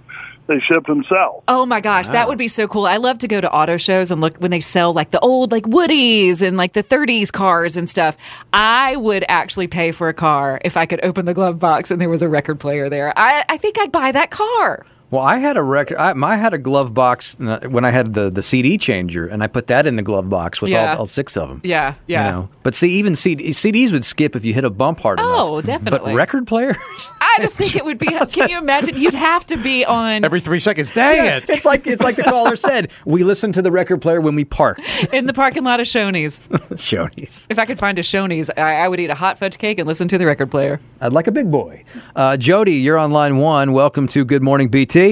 [0.47, 1.43] they shipped themselves.
[1.47, 2.85] Oh my gosh, that would be so cool.
[2.85, 5.51] I love to go to auto shows and look when they sell like the old
[5.51, 8.17] like Woodies and like the 30s cars and stuff.
[8.51, 12.01] I would actually pay for a car if I could open the glove box and
[12.01, 13.13] there was a record player there.
[13.17, 14.85] I, I think I'd buy that car.
[15.13, 15.97] Well, I had a record.
[15.99, 19.43] I, I had a glove box uh, when I had the, the CD changer, and
[19.43, 20.93] I put that in the glove box with Yeah.
[20.93, 21.61] all, all six of them.
[21.63, 22.25] Yeah, yeah.
[22.25, 25.19] You know, but see, even CD, CDs would skip if you hit a bump hard
[25.19, 25.29] enough.
[25.31, 26.13] Oh, definitely.
[26.13, 26.77] But record players,
[27.21, 28.07] I just think it would be.
[28.31, 28.97] Can you imagine?
[28.97, 30.89] You'd have to be on Every three seconds.
[30.91, 31.47] Dang Yeah, it.
[31.47, 32.89] It's like it's like the caller said.
[33.05, 34.81] We listened to the record player when we parked.
[35.13, 36.39] in the parking lot of Shoney's.
[36.71, 37.45] Shoney's.
[37.51, 39.87] If I could find a Shoney's, I, I would eat a hot fudge cake and
[39.87, 40.79] listen to the record player.
[41.01, 41.83] I'd like a big boy.
[42.15, 43.73] Uh, Jody, you're on line one.
[43.73, 45.02] Welcome to Good Morning BT.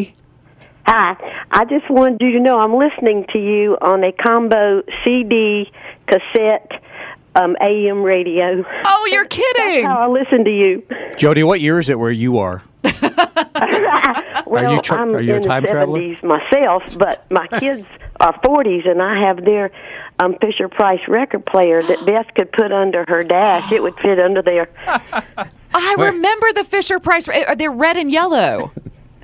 [0.86, 1.18] Hi.
[1.52, 5.72] I just wanted you to know I'm listening to you on a combo CD,
[6.08, 6.72] cassette,
[7.36, 8.64] um, AM radio.
[8.86, 9.84] Oh, you're kidding!
[9.84, 10.84] That's how I listen to you.
[11.18, 12.64] Jody, what year is it where you are?
[14.48, 16.00] Well, you tra- I'm are you a in time the traveler?
[16.02, 17.86] 70s myself, but my kids
[18.20, 19.72] are 40s, and I have their
[20.20, 23.72] um, Fisher Price record player that Beth could put under her dash.
[23.72, 24.70] It would fit under there.
[25.74, 27.30] I remember the Fisher Price.
[27.30, 28.72] Are they red and yellow?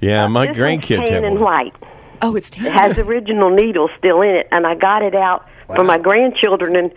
[0.01, 1.43] Yeah, my this grandkids one's tan have and one.
[1.43, 1.73] white.
[2.21, 2.65] Oh, it's tan.
[2.65, 6.75] It has original needles still in it, and I got it out for my grandchildren,
[6.75, 6.91] and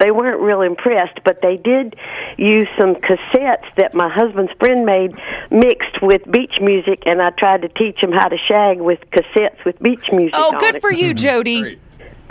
[0.00, 1.20] they weren't real impressed.
[1.24, 1.94] But they did
[2.38, 5.12] use some cassettes that my husband's friend made,
[5.50, 9.64] mixed with beach music, and I tried to teach them how to shag with cassettes
[9.64, 10.34] with beach music.
[10.34, 10.80] Oh, on good it.
[10.80, 11.78] for you, Jody.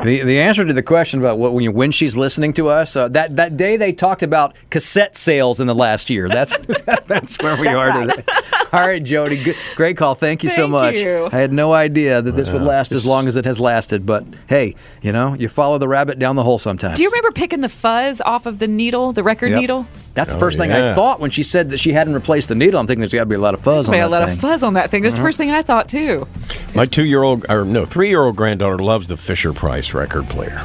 [0.02, 2.95] The the answer to the question about what when, you, when she's listening to us
[2.95, 6.28] uh, that that day they talked about cassette sales in the last year.
[6.28, 6.57] That's
[7.07, 8.24] that's where we are today.
[8.74, 10.15] All right, Jody, good, great call.
[10.15, 10.95] Thank you so much.
[10.95, 11.30] you.
[11.32, 14.26] I had no idea that this would last as long as it has lasted, but
[14.48, 16.98] hey, you know, you follow the rabbit down the hole sometimes.
[16.98, 19.60] Do you remember picking the fuzz off of the needle, the record Yep.
[19.60, 19.88] needle?
[20.14, 22.56] That's the Oh, first thing I thought when she said that she hadn't replaced the
[22.56, 22.80] needle.
[22.80, 24.27] I'm thinking there's got to be a lot of fuzz There's on that a lot
[24.30, 24.38] thing.
[24.38, 25.02] of fuzz on that thing.
[25.03, 25.27] That's the uh-huh.
[25.27, 26.27] first thing I thought too.
[26.76, 30.64] My two-year-old, or no, three-year-old granddaughter loves the Fisher Price record player.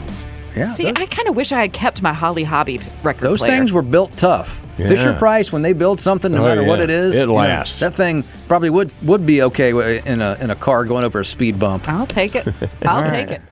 [0.57, 3.31] Yeah, See, I kind of wish I had kept my Holly Hobbie record player.
[3.31, 3.53] Those player.
[3.59, 4.61] things were built tough.
[4.77, 4.89] Yeah.
[4.89, 7.35] Fisher Price, when they build something, no Oh, matter what it is, It you know,
[7.35, 7.79] lasts.
[7.81, 11.25] that thing probably would would be okay in a in a car going over a
[11.25, 11.89] speed bump.
[11.89, 12.47] I'll take it.
[12.83, 13.31] I'll take right.
[13.31, 13.43] it.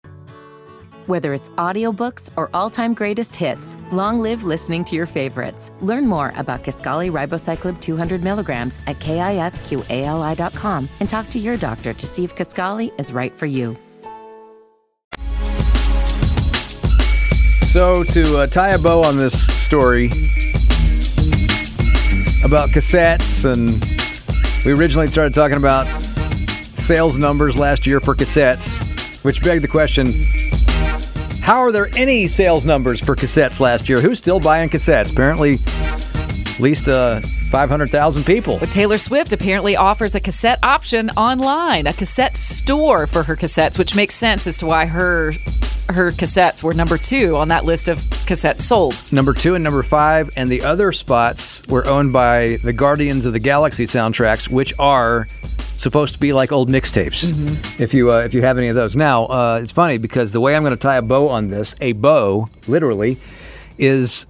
[1.06, 5.70] Whether it's audiobooks or all-time greatest hits, long live listening to your favorites.
[5.80, 12.06] Learn more about Kisqali Ribociclib 200 milligrams at kisqali.com and talk to your doctor to
[12.08, 13.76] see if Kisqali is right for you.
[17.70, 20.06] So to uh, tie a bow on this story
[22.42, 23.80] about cassettes, and
[24.64, 30.12] we originally started talking about sales numbers last year for cassettes, which begged the question:
[31.46, 34.00] How are there any sales numbers for cassettes last year?
[34.00, 35.12] Who's still buying cassettes?
[35.12, 35.60] Apparently,
[36.52, 37.20] at least uh,
[37.56, 38.58] 500,000 people.
[38.60, 43.78] But Taylor Swift apparently offers a cassette option online, a cassette store for her cassettes,
[43.78, 45.32] which makes sense as to why her
[45.88, 48.94] her cassettes were number two on that list of cassettes sold.
[49.10, 53.32] Number two and number five, and the other spots were owned by the Guardians of
[53.32, 55.26] the Galaxy soundtracks, which are
[55.76, 57.80] supposed to be like old mixtapes.
[57.80, 60.42] If you uh, if you have any of those, now uh, it's funny because the
[60.42, 63.16] way I'm going to tie a bow on this, a bow, literally,
[63.78, 64.26] is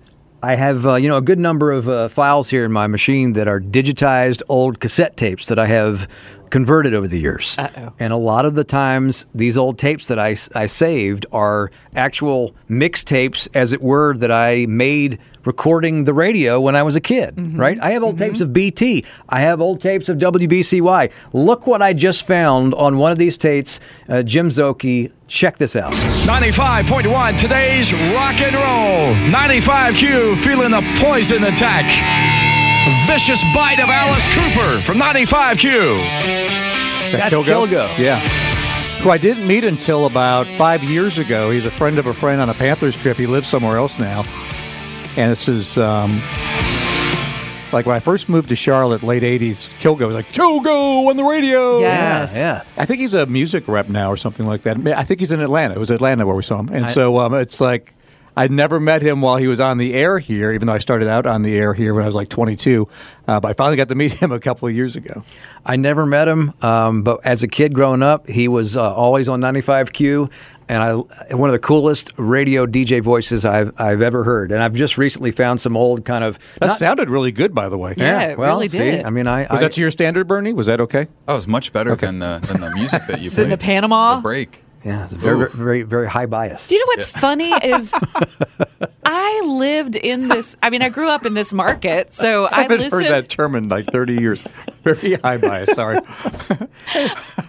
[0.46, 3.32] I have uh, you know a good number of uh, files here in my machine
[3.32, 6.06] that are digitized old cassette tapes that I have
[6.50, 7.56] converted over the years.
[7.58, 7.92] Uh-oh.
[7.98, 12.54] And a lot of the times, these old tapes that I, I saved are actual
[12.68, 17.34] mixtapes, as it were, that I made recording the radio when I was a kid,
[17.56, 17.78] right?
[17.80, 19.04] I have old tapes of BT.
[19.28, 21.12] I have old tapes of WBCY.
[21.32, 23.78] Look what I just found on one of these tapes.
[24.08, 25.92] Uh, Jim Zoki, check this out.
[25.92, 29.14] 95.1, today's rock and roll.
[29.32, 32.45] 95Q, feeling the poison attack.
[33.06, 35.98] Vicious bite of Alice Cooper from 95Q.
[37.10, 37.98] That That's Kilgo.
[37.98, 38.20] Yeah.
[39.00, 41.50] Who I didn't meet until about five years ago.
[41.50, 43.16] He's a friend of a friend on a Panthers trip.
[43.16, 44.24] He lives somewhere else now.
[45.16, 46.10] And this is um,
[47.72, 51.24] like when I first moved to Charlotte, late 80s, Kilgo was like, Kilgo on the
[51.24, 51.80] radio.
[51.80, 52.34] Yes.
[52.34, 52.62] Yeah, yeah.
[52.76, 54.76] I think he's a music rep now or something like that.
[54.96, 55.74] I think he's in Atlanta.
[55.74, 56.68] It was Atlanta where we saw him.
[56.68, 57.94] And I- so um, it's like,
[58.36, 61.08] I'd never met him while he was on the air here, even though I started
[61.08, 62.86] out on the air here when I was like 22.
[63.26, 65.24] Uh, but I finally got to meet him a couple of years ago.
[65.64, 69.28] I never met him, um, but as a kid growing up, he was uh, always
[69.28, 70.30] on 95Q,
[70.68, 70.94] and I
[71.34, 74.52] one of the coolest radio DJ voices I've I've ever heard.
[74.52, 77.68] And I've just recently found some old kind of That not- sounded really good, by
[77.68, 77.94] the way.
[77.96, 79.04] Yeah, it well, really see, did.
[79.04, 80.52] I mean, I, Was I that to your standard, Bernie?
[80.52, 81.06] Was that okay?
[81.26, 83.50] That was much better than the than the music that you In played.
[83.50, 84.16] the Panama.
[84.16, 84.62] The break.
[84.86, 85.52] Yeah, it's very, Oof.
[85.52, 86.68] very very high bias.
[86.68, 87.92] Do you know what's funny is
[89.04, 90.56] I lived in this.
[90.62, 93.04] I mean, I grew up in this market, so I I haven't listened.
[93.04, 94.46] heard that term in like 30 years.
[94.84, 95.98] Very high bias, sorry.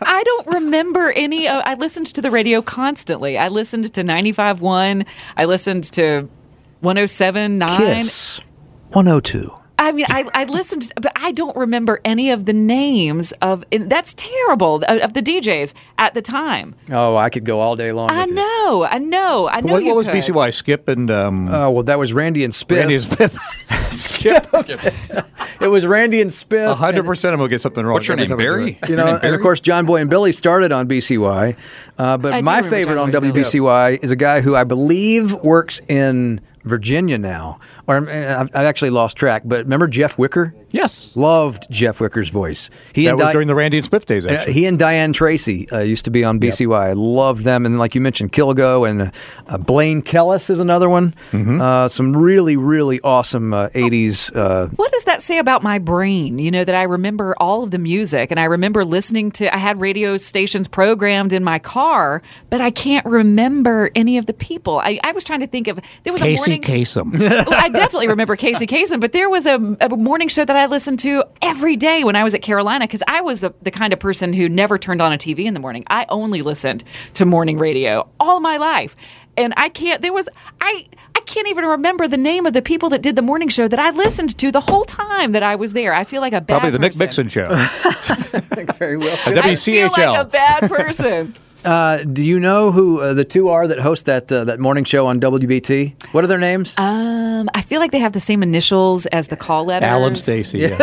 [0.02, 1.48] I don't remember any.
[1.48, 3.38] Uh, I listened to the radio constantly.
[3.38, 5.06] I listened to 95.1.
[5.36, 6.28] I listened to
[6.82, 7.78] 107.9.
[7.78, 8.42] Kiss
[8.90, 9.54] 102.
[9.80, 13.64] I mean, I, I listened, but I don't remember any of the names of.
[13.72, 16.76] And that's terrible of, of the DJs at the time.
[16.90, 18.10] Oh, I could go all day long.
[18.10, 18.36] I with you.
[18.36, 19.74] know, I know, I know.
[19.74, 20.16] what you what was could.
[20.16, 20.54] BCY?
[20.54, 21.12] Skip and.
[21.12, 22.78] Um, Oh well, that was Randy and Spiff.
[22.78, 23.92] Randy and Spiff.
[23.92, 24.48] Skip.
[25.62, 26.76] it was Randy and Spiff.
[26.76, 27.94] 100% I'm going to get something wrong.
[27.94, 28.80] What's your every name, time I do Barry?
[28.90, 31.56] You know, name and of course, John Boy and Billy started on BCY,
[31.98, 33.44] uh, but I my favorite on Boy Billy.
[33.44, 38.66] WBCY is a guy who I believe works in Virginia now, or uh, I've I've
[38.66, 39.44] actually lost track.
[39.46, 40.54] But remember Jeff Wicker?
[40.72, 41.16] Yes.
[41.16, 42.70] Loved Jeff Wicker's voice.
[42.92, 44.54] He That and was Di- during the Randy and Spiff days, uh, actually.
[44.54, 46.78] he and Diane Tracy uh, used to be on BCY.
[46.78, 49.12] I loved them, and like you mentioned, Kilgo and uh,
[49.48, 51.16] uh, Blaine Kellis is another one.
[51.32, 51.62] Mm-hmm.
[51.62, 54.36] Uh, some really, really awesome uh, '80s.
[54.36, 56.38] Uh, What does that say about my brain?
[56.38, 59.58] You know, that I remember all of the music and I remember listening to, I
[59.60, 64.80] had radio stations programmed in my car, but I can't remember any of the people.
[64.80, 67.00] I, I was trying to think of, there was a Casey.
[67.00, 67.20] Kasem.
[67.20, 70.56] Well, oh, I definitely remember Casey Kasem, but there was a, a morning show that
[70.56, 73.72] I listened to every day when I was at Carolina because I was the, the
[73.72, 75.84] kind of person who never turned on a TV in the morning.
[75.88, 76.84] I only listened
[77.16, 78.96] to morning radio all my life.
[79.36, 80.28] And I can't, there was,
[80.62, 83.68] I, I can't even remember the name of the people that did the morning show
[83.68, 85.94] that I listened to the whole time that I was there.
[85.94, 86.98] I feel like a bad Probably the Nick.
[86.98, 87.48] Mixon show.
[88.78, 89.18] very well.
[89.28, 91.36] And I feel like a bad person.
[91.68, 94.86] Uh, do you know who uh, the two are that host that uh, that morning
[94.86, 96.14] show on WBT?
[96.14, 96.74] What are their names?
[96.78, 99.90] Um, I feel like they have the same initials as the call letters.
[99.90, 100.60] Alan Stacy.
[100.60, 100.78] Yeah.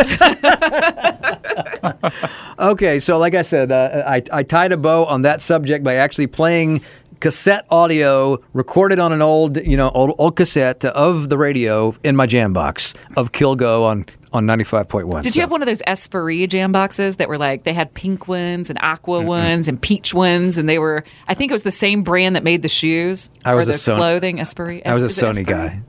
[2.57, 5.95] Okay, so like I said, uh, I, I tied a bow on that subject by
[5.95, 6.81] actually playing
[7.19, 12.15] cassette audio recorded on an old, you know, old, old cassette of the radio in
[12.15, 14.05] my jam box of Kilgo on
[14.35, 15.21] on ninety five point one.
[15.23, 18.27] Did you have one of those Esprit jam boxes that were like they had pink
[18.27, 21.71] ones and aqua ones and peach ones, and they were I think it was the
[21.71, 24.83] same brand that made the shoes I was or a the Son- clothing Esprit.
[24.85, 25.45] I was a Sony Esprit?
[25.47, 25.81] guy,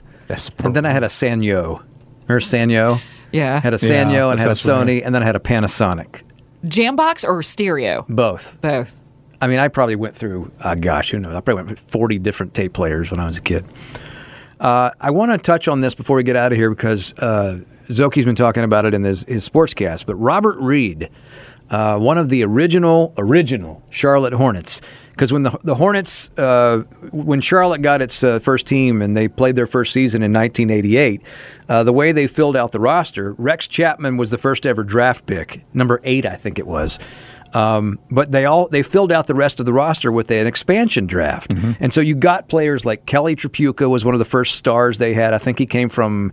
[0.64, 1.82] and then I had a Sanyo.
[2.28, 3.00] Remember Sanyo?
[3.32, 3.60] Yeah.
[3.60, 5.00] Had a Yeah, Sanyo and had a sounds familiar.
[5.00, 6.22] Sony, and then I had a Panasonic.
[6.66, 8.04] Jam box or stereo?
[8.08, 8.60] Both.
[8.60, 8.94] Both.
[9.40, 11.34] I mean, I probably went through, uh, gosh, who knows?
[11.34, 13.64] I probably went through 40 different tape players when I was a kid.
[14.58, 17.58] Uh, I want to touch on this before we get out of here because uh,
[17.88, 20.06] Zoki's been talking about it in his, his sportscast.
[20.06, 21.10] But Robert Reid,
[21.70, 24.80] uh, one of the original, original Charlotte Hornets,
[25.10, 29.28] because when the, the Hornets, uh, when Charlotte got its uh, first team and they
[29.28, 31.22] played their first season in 1988,
[31.68, 35.26] uh, the way they filled out the roster, Rex Chapman was the first ever draft
[35.26, 36.98] pick, number eight, I think it was.
[37.54, 41.06] Um, but they all they filled out the rest of the roster with an expansion
[41.06, 44.98] draft, and so you got players like Kelly Tripucka was one of the first stars
[44.98, 45.32] they had.
[45.32, 46.32] I think he came from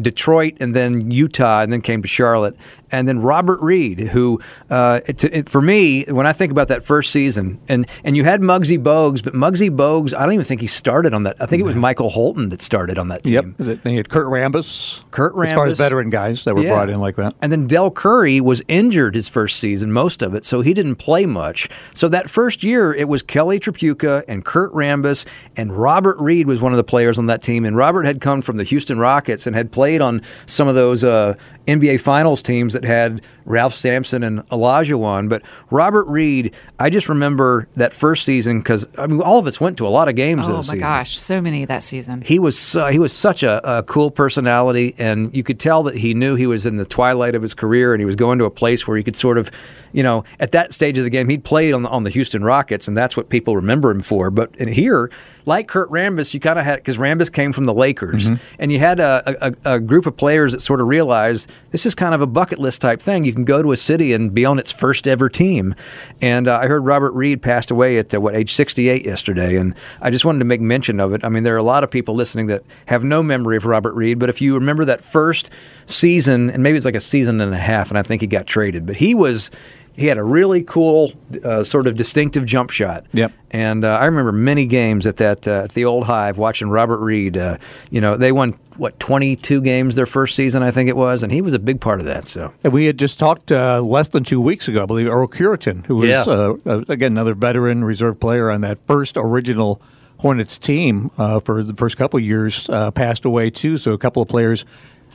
[0.00, 2.56] Detroit and then Utah and then came to Charlotte.
[2.94, 4.40] And then Robert Reid, who,
[4.70, 8.22] uh, it, it, for me, when I think about that first season, and, and you
[8.24, 11.36] had Muggsy Bogues, but Muggsy Bogues, I don't even think he started on that.
[11.40, 13.56] I think it was Michael Holton that started on that team.
[13.58, 13.80] Yep.
[13.82, 15.00] They had Kurt Rambis.
[15.10, 15.72] Kurt As far Rambis.
[15.72, 16.74] as veteran guys that were Yeah.
[16.74, 17.34] brought in like that.
[17.42, 20.96] And then Dell Curry was injured his first season, most of it, so he didn't
[20.96, 21.68] play much.
[21.94, 25.26] So that first year, it was Kelly Tripucka and Kurt Rambis,
[25.56, 27.64] and Robert Reid was one of the players on that team.
[27.64, 31.02] And Robert had come from the Houston Rockets and had played on some of those
[31.02, 31.34] uh,
[31.66, 35.28] NBA Finals teams that had Ralph Sampson and Olajuwon.
[35.28, 39.60] But Robert Reid, I just remember that first season because I mean all of us
[39.60, 40.54] went to a lot of games that season.
[40.54, 40.80] Oh my seasons.
[40.80, 42.22] gosh, so many that season.
[42.22, 45.96] He was so, he was such a, a cool personality, and you could tell that
[45.96, 48.44] he knew he was in the twilight of his career, and he was going to
[48.44, 49.50] a place where he could sort of,
[49.92, 52.42] you know, at that stage of the game, he'd played on the, on the Houston
[52.44, 54.30] Rockets, and that's what people remember him for.
[54.30, 55.10] But in here,
[55.46, 58.42] like Kurt Rambis, you kind of had because Rambis came from the Lakers, mm-hmm.
[58.58, 61.94] and you had a, a, a group of players that sort of realized this is
[61.94, 63.24] kind of a bucket list type thing.
[63.24, 65.74] You can go to a city and be on its first ever team.
[66.20, 69.74] And uh, I heard Robert Reid passed away at uh, what age 68 yesterday, and
[70.00, 71.24] I just wanted to make mention of it.
[71.24, 73.94] I mean, there are a lot of people listening that have no memory of Robert
[73.94, 75.50] Reid, but if you remember that first
[75.86, 78.46] season, and maybe it's like a season and a half, and I think he got
[78.46, 79.50] traded, but he was.
[79.96, 81.12] He had a really cool,
[81.44, 83.06] uh, sort of distinctive jump shot.
[83.12, 83.32] Yep.
[83.52, 86.98] And uh, I remember many games at that uh, at the old Hive watching Robert
[86.98, 87.36] Reid.
[87.36, 87.58] Uh,
[87.90, 91.22] you know, they won what twenty two games their first season, I think it was,
[91.22, 92.26] and he was a big part of that.
[92.26, 95.28] So And we had just talked uh, less than two weeks ago, I believe, Earl
[95.28, 96.22] Cureton, who was, Yeah.
[96.22, 99.80] uh, uh, again, another veteran reserve player on that first original
[100.18, 103.76] Hornets team uh, for the first couple of years, uh, passed away too.
[103.76, 104.64] So a couple of players,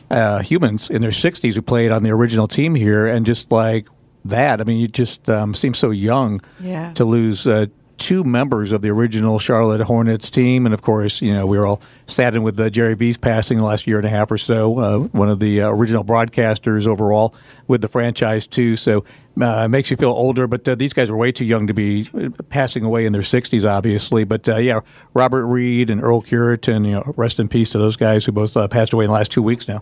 [0.10, 3.88] uh, humans in their 60s, who played on the original team here, and just like
[4.30, 6.94] that, I mean, you just um, seem so young Yeah.
[6.94, 7.66] to lose uh,
[7.98, 10.66] two members of the original Charlotte Hornets team.
[10.66, 13.66] And of course, you know, we were all saddened with uh, Gerry V's passing the
[13.66, 17.34] last year and a half or so, uh, one of the uh, original broadcasters overall
[17.68, 18.78] with the franchise, too.
[18.78, 19.04] So
[19.42, 21.74] uh, it makes you feel older, but uh, these guys were way too young to
[21.74, 24.24] be uh, passing away in their 60s, obviously.
[24.24, 24.80] But uh, yeah,
[25.14, 28.56] Robert Reid and Earl Cureton, you know, rest in peace to those guys who both
[28.56, 29.82] uh, passed away in the last two weeks now.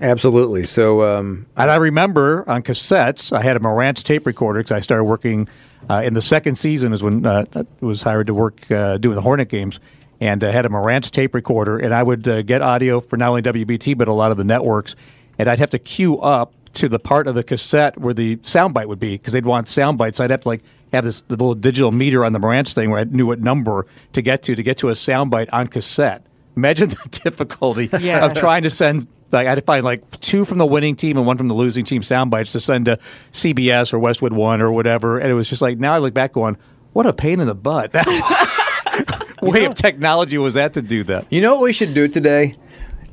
[0.00, 0.66] Absolutely.
[0.66, 4.80] So um, And I remember on cassettes, I had a Marantz tape recorder because I
[4.80, 5.48] started working
[5.88, 9.16] uh, in the second season is when uh, I was hired to work uh, doing
[9.16, 9.80] the Hornet games.
[10.20, 13.28] And I had a Marantz tape recorder, and I would uh, get audio for not
[13.28, 14.96] only WBT, but a lot of the networks.
[15.38, 18.86] And I'd have to queue up to the part of the cassette where the soundbite
[18.86, 20.20] would be because they'd want sound bites.
[20.20, 20.62] I'd have to like
[20.92, 23.86] have this the little digital meter on the Marantz thing where I knew what number
[24.12, 26.24] to get to to get to a soundbite on cassette.
[26.56, 30.58] Imagine the difficulty of trying to send like I had to find like two from
[30.58, 32.98] the winning team and one from the losing team sound bites to send to
[33.32, 35.18] CBS or Westwood One or whatever.
[35.18, 36.56] And it was just like now I look back going,
[36.92, 37.92] what a pain in the butt.
[39.42, 41.26] way of technology was that to do that?
[41.30, 42.56] You know what we should do today?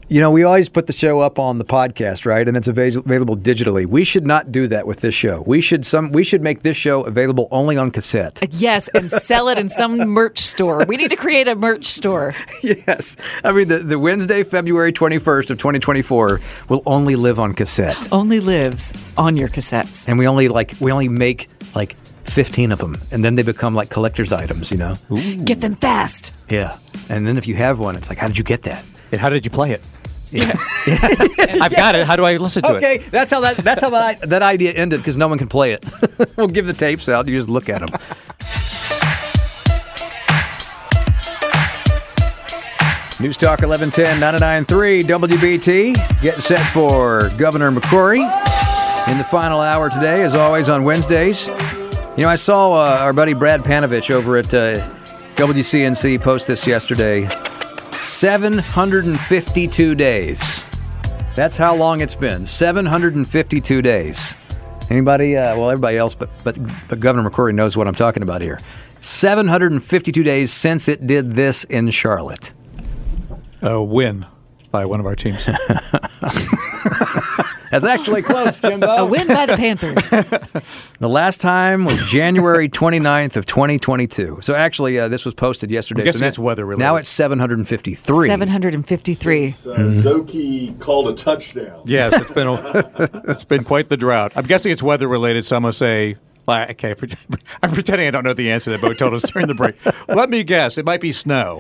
[0.08, 2.48] You know, we always put the show up on the podcast, right?
[2.48, 3.88] And it's available digitally.
[3.88, 5.44] We should not do that with this show.
[5.48, 8.44] We should some we should make this show available only on cassette.
[8.44, 10.86] Uh, yes, and sell it in some merch store.
[10.88, 12.36] We need to create a merch store.
[12.62, 13.16] yes.
[13.44, 18.08] I mean the, the Wednesday, February 21st of 2024 will only live on cassette.
[18.12, 20.08] Only lives on your cassettes.
[20.08, 21.96] And we only like we only make like
[22.26, 24.96] 15 of them and then they become like collector's items, you know.
[25.44, 26.32] Get them fast.
[26.48, 26.78] Yeah.
[27.10, 28.86] And then if you have one, it's like how did you get that?
[29.12, 29.82] And how did you play it?
[31.62, 32.06] I've got it.
[32.06, 33.02] How do I listen to okay, it?
[33.02, 35.74] Okay, that's how that that's how that that idea ended because no one can play
[35.74, 35.86] it.
[36.38, 37.28] we'll give the tapes out.
[37.28, 37.90] You just look at them.
[43.22, 46.22] News Talk 1110 993 WBT.
[46.22, 48.24] Getting set for Governor McCrory
[49.08, 51.48] in the final hour today, as always on Wednesdays.
[51.48, 54.78] You know, I saw uh, our buddy Brad Panovich over at uh,
[55.36, 57.28] WCNC post this yesterday.
[58.02, 60.70] 752 days.
[61.36, 62.46] That's how long it's been.
[62.46, 64.38] 752 days.
[64.90, 65.36] Anybody?
[65.36, 66.56] Uh, well, everybody else, but but
[67.00, 68.60] Governor McCrory knows what I'm talking about here.
[69.02, 72.54] 752 days since it did this in Charlotte.
[73.62, 74.26] A win
[74.72, 75.46] by one of our teams.
[77.82, 78.88] That's actually close, Jimbo.
[78.88, 80.10] A win by the Panthers.
[81.00, 84.40] The last time was January 29th of 2022.
[84.42, 86.10] So actually, uh, this was posted yesterday.
[86.10, 86.80] So that's weather-related.
[86.80, 88.28] Now it's 753.
[88.28, 89.48] 753.
[89.48, 91.82] Uh, Zoki called a touchdown.
[91.84, 94.32] Yes, it's been a, it's been quite the drought.
[94.36, 95.44] I'm guessing it's weather related.
[95.46, 96.16] So I'm gonna say,
[96.48, 96.96] well, okay,
[97.64, 99.76] I'm pretending I don't know the answer that Bo told us during the break.
[100.08, 101.60] Let me guess, it might be snow.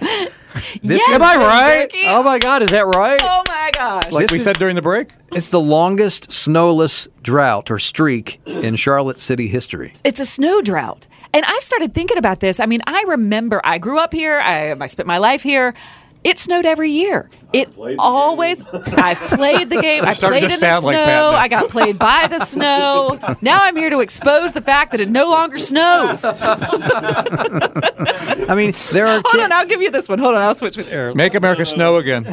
[0.84, 1.91] This Yes, Am I right?
[1.91, 2.07] Suzuki.
[2.10, 3.19] Oh my God, is that right?
[3.22, 4.11] Oh my gosh.
[4.11, 5.10] Like This we is- said during the break.
[5.32, 9.94] It's the longest snowless drought or streak in Charlotte city history.
[10.03, 11.07] It's a snow drought.
[11.34, 12.60] And I've started thinking about this.
[12.61, 15.73] I mean, I remember I grew up here, I, I spent my life here.
[16.23, 17.30] It snowed every year.
[17.56, 18.61] It always.
[18.73, 20.03] I've played the game.
[20.07, 21.32] I played in the snow.
[21.34, 23.18] like I got played by the snow.
[23.41, 26.23] Now I'm here to expose the fact that it no longer snows.
[28.48, 30.19] I mean, there are Hold on, I'll give you this one.
[30.19, 31.15] Hold on, I'll switch with Aaron.
[31.15, 32.26] Make America snow again.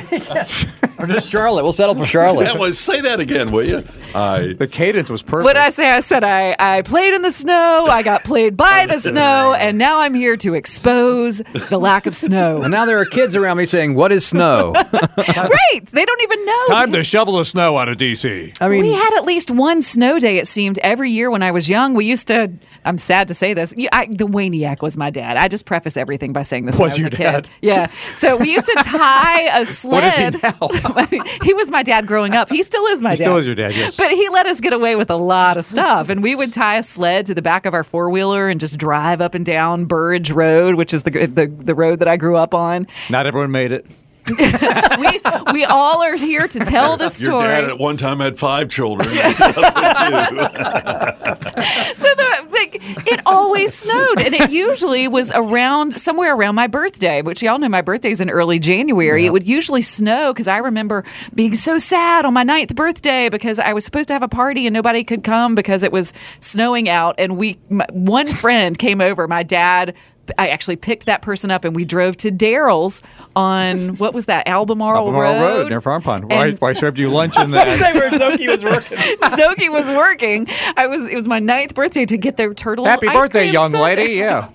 [0.99, 1.63] Or just Charlotte.
[1.63, 2.45] We'll settle for Charlotte.
[2.45, 3.85] That was, say that again, will you?
[4.15, 4.55] I.
[4.59, 5.45] The cadence was perfect.
[5.45, 5.89] What did I say?
[5.91, 9.79] I said I, I played in the snow, I got played by the snow, and
[9.79, 11.39] now I'm here to expose
[11.71, 12.63] the lack of snow.
[12.63, 14.75] And now there are kids around me saying, "What is snow?"
[15.19, 15.81] right.
[15.87, 16.67] They don't even know.
[16.69, 18.57] Time to shovel the snow out of DC.
[18.61, 21.51] I mean, we had at least one snow day, it seemed, every year when I
[21.51, 21.95] was young.
[21.95, 22.51] We used to,
[22.85, 25.37] I'm sad to say this, I, the Waniac was my dad.
[25.37, 27.19] I just preface everything by saying this when Was I was your a kid.
[27.25, 27.49] dad?
[27.61, 27.91] Yeah.
[28.17, 29.93] So we used to tie a sled.
[30.03, 31.29] What is he sled.
[31.43, 32.49] he was my dad growing up.
[32.51, 33.25] He still is my He dad.
[33.25, 33.97] still is your dad, yes.
[33.97, 36.09] But he let us get away with a lot of stuff.
[36.09, 38.79] And we would tie a sled to the back of our four wheeler and just
[38.79, 42.37] drive up and down Burridge Road, which is the, the, the road that I grew
[42.37, 42.87] up on.
[43.11, 43.87] Not everyone made it.
[44.39, 45.21] we,
[45.53, 47.45] we all are here to tell the story.
[47.45, 49.09] Your dad at one time had five children.
[51.95, 57.23] so the, like it always snowed and it usually was around somewhere around my birthday
[57.23, 61.05] which y'all know my birthday's in early january it would usually snow because i remember
[61.35, 64.67] being so sad on my ninth birthday because i was supposed to have a party
[64.67, 69.01] and nobody could come because it was snowing out and we my, one friend came
[69.01, 69.95] over my dad
[70.39, 73.03] I actually picked that person up and we drove to Daryl's
[73.37, 75.59] on what was that Albemarle, Albemarle Road?
[75.63, 76.31] Road near Farm Pond.
[76.31, 77.79] Why, And- why served you lunch in I was that?
[77.79, 78.99] say where Zoki was working.
[79.23, 80.47] Zoki was working.
[80.77, 81.07] I was.
[81.09, 82.85] It was my ninth birthday to get their turtle.
[82.85, 83.97] Happy ice birthday, cream young sundae.
[83.97, 84.13] lady.
[84.15, 84.49] Yeah.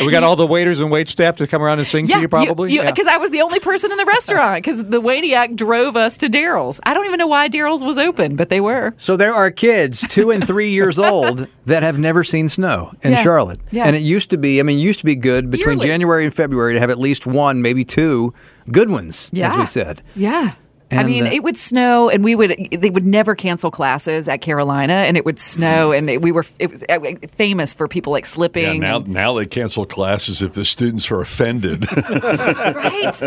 [0.00, 2.22] we got all the waiters and wait staff to come around and sing Yeah, to
[2.22, 2.72] you, probably.
[2.72, 2.90] Yeah.
[2.90, 4.62] Because I was the only person in the restaurant.
[4.62, 6.80] Because the Waniac drove us to Daryl's.
[6.84, 8.94] I don't even know why Daryl's was open, but they were.
[8.98, 13.12] So there are kids two and three years old that have never seen snow in
[13.12, 13.22] Yeah.
[13.22, 13.58] Charlotte.
[13.70, 13.84] Yeah.
[13.86, 15.88] And it used to be, I mean, it used to be good between Yearly.
[15.88, 18.32] January and February to have at least one, maybe two
[18.70, 20.02] good ones, as we said.
[20.14, 20.54] Yeah.
[21.00, 24.40] I mean, uh, it would snow, and we would they would never cancel classes at
[24.40, 26.98] Carolina, and it would snow, and it, we were it was uh,
[27.36, 28.80] famous for people like Yeah, slipping.
[28.80, 31.86] now, and- now they cancel classes if the students are offended.
[31.96, 33.20] right?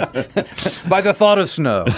[0.87, 1.85] By the thought of snow.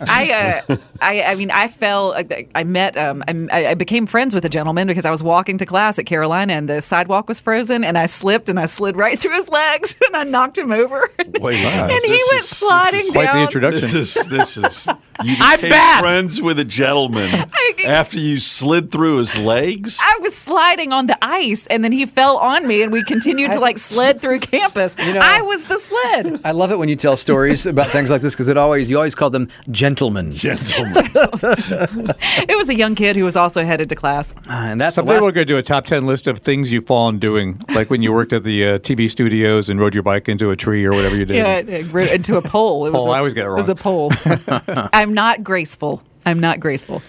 [0.00, 2.14] I, uh, I, I mean, I fell.
[2.54, 2.96] I met.
[2.96, 6.06] Um, I, I became friends with a gentleman because I was walking to class at
[6.06, 9.48] Carolina, and the sidewalk was frozen, and I slipped, and I slid right through his
[9.48, 11.10] legs, and I knocked him over,
[11.40, 13.48] Wait, and he went sliding down.
[13.52, 14.88] This is this is.
[15.24, 16.00] You I'm became bad.
[16.00, 17.28] friends with a gentleman
[17.86, 19.98] after you slid through his legs.
[20.00, 23.52] I was sliding on the ice, and then he fell on me, and we continued
[23.52, 24.94] to like sled through campus.
[24.98, 26.40] I was the sled.
[26.44, 28.96] I love it when you tell stories about things like this because it always you
[28.96, 30.32] always call them gentlemen.
[30.32, 30.92] Gentlemen.
[32.48, 34.34] It was a young kid who was also headed to class.
[34.48, 37.18] and that's Someday we're going to do a top 10 list of things you've fallen
[37.18, 40.50] doing, like when you worked at the uh, TV studios and rode your bike into
[40.50, 41.36] a tree or whatever you did.
[41.36, 42.86] Yeah, it- it- into a pole.
[42.86, 44.12] It was Pole, a, I always get it was a pole.
[44.92, 46.02] I'm not graceful.
[46.24, 47.02] I'm not graceful.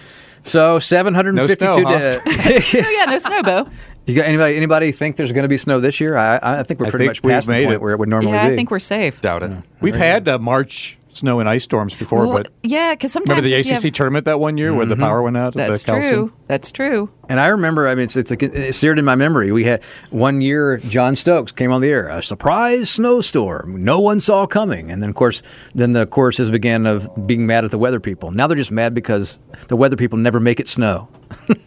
[0.44, 1.98] So 752 No snow, huh?
[1.98, 2.74] days.
[2.74, 3.70] oh yeah, no snowbow.
[4.06, 4.56] You got anybody?
[4.56, 6.16] Anybody think there's going to be snow this year?
[6.18, 7.80] I, I think we're I pretty think much past the point it.
[7.80, 8.52] where it would normally Yeah, be.
[8.52, 9.20] I think we're safe.
[9.22, 9.52] Doubt it.
[9.80, 13.48] We've had uh, March snow and ice storms before, Well, but yeah, because sometimes remember
[13.48, 15.00] the ACC have- tournament that one year where the Mhm.
[15.00, 15.54] power went out?
[15.54, 16.32] That's the true.
[16.48, 17.08] That's true.
[17.28, 19.50] And I remember, I mean, it's, it's, like, it's seared in my memory.
[19.52, 19.80] We had
[20.10, 24.90] one year, John Stokes came on the air, a surprise snowstorm no one saw coming.
[24.90, 25.42] And then, of course,
[25.74, 28.30] then the choruses began of being mad at the weather people.
[28.30, 31.08] Now they're just mad because the weather people never make it snow.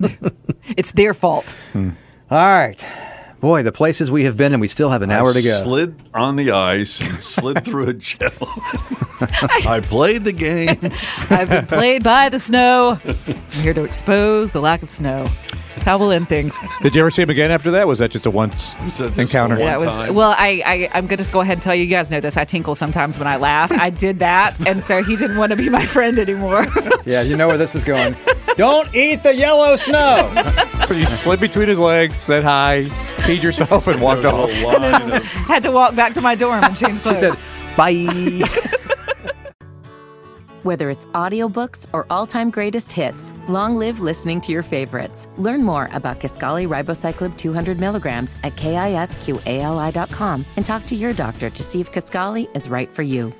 [0.75, 1.55] It's their fault.
[1.75, 1.83] All
[2.29, 2.83] right.
[3.39, 5.61] Boy, the places we have been, and we still have an hour I to go.
[5.63, 8.59] Slid on the ice and slid through a gentleman.
[9.21, 10.79] I played the game.
[11.29, 12.99] I've been played by the snow.
[13.05, 15.27] I'm here to expose the lack of snow.
[15.85, 16.55] That's how things.
[16.81, 17.87] Did you ever see him again after that?
[17.87, 18.73] Was that just a once
[19.17, 19.59] encounter?
[19.59, 20.09] Yeah, it was.
[20.11, 21.83] Well, I, I I'm going to just go ahead and tell you.
[21.83, 22.35] You guys know this.
[22.35, 23.71] I tinkle sometimes when I laugh.
[23.71, 26.65] I did that, and so he didn't want to be my friend anymore.
[27.05, 28.17] Yeah, you know where this is going.
[28.57, 30.33] Don't eat the yellow snow.
[30.85, 32.83] so you slid between his legs, said hi,
[33.19, 34.49] peed yourself, and walked off.
[34.51, 37.19] Had to walk back to my dorm and change She clothes.
[37.21, 37.37] said,
[37.77, 38.83] bye.
[40.67, 45.29] Whether it's audiobooks or all-time greatest hits, long live listening to your favorites.
[45.37, 51.63] Learn more about Kisqali Ribociclib 200 milligrams at kisqali.com and talk to your doctor to
[51.63, 53.31] see if Kisqali is right for you.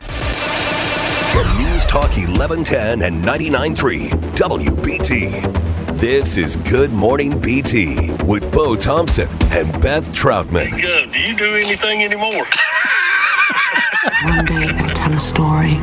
[0.00, 5.96] From News Talk 1110 and 99.3 WBT.
[5.98, 10.66] This is Good Morning BT with Bo Thompson and Beth Troutman.
[10.66, 12.44] Hey, Gov, do you do anything anymore?
[14.26, 15.76] One day they'll tell a story,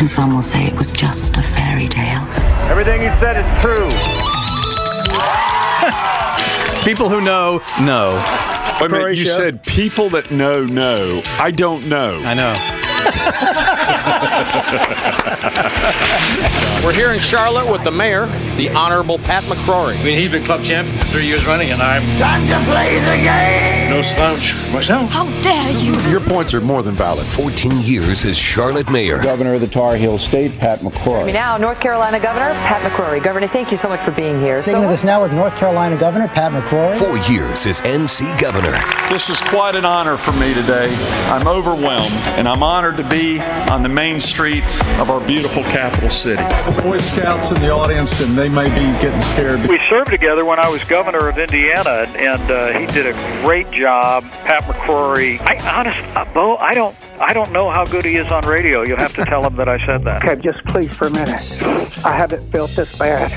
[0.00, 2.26] and some will say it was just a fairy tale.
[2.68, 3.88] Everything you said is true.
[6.84, 8.16] People who know, know.
[8.80, 11.22] Wait a minute, you said people that know, know.
[11.38, 12.20] I don't know.
[12.24, 12.83] I know.
[16.84, 18.26] We're here in Charlotte with the mayor,
[18.56, 19.98] the Honorable Pat McCrory.
[19.98, 23.16] I mean, he's been club champion three years running, and I'm Time to play the
[23.22, 23.88] game.
[23.90, 25.10] no slouch myself.
[25.10, 25.94] How dare you?
[26.10, 27.24] Your points are more than valid.
[27.26, 29.22] 14 years as Charlotte mayor.
[29.22, 31.32] Governor of the Tar Heel State, Pat McCrory.
[31.32, 33.22] Now, North Carolina Governor Pat McCrory.
[33.22, 34.56] Governor, thank you so much for being here.
[34.56, 36.98] Speaking so of this now with North Carolina Governor Pat McCrory.
[36.98, 38.78] Four years as NC governor.
[39.08, 40.94] This is quite an honor for me today.
[41.30, 43.40] I'm overwhelmed, and I'm honored to be
[43.70, 44.64] on the main street
[44.98, 46.42] of our beautiful capital city.
[46.82, 49.68] Boy Scouts in the audience, and they may be getting scared.
[49.68, 53.12] We served together when I was governor of Indiana, and uh, he did a
[53.42, 54.24] great job.
[54.44, 55.40] Pat McCrory.
[55.40, 58.82] I honest, uh, Bo, I don't, I don't know how good he is on radio.
[58.82, 60.24] You'll have to tell him that I said that.
[60.24, 61.62] Okay, just please for a minute.
[62.04, 63.30] I haven't felt this bad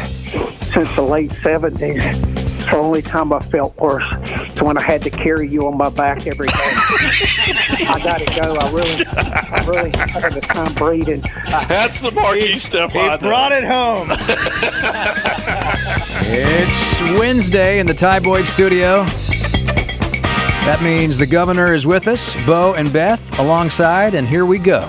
[0.73, 2.46] since the late 70s.
[2.67, 4.03] It's the only time I felt worse.
[4.11, 6.53] It's when I had to carry you on my back every day.
[6.59, 8.55] I got to go.
[8.55, 11.23] I really, I really had a time breathing.
[11.69, 13.19] That's the marquee step he on.
[13.19, 14.11] brought it home.
[16.29, 19.05] It's Wednesday in the Ty Boyd studio.
[20.65, 24.79] That means the governor is with us, Bo and Beth alongside, and here we go.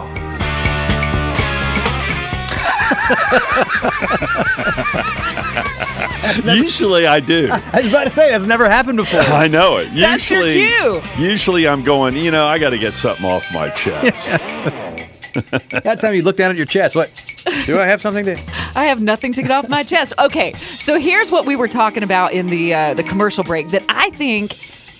[6.44, 7.48] Usually I do.
[7.52, 9.20] I was about to say that's never happened before.
[9.20, 9.88] I know it.
[9.94, 11.24] That's your Usually, cue.
[11.24, 12.16] usually I'm going.
[12.16, 14.26] You know, I got to get something off my chest.
[15.70, 16.96] that time you look down at your chest.
[16.96, 17.12] What?
[17.64, 18.38] Do I have something to?
[18.74, 20.12] I have nothing to get off my chest.
[20.18, 23.84] Okay, so here's what we were talking about in the uh, the commercial break that
[23.88, 24.58] I think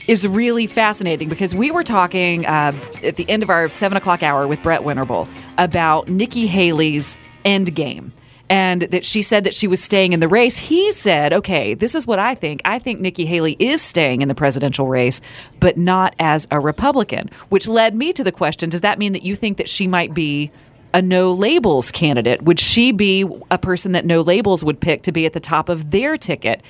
[0.09, 2.73] is really fascinating because we were talking uh,
[3.03, 7.75] at the end of our seven o'clock hour with Brett Winterble about Nikki Haley's end
[7.75, 8.13] game.
[8.51, 10.57] And that she said that she was staying in the race.
[10.57, 12.63] He said, okay, this is what I think.
[12.65, 15.21] I think Nikki Haley is staying in the presidential race,
[15.61, 19.23] but not as a Republican, which led me to the question Does that mean that
[19.23, 20.51] you think that she might be
[20.95, 22.43] a no labels candidate?
[22.43, 25.69] Would she be a person that no labels would pick to be at the top
[25.69, 26.63] of their ticket?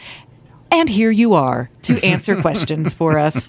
[0.70, 3.48] And here you are to answer questions for us.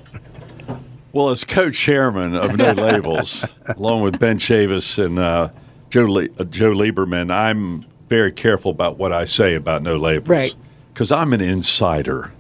[1.12, 5.50] Well, as co-chairman of No Labels, along with Ben Chavis and uh,
[5.90, 10.28] Joe Le- uh, Joe Lieberman, I'm very careful about what I say about No Labels,
[10.28, 10.56] Right.
[10.94, 12.34] Because I'm an insider,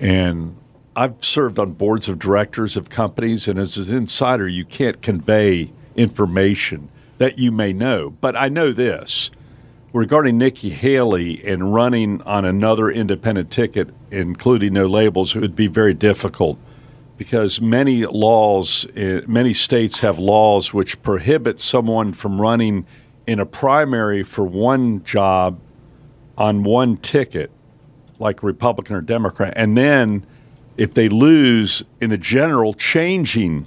[0.00, 0.56] and
[0.94, 5.72] I've served on boards of directors of companies, and as an insider, you can't convey
[5.94, 6.88] information
[7.18, 8.10] that you may know.
[8.20, 9.30] But I know this
[9.92, 15.66] regarding Nikki Haley and running on another independent ticket, including no labels, it would be
[15.66, 16.58] very difficult
[17.16, 22.86] because many laws, eh, many states have laws which prohibit someone from running
[23.26, 25.60] in a primary for one job
[26.38, 27.50] on one ticket,
[28.18, 30.24] like Republican or Democrat, and then
[30.76, 33.66] if they lose in the general, changing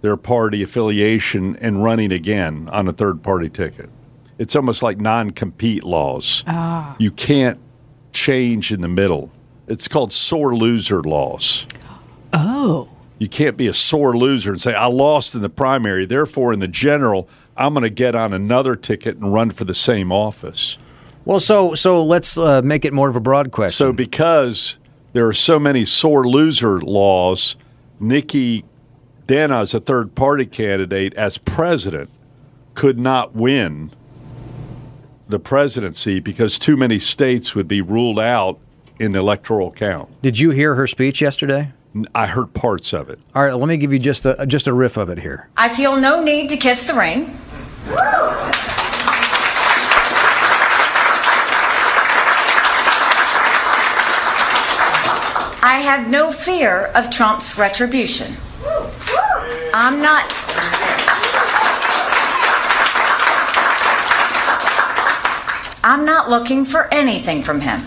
[0.00, 3.90] their party affiliation and running again on a third party ticket.
[4.38, 6.44] It's almost like non compete laws.
[6.46, 6.94] Ah.
[6.98, 7.58] You can't
[8.12, 9.32] change in the middle.
[9.66, 11.66] It's called sore loser laws.
[12.32, 12.88] Oh.
[13.18, 16.60] You can't be a sore loser and say, I lost in the primary, therefore, in
[16.60, 17.28] the general,
[17.58, 20.78] I'm going to get on another ticket and run for the same office.
[21.24, 23.76] Well, so so let's uh, make it more of a broad question.
[23.76, 24.78] So, because
[25.12, 27.56] there are so many sore loser laws,
[28.00, 28.64] Nikki
[29.26, 32.08] then, as a third party candidate, as president,
[32.74, 33.92] could not win
[35.28, 38.58] the presidency because too many states would be ruled out
[38.98, 40.08] in the electoral count.
[40.22, 41.72] Did you hear her speech yesterday?
[42.14, 43.18] I heard parts of it.
[43.34, 45.48] All right, let me give you just a just a riff of it here.
[45.56, 47.36] I feel no need to kiss the ring.
[55.60, 58.36] I have no fear of Trump's retribution.
[59.72, 60.24] I'm not.
[65.82, 67.82] I'm not looking for anything from him.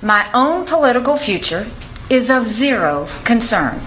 [0.00, 1.66] My own political future
[2.08, 3.82] is of zero concern.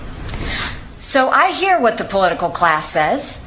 [0.99, 3.39] So I hear what the political class says,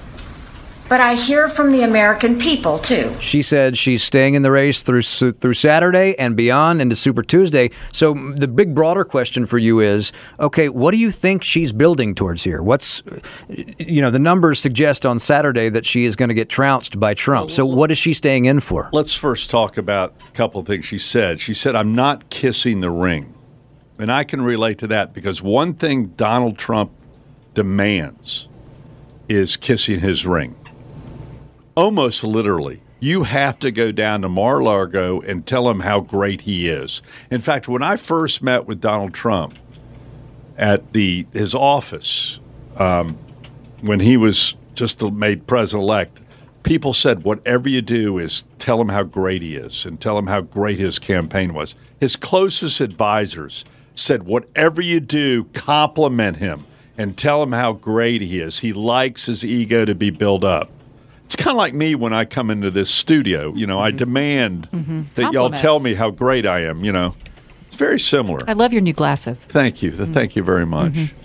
[0.88, 3.14] but I hear from the American people too.
[3.20, 7.70] She said she's staying in the race through through Saturday and beyond into Super Tuesday.
[7.92, 12.14] So the big broader question for you is, okay, what do you think she's building
[12.14, 12.62] towards here?
[12.62, 13.20] What's uh,
[13.78, 17.14] you know, the numbers suggest on Saturday that she is going to get trounced by
[17.14, 17.50] Trump.
[17.50, 18.88] So what is she staying in for?
[18.92, 21.40] Let's first talk about a couple of things she said.
[21.40, 23.34] She said, I'm not kissing the ring.
[23.98, 26.92] And I can relate to that because one thing Donald Trump
[27.54, 28.48] demands
[29.28, 30.54] is kissing his ring.
[31.76, 32.80] Almost literally.
[33.00, 37.02] You have to go down to Mar Largo and tell him how great he is.
[37.30, 39.58] In fact, when I first met with Donald Trump
[40.56, 42.40] at the his office,
[42.78, 43.18] um,
[43.82, 46.18] when he was just made president elect,
[46.62, 50.28] people said, whatever you do is tell him how great he is and tell him
[50.28, 51.74] how great his campaign was.
[52.00, 56.64] His closest advisors said, whatever you do, compliment him
[56.96, 58.60] and tell him how great he is.
[58.60, 60.70] He likes his ego to be built up.
[61.26, 63.52] It's kind of like me when I come into this studio.
[63.54, 63.96] You know, I mm-hmm.
[63.98, 65.32] demand that mm-hmm.
[65.32, 66.84] y'all tell me how great I am.
[66.84, 67.16] You know,
[67.66, 68.48] it's very similar.
[68.48, 69.44] I love your new glasses.
[69.44, 69.90] Thank you.
[69.90, 70.14] Mm.
[70.14, 70.92] Thank you very much.
[70.92, 71.16] Mm-hmm.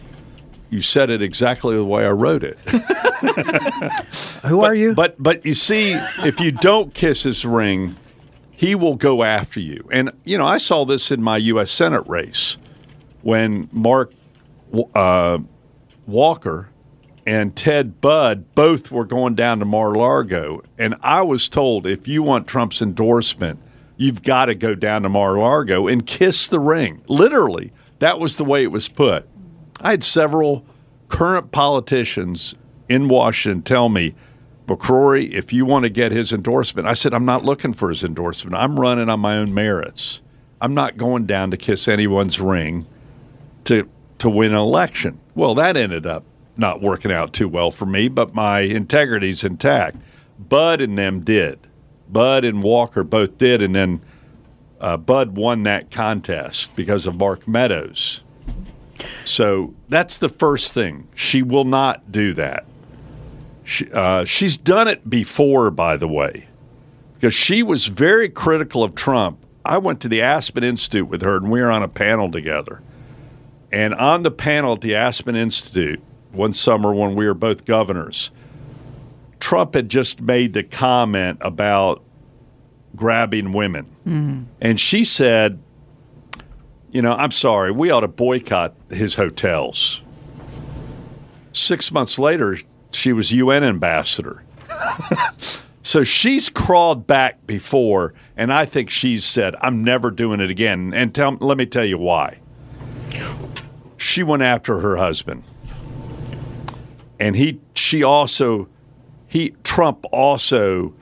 [0.72, 2.58] You said it exactly the way I wrote it.
[4.48, 4.96] Who are you?
[4.96, 5.94] But but you see,
[6.26, 7.96] if you don't kiss his ring,
[8.50, 9.88] he will go after you.
[9.92, 11.72] And you know, I saw this in my U.S.
[11.72, 12.58] Senate race
[13.22, 14.14] when Mark
[14.96, 15.38] uh,
[16.08, 16.70] Walker
[17.26, 22.24] and Ted Budd both were going down to Mar-a-Lago, and I was told if you
[22.24, 23.60] want Trump's endorsement,
[23.98, 27.04] you've got to go down to Mar-a-Lago and kiss the ring.
[27.08, 29.28] Literally, that was the way it was put.
[29.80, 30.66] I had several
[31.08, 32.56] current politicians
[32.90, 34.16] in Washington tell me,
[34.68, 38.04] McCrory, if you want to get his endorsement, I said, I'm not looking for his
[38.04, 38.56] endorsement.
[38.56, 40.22] I'm running on my own merits.
[40.62, 42.86] I'm not going down to kiss anyone's ring
[43.66, 43.90] to
[44.20, 45.20] to win an election.
[45.34, 46.24] Well, that ended up
[46.62, 49.98] not working out too well for me, but my integrity's intact.
[50.40, 51.60] Budd and them did.
[52.08, 54.02] Budd and Walker both did, and then
[54.80, 58.22] uh, Budd won that contest because of Mark Meadows.
[59.26, 61.08] So that's the first thing.
[61.16, 62.66] She will not do that.
[63.64, 66.48] She, uh, she's done it before, by the way,
[67.16, 69.46] because she was very critical of Trump.
[69.64, 72.82] I went to the Aspen Institute with her, and we were on a panel together.
[73.72, 76.02] And on the panel at the Aspen Institute
[76.32, 78.32] one summer when we were both governors,
[79.40, 82.04] Trump had just made the comment about
[82.96, 83.86] grabbing women.
[84.06, 84.44] Mm-hmm.
[84.60, 85.60] And she said,
[86.92, 90.02] you know, I'm sorry, we ought to boycott his hotels.
[91.54, 92.60] Six months later,
[92.92, 94.44] she was UN ambassador.
[95.84, 100.94] so she's crawled back before, and I think she's said, I'm never doing it again.
[100.94, 102.40] And tell, let me tell you why.
[103.98, 105.44] She went after her husband.
[107.22, 108.68] And he she also
[109.28, 110.96] he Trump also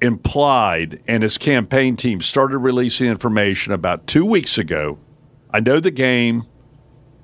[0.00, 4.98] implied and his campaign team started releasing information about 2 weeks ago.
[5.50, 6.44] I know the game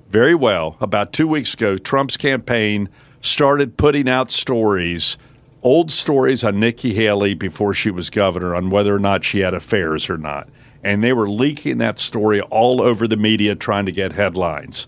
[0.09, 0.75] very well.
[0.81, 2.89] About 2 weeks ago, Trump's campaign
[3.21, 5.17] started putting out stories,
[5.61, 9.53] old stories on Nikki Haley before she was governor on whether or not she had
[9.53, 10.49] affairs or not.
[10.83, 14.85] And they were leaking that story all over the media trying to get headlines.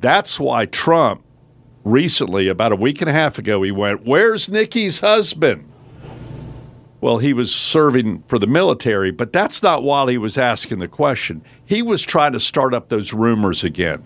[0.00, 1.22] That's why Trump
[1.84, 5.70] recently, about a week and a half ago, he went, Where's Nikki's husband?
[7.00, 10.88] Well, he was serving for the military, but that's not while he was asking the
[10.88, 11.44] question.
[11.64, 14.02] He was trying to start up those rumors again.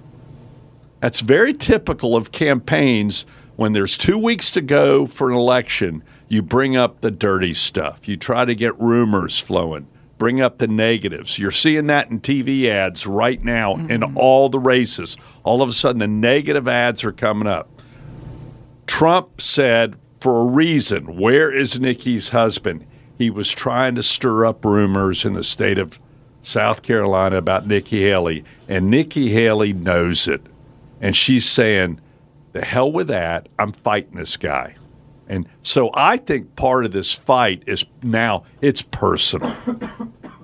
[1.01, 3.25] That's very typical of campaigns
[3.55, 6.03] when there's two weeks to go for an election.
[6.27, 9.87] You bring up the dirty stuff, you try to get rumors flowing.
[10.19, 11.39] Bring up the negatives.
[11.39, 14.19] You're seeing that in TV ads right now in mm-hmm.
[14.19, 15.17] all the races.
[15.45, 17.71] All of a sudden, the negative ads are coming up.
[18.87, 22.85] Trump said, for a reason, where is Nikki's husband?
[23.17, 25.99] He was trying to stir up rumors in the state of
[26.43, 30.43] South Carolina about Nikki Haley, and Nikki Haley knows it.
[31.01, 32.01] And she's saying,
[32.53, 33.49] the hell with that.
[33.59, 34.77] I'm fighting this guy.
[35.29, 39.55] And so I think part of this fight is now it's personal.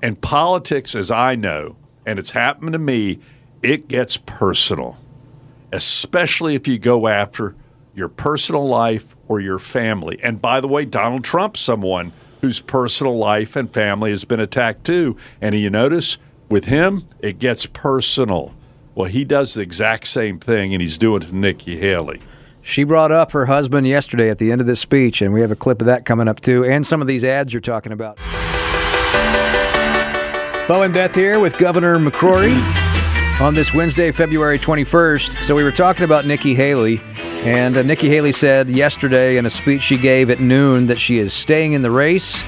[0.02, 3.18] And politics, as I know, and it's happened to me,
[3.62, 4.98] it gets personal,
[5.72, 7.54] especially if you go after
[7.94, 10.20] your personal life or your family.
[10.22, 12.12] And by the way, Donald Trump's someone
[12.42, 15.16] whose personal life and family has been attacked too.
[15.40, 16.18] And you notice
[16.50, 18.54] with him, it gets personal.
[18.94, 22.20] Well, he does the exact same thing, and he's doing it to Nikki Haley.
[22.64, 25.50] She brought up her husband yesterday at the end of this speech, and we have
[25.50, 28.16] a clip of that coming up too, and some of these ads you're talking about.
[30.66, 32.58] Bo and Beth here with Governor McCrory
[33.38, 35.44] on this Wednesday, February 21st.
[35.44, 37.02] So we were talking about Nikki Haley,
[37.44, 41.18] and uh, Nikki Haley said yesterday in a speech she gave at noon that she
[41.18, 42.42] is staying in the race.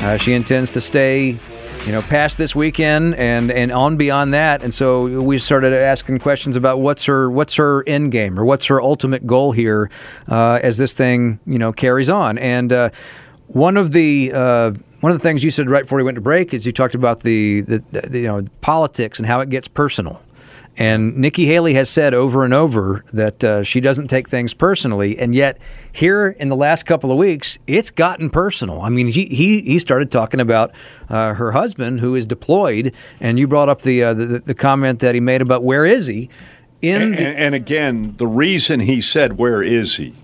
[0.00, 1.38] Uh, she intends to stay,
[1.86, 4.62] you know, past this weekend and and on beyond that.
[4.62, 8.66] And so we started asking questions about what's her what's her end game or what's
[8.66, 9.90] her ultimate goal here
[10.28, 12.38] uh, as this thing you know carries on.
[12.38, 12.90] And uh,
[13.46, 16.20] one of the uh, one of the things you said right before we went to
[16.20, 19.66] break is you talked about the, the, the you know politics and how it gets
[19.66, 20.20] personal.
[20.76, 25.18] And Nikki Haley has said over and over that uh, she doesn't take things personally,
[25.18, 25.58] and yet
[25.92, 28.80] here in the last couple of weeks, it's gotten personal.
[28.80, 30.72] I mean, he he, he started talking about
[31.10, 35.00] uh, her husband who is deployed, and you brought up the, uh, the the comment
[35.00, 36.30] that he made about where is he?
[36.80, 40.14] In and, the- and, and again, the reason he said, Where is he?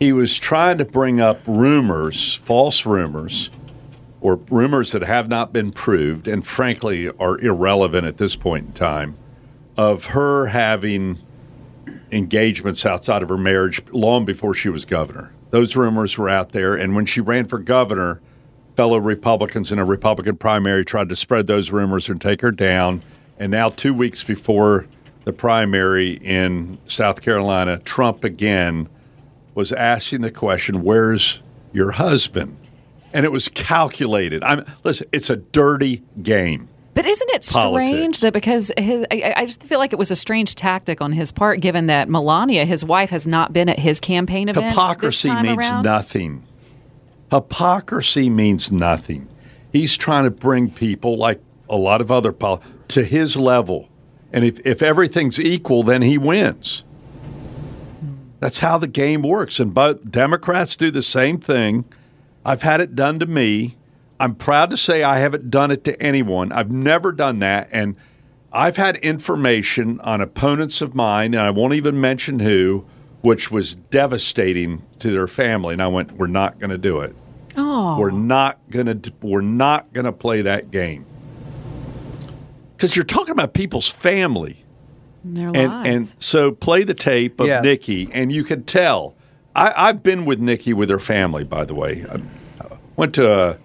[0.00, 3.50] he was trying to bring up rumors, false rumors,
[4.20, 8.72] or rumors that have not been proved and frankly are irrelevant at this point in
[8.72, 9.16] time,
[9.78, 11.18] of her having
[12.10, 15.32] engagements outside of her marriage long before she was governor.
[15.50, 16.74] Those rumors were out there.
[16.74, 18.20] And when she ran for governor,
[18.76, 23.02] fellow Republicans in a Republican primary tried to spread those rumors and take her down.
[23.38, 24.86] And now, two weeks before
[25.24, 28.88] the primary in South Carolina, Trump again
[29.54, 31.40] was asking the question, Where's
[31.72, 32.56] your husband?
[33.12, 34.42] And it was calculated.
[34.42, 36.68] I'm listen, it's a dirty game.
[36.98, 37.90] But isn't it Politics.
[37.90, 41.12] strange that because his, I, I just feel like it was a strange tactic on
[41.12, 44.70] his part, given that Melania, his wife, has not been at his campaign events.
[44.70, 45.84] Hypocrisy means around?
[45.84, 46.42] nothing.
[47.30, 49.28] Hypocrisy means nothing.
[49.72, 53.88] He's trying to bring people, like a lot of other pol- to his level.
[54.32, 56.82] And if, if everything's equal, then he wins.
[58.40, 59.60] That's how the game works.
[59.60, 61.84] And both Democrats do the same thing.
[62.44, 63.76] I've had it done to me.
[64.20, 66.50] I'm proud to say I haven't done it to anyone.
[66.52, 67.68] I've never done that.
[67.72, 67.96] And
[68.52, 72.84] I've had information on opponents of mine, and I won't even mention who,
[73.20, 75.74] which was devastating to their family.
[75.74, 77.14] And I went, "We're not going to do it.
[77.56, 77.98] Oh.
[77.98, 79.12] We're not going to.
[79.22, 81.04] We're not going to play that game."
[82.76, 84.64] Because you're talking about people's family,
[85.24, 85.88] Their and lives.
[86.14, 87.60] and so play the tape of Yeah.
[87.60, 89.14] Nikki, and you can tell.
[89.54, 92.04] I, I've been with Nikki with her family, by the way.
[92.08, 92.20] I
[92.96, 93.58] went to a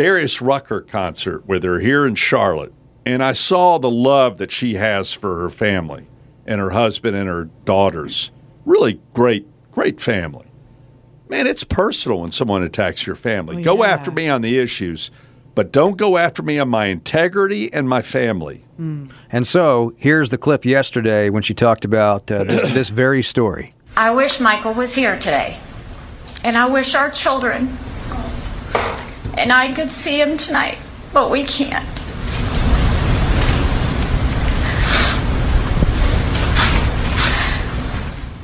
[0.00, 2.72] Darius Rucker concert with her here in Charlotte,
[3.04, 6.06] and I saw the love that she has for her family
[6.46, 8.30] and her husband and her daughters.
[8.64, 10.46] Really great, great family.
[11.28, 13.56] Man, it's personal when someone attacks your family.
[13.56, 13.90] Well, go yeah.
[13.90, 15.10] after me on the issues,
[15.54, 18.64] but don't go after me on my integrity and my family.
[18.78, 23.74] And so here's the clip yesterday when she talked about uh, this, this very story.
[23.98, 25.58] I wish Michael was here today.
[26.42, 27.76] And I wish our children
[29.40, 30.76] and I could see him tonight,
[31.14, 31.88] but we can't.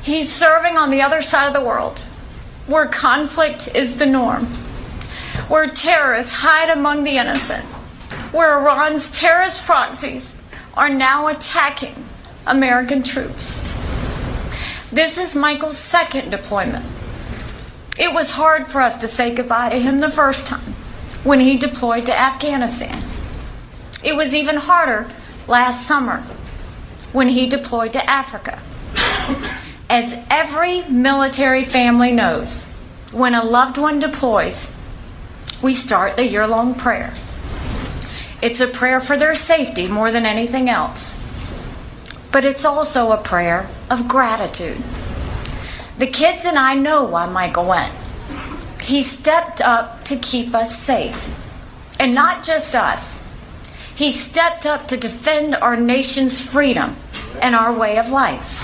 [0.01, 1.99] He's serving on the other side of the world,
[2.65, 4.45] where conflict is the norm,
[5.49, 7.65] where terrorists hide among the innocent,
[8.33, 10.33] where Iran's terrorist proxies
[10.73, 12.05] are now attacking
[12.47, 13.61] American troops.
[14.91, 16.87] This is Michael's second deployment.
[17.99, 20.73] It was hard for us to say goodbye to him the first time
[21.23, 23.03] when he deployed to Afghanistan.
[24.03, 25.09] It was even harder
[25.47, 26.23] last summer
[27.11, 28.61] when he deployed to Africa.
[29.89, 32.67] As every military family knows,
[33.11, 34.71] when a loved one deploys,
[35.61, 37.13] we start the year long prayer.
[38.41, 41.15] It's a prayer for their safety more than anything else.
[42.31, 44.83] But it's also a prayer of gratitude.
[45.97, 47.93] The kids and I know why Michael went.
[48.81, 51.29] He stepped up to keep us safe.
[51.99, 53.23] And not just us.
[53.95, 56.95] He stepped up to defend our nation's freedom
[57.41, 58.63] and our way of life.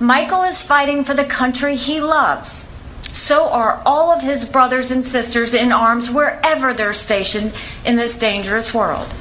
[0.00, 2.66] Michael is fighting for the country he loves.
[3.12, 7.52] So are all of his brothers and sisters in arms wherever they're stationed
[7.84, 9.14] in this dangerous world.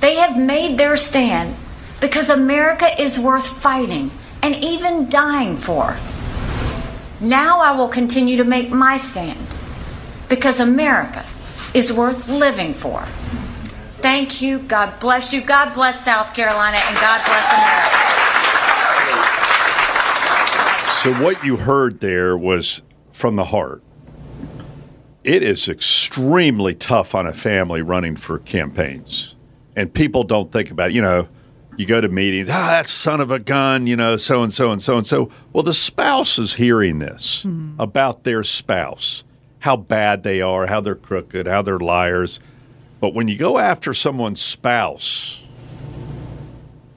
[0.00, 1.56] They have made their stand
[2.00, 4.10] because America is worth fighting
[4.42, 5.96] and even dying for.
[7.20, 9.51] Now I will continue to make my stand
[10.32, 11.26] because America
[11.74, 13.04] is worth living for.
[13.98, 14.60] Thank you.
[14.60, 15.42] God bless you.
[15.42, 17.98] God bless South Carolina and God bless America.
[21.02, 22.80] So what you heard there was
[23.12, 23.82] from the heart.
[25.22, 29.34] It is extremely tough on a family running for campaigns.
[29.76, 30.94] And people don't think about it.
[30.94, 31.28] You know,
[31.76, 34.72] you go to meetings, ah, that son of a gun, you know, so and so
[34.72, 35.30] and so and so.
[35.52, 37.44] Well, the spouse is hearing this
[37.78, 39.24] about their spouse,
[39.62, 42.40] how bad they are, how they're crooked, how they're liars.
[43.00, 45.40] But when you go after someone's spouse,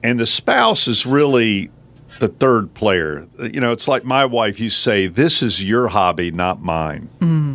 [0.02, 1.70] and the spouse is really
[2.18, 3.26] the third player.
[3.38, 4.58] You know, it's like my wife.
[4.58, 7.54] You say, "This is your hobby, not mine." Mm-hmm.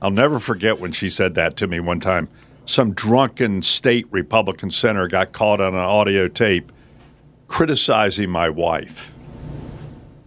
[0.00, 2.28] I'll never forget when she said that to me one time.
[2.64, 6.70] Some drunken state Republican senator got caught on an audio tape
[7.48, 9.12] criticizing my wife,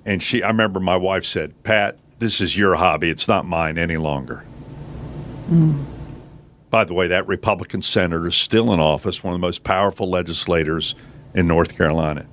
[0.06, 0.44] and she.
[0.44, 3.10] I remember my wife said, "Pat, this is your hobby.
[3.10, 4.44] It's not mine any longer."
[5.48, 5.84] Hmm.
[6.70, 10.10] By the way, that Republican senator is still in office, one of the most powerful
[10.10, 10.96] legislators
[11.34, 12.26] in North Carolina.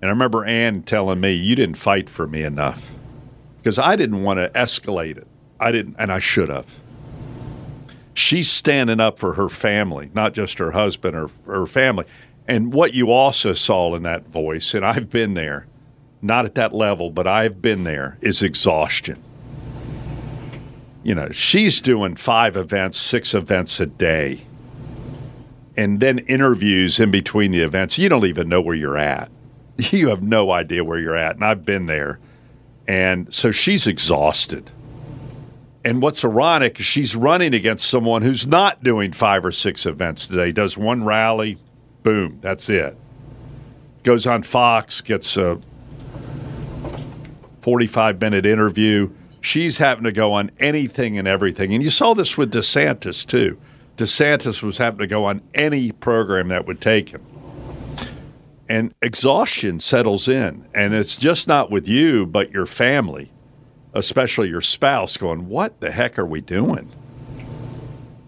[0.00, 2.90] And I remember Ann telling me, "You didn't fight for me enough,"
[3.58, 5.26] because I didn't want to escalate it.
[5.60, 6.66] I didn't, and I should have.
[8.12, 12.04] She's standing up for her family, not just her husband or her family.
[12.46, 15.66] And what you also saw in that voice, and I've been there,
[16.24, 19.22] not at that level, but I've been there, is exhaustion.
[21.02, 24.46] You know, she's doing five events, six events a day,
[25.76, 27.98] and then interviews in between the events.
[27.98, 29.30] You don't even know where you're at.
[29.76, 31.34] You have no idea where you're at.
[31.34, 32.20] And I've been there.
[32.86, 34.70] And so she's exhausted.
[35.84, 40.28] And what's ironic is she's running against someone who's not doing five or six events
[40.28, 41.58] today, does one rally,
[42.04, 42.96] boom, that's it.
[44.04, 45.60] Goes on Fox, gets a
[47.64, 49.08] 45 minute interview.
[49.40, 51.72] She's having to go on anything and everything.
[51.72, 53.58] And you saw this with DeSantis, too.
[53.96, 57.24] DeSantis was having to go on any program that would take him.
[58.68, 60.66] And exhaustion settles in.
[60.74, 63.32] And it's just not with you, but your family,
[63.94, 66.92] especially your spouse, going, What the heck are we doing?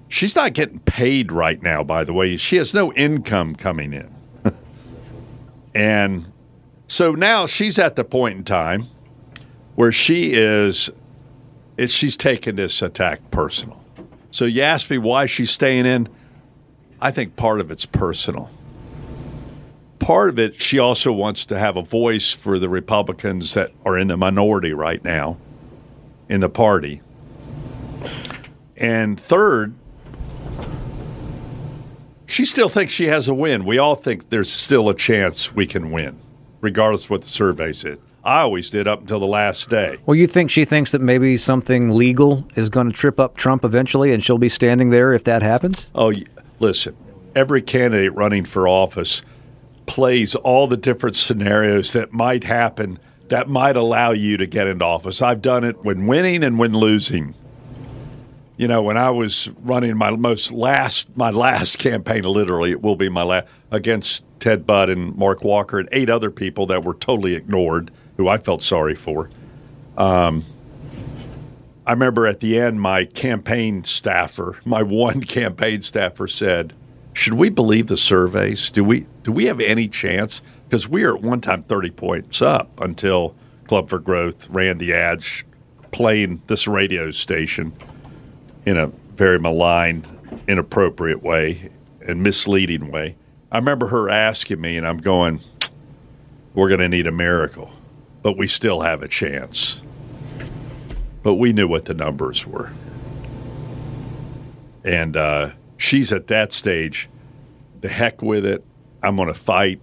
[0.08, 2.38] She's not getting paid right now, by the way.
[2.38, 4.14] She has no income coming in.
[5.74, 6.32] and
[6.88, 8.88] so now she's at the point in time
[9.76, 10.90] where she is,
[11.76, 13.84] is she's taken this attack personal.
[14.30, 16.08] So you ask me why she's staying in.
[17.00, 18.50] I think part of it's personal.
[19.98, 23.98] Part of it, she also wants to have a voice for the Republicans that are
[23.98, 25.36] in the minority right now
[26.28, 27.02] in the party.
[28.76, 29.74] And third,
[32.26, 33.64] she still thinks she has a win.
[33.64, 36.18] We all think there's still a chance we can win,
[36.60, 37.98] regardless of what the survey said.
[38.26, 39.98] I always did up until the last day.
[40.04, 43.64] Well, you think she thinks that maybe something legal is going to trip up Trump
[43.64, 45.92] eventually, and she'll be standing there if that happens?
[45.94, 46.12] Oh,
[46.58, 46.96] listen,
[47.36, 49.22] every candidate running for office
[49.86, 52.98] plays all the different scenarios that might happen
[53.28, 55.22] that might allow you to get into office.
[55.22, 57.34] I've done it when winning and when losing.
[58.56, 62.96] You know, when I was running my most last my last campaign, literally, it will
[62.96, 66.94] be my last against Ted Budd and Mark Walker and eight other people that were
[66.94, 69.30] totally ignored, who I felt sorry for.
[69.96, 70.44] Um,
[71.86, 76.72] I remember at the end, my campaign staffer, my one campaign staffer, said,
[77.12, 78.70] "Should we believe the surveys?
[78.70, 80.42] Do we do we have any chance?
[80.68, 83.34] Because we were at one time thirty points up until
[83.68, 85.44] Club for Growth ran the ads
[85.92, 87.72] playing this radio station."
[88.66, 90.04] in a very malign,
[90.46, 91.70] inappropriate way
[92.06, 93.16] and misleading way.
[93.50, 95.40] I remember her asking me, and I'm going,
[96.52, 97.70] We're going to need a miracle,
[98.26, 99.80] but we still have a chance.
[101.22, 102.72] But we knew what the numbers were.
[104.82, 107.08] And uh, she's at that stage.
[107.82, 108.64] The heck with it.
[109.00, 109.78] I'm going to fight.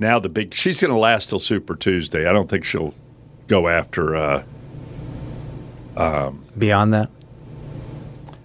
[0.00, 2.26] Now, the big, she's going to last till Super Tuesday.
[2.26, 2.92] I don't think she'll
[3.46, 4.16] go after.
[4.16, 4.42] Uh,
[5.96, 7.08] um, Beyond that?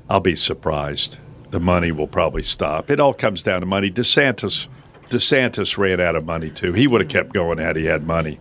[0.08, 1.18] I'll be surprised.
[1.50, 2.92] The money will probably stop.
[2.92, 3.90] It all comes down to money.
[3.90, 4.68] DeSantis
[5.10, 6.74] DeSantis ran out of money too.
[6.74, 8.40] He would have kept going had he had money.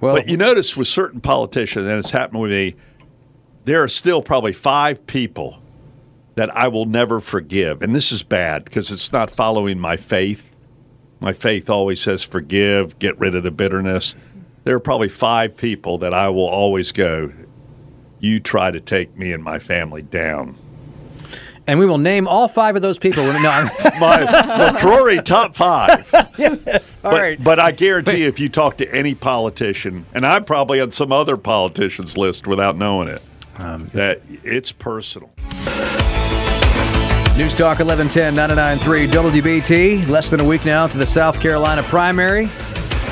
[0.00, 2.74] Well, but you notice with certain politicians, and it's happened with me,
[3.64, 5.58] there are still probably five people
[6.34, 7.82] that I will never forgive.
[7.82, 10.54] And this is bad because it's not following my faith.
[11.18, 14.14] My faith always says forgive, get rid of the bitterness.
[14.64, 17.32] There are probably five people that I will always go,
[18.20, 20.56] you try to take me and my family down.
[21.68, 23.24] And we will name all five of those people.
[23.24, 24.24] No, my
[24.72, 26.08] McCrory top five.
[26.38, 26.98] yes.
[27.02, 27.42] All but, right.
[27.42, 31.10] but I guarantee you, if you talk to any politician, and I'm probably on some
[31.10, 33.22] other politician's list without knowing it,
[33.56, 35.30] Um, that it's personal.
[37.36, 40.08] News Talk 1110 993 WBT.
[40.08, 42.48] Less than a week now to the South Carolina primary.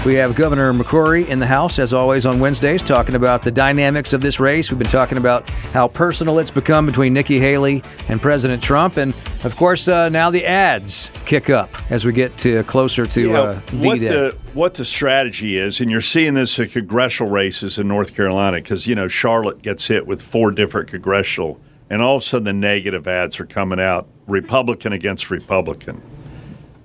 [0.05, 4.13] We have Governor McCrory in the House, as always, on Wednesdays, talking about the dynamics
[4.13, 4.71] of this race.
[4.71, 8.99] We've been talking about how personal it's become between Nikki Haley and President Trump.
[8.99, 9.15] And,
[9.45, 13.41] of course, uh, now the ads kick up as we get to closer to Yeah,
[13.41, 13.99] uh, D-Day.
[14.09, 18.59] the what the strategy is, and you're seeing this in congressional races in North Carolina
[18.59, 21.59] because you know Charlotte gets hit with four different congressional,
[21.89, 26.03] and all of a sudden the negative ads are coming out, Republican against Republican,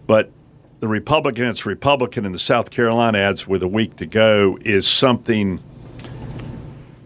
[0.08, 0.32] but
[0.80, 4.88] the Republican it's Republican in the South Carolina ads with a week to go is
[4.88, 5.62] something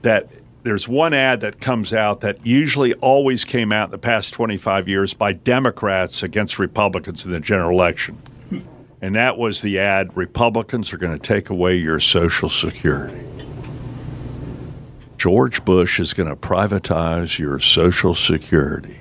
[0.04, 0.30] that
[0.64, 4.88] there's one ad that comes out that usually always came out in the past 25
[4.88, 8.18] years by Democrats against Republicans in the general election.
[9.02, 13.20] And that was the ad Republicans are going to take away your Social Security.
[15.18, 18.98] George Bush is going to privatize your Social Security,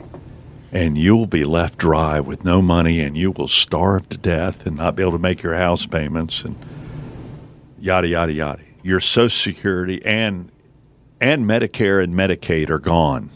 [0.73, 4.77] and you'll be left dry with no money, and you will starve to death and
[4.77, 6.57] not be able to make your house payments, and
[7.78, 8.62] yada, yada, yada.
[8.82, 10.51] Your Social Security and,
[11.20, 13.31] and Medicare and Medicaid are gone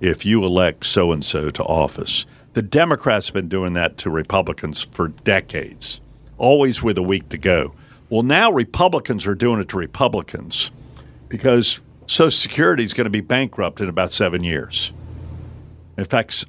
[0.00, 2.26] if you elect so and so to office.
[2.54, 6.00] The Democrats have been doing that to Republicans for decades,
[6.38, 7.72] always with a week to go.
[8.08, 10.72] Well, now Republicans are doing it to Republicans
[11.28, 14.90] because Social Security is going to be bankrupt in about seven years.
[15.96, 16.44] In fact,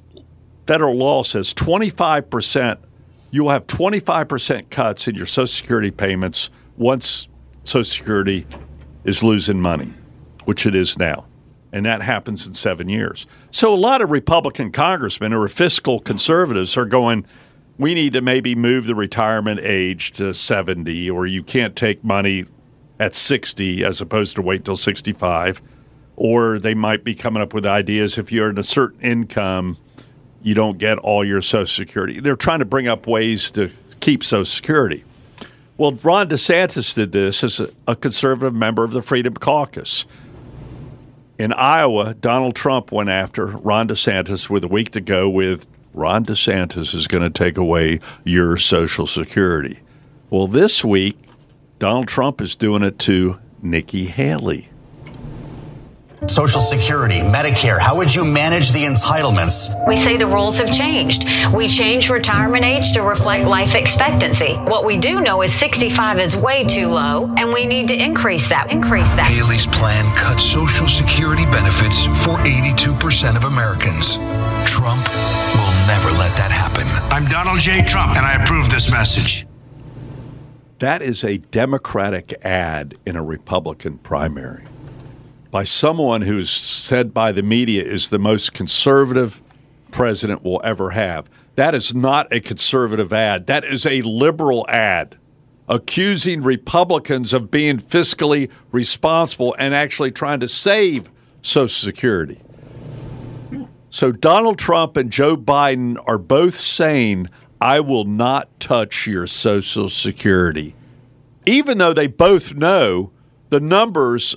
[0.66, 2.78] federal law says 25%,
[3.30, 7.28] you will have 25% cuts in your Social Security payments once
[7.64, 8.46] Social Security
[9.04, 9.92] is losing money,
[10.44, 11.26] which it is now.
[11.72, 13.26] And that happens in seven years.
[13.50, 17.24] So a lot of Republican congressmen or fiscal conservatives are going,
[17.78, 22.44] we need to maybe move the retirement age to 70, or you can't take money
[23.00, 25.62] at 60 as opposed to wait till 65.
[26.14, 29.78] Or they might be coming up with ideas if you're in a certain income,
[30.42, 32.20] you don't get all your Social Security.
[32.20, 33.70] They're trying to bring up ways to
[34.00, 35.04] keep Social Security.
[35.76, 40.04] Well, Ron DeSantis did this as a, conservative member of the Freedom Caucus.
[41.38, 46.24] In Iowa, Donald Trump went after Ron DeSantis with a week to go with Ron
[46.24, 49.80] DeSantis is going to take away your Social Security.
[50.30, 51.18] Well, this week,
[51.78, 54.68] Donald Trump is doing it to Nikki Haley.
[56.26, 59.68] Social Security, Medicare, how would you manage the entitlements?
[59.88, 61.24] We say the rules have changed.
[61.52, 64.54] We change retirement age to reflect life expectancy.
[64.54, 68.48] What we do know is 65 is way too low, and we need to increase
[68.50, 68.70] that.
[68.70, 69.26] Increase that.
[69.26, 74.16] Haley's plan cuts Social Security benefits for 82% of Americans.
[74.68, 76.86] Trump will never let that happen.
[77.10, 77.82] I'm Donald J.
[77.82, 79.46] Trump, and I approve this message.
[80.78, 84.64] That is a Democratic ad in a Republican primary
[85.52, 89.42] by someone who's said by the media is the most conservative
[89.90, 91.28] president will ever have.
[91.56, 93.46] That is not a conservative ad.
[93.46, 95.18] That is a liberal ad
[95.68, 101.10] accusing Republicans of being fiscally responsible and actually trying to save
[101.42, 102.40] Social Security.
[103.90, 107.28] So Donald Trump and Joe Biden are both saying,
[107.60, 110.74] I will not touch your Social Security.
[111.44, 113.12] Even though they both know
[113.50, 114.34] the numbers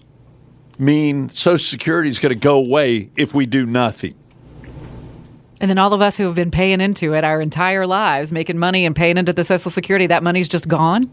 [0.77, 4.15] mean Social Security is going to go away if we do nothing.
[5.61, 8.57] And then all of us who have been paying into it our entire lives, making
[8.57, 11.10] money and paying into the Social Security, that money's just gone.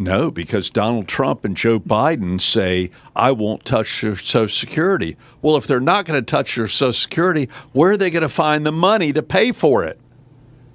[0.00, 5.16] No, because Donald Trump and Joe Biden say, I won't touch your Social Security.
[5.42, 8.28] Well, if they're not going to touch your Social Security, where are they going to
[8.28, 9.98] find the money to pay for it?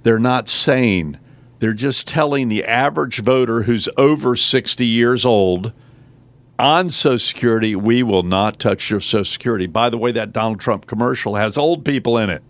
[0.02, 1.18] They're not saying.
[1.60, 5.72] They're just telling the average voter who's over 60 years old
[6.58, 9.66] on Social Security, we will not touch your Social Security.
[9.66, 12.42] By the way, that Donald Trump commercial has old people in it.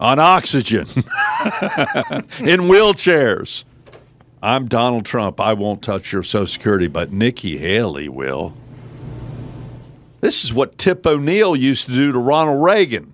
[0.00, 0.86] On oxygen,
[2.38, 3.64] in wheelchairs.
[4.42, 5.38] I'm Donald Trump.
[5.38, 8.54] I won't touch your Social Security, but Nikki Haley will.
[10.22, 13.12] This is what Tip O'Neill used to do to Ronald Reagan.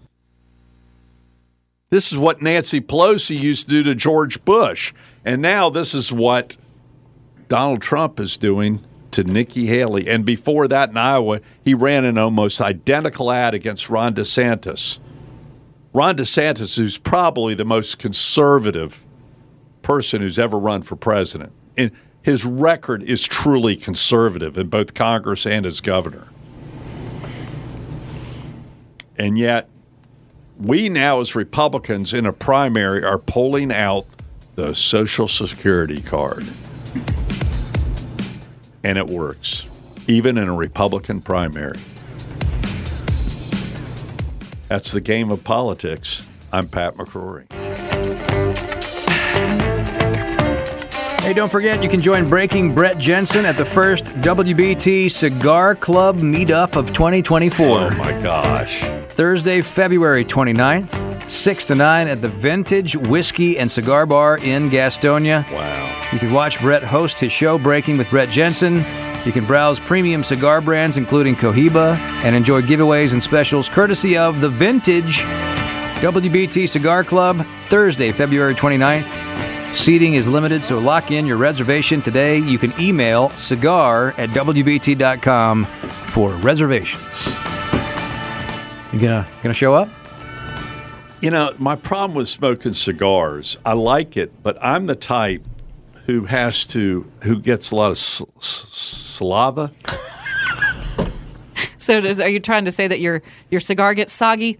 [1.90, 4.92] This is what Nancy Pelosi used to do to George Bush.
[5.24, 6.56] And now this is what
[7.48, 10.08] Donald Trump is doing to Nikki Haley.
[10.08, 14.98] And before that in Iowa, he ran an almost identical ad against Ron DeSantis.
[15.92, 19.02] Ron DeSantis, who's probably the most conservative
[19.80, 21.52] person who's ever run for president.
[21.76, 26.26] And his record is truly conservative in both Congress and as governor.
[29.16, 29.70] And yet,
[30.58, 34.06] we now, as Republicans in a primary, are pulling out
[34.56, 36.46] the Social Security card.
[38.86, 39.66] And it works,
[40.06, 41.80] even in a Republican primary.
[44.68, 46.22] That's the game of politics.
[46.52, 47.50] I'm Pat McCrory.
[51.20, 56.20] Hey, don't forget, you can join Breaking Brett Jensen at the first WBT Cigar Club
[56.20, 57.66] meetup of 2024.
[57.66, 58.82] Oh my gosh.
[59.08, 65.50] Thursday, February 29th, 6 to 9 at the Vintage Whiskey and Cigar Bar in Gastonia.
[65.50, 66.08] Wow.
[66.12, 68.84] You can watch Brett host his show, Breaking with Brett Jensen.
[69.24, 74.40] You can browse premium cigar brands, including Cohiba, and enjoy giveaways and specials courtesy of
[74.40, 75.18] the Vintage
[76.00, 79.74] WBT Cigar Club, Thursday, February 29th.
[79.74, 82.38] Seating is limited, so lock in your reservation today.
[82.38, 87.26] You can email cigar at WBT.com for reservations.
[88.92, 89.88] You gonna gonna show up?
[91.20, 95.42] You know, my problem with smoking cigars, I like it, but I'm the type
[96.04, 99.70] who has to, who gets a lot of s- s- slava.
[101.78, 104.58] So, does, are you trying to say that your your cigar gets soggy?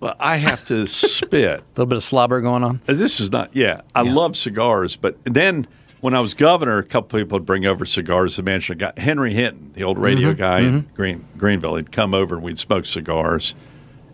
[0.00, 1.60] Well, I have to spit.
[1.60, 2.80] A little bit of slobber going on.
[2.86, 5.66] Uh, This is not, yeah, I love cigars, but then
[6.00, 8.36] when I was governor, a couple people would bring over cigars.
[8.36, 10.94] The mansion got Henry Hinton, the old radio Mhm, guy in mhm.
[10.94, 13.54] Green, Greenville, he'd come over and we'd smoke cigars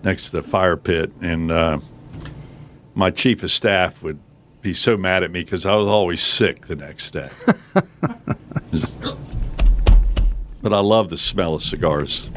[0.04, 1.10] next to the fire pit.
[1.20, 1.80] And uh,
[2.94, 4.20] my chief of staff would
[4.62, 7.30] be so mad at me because I was always sick the next day.
[10.62, 12.30] but I love the smell of cigars.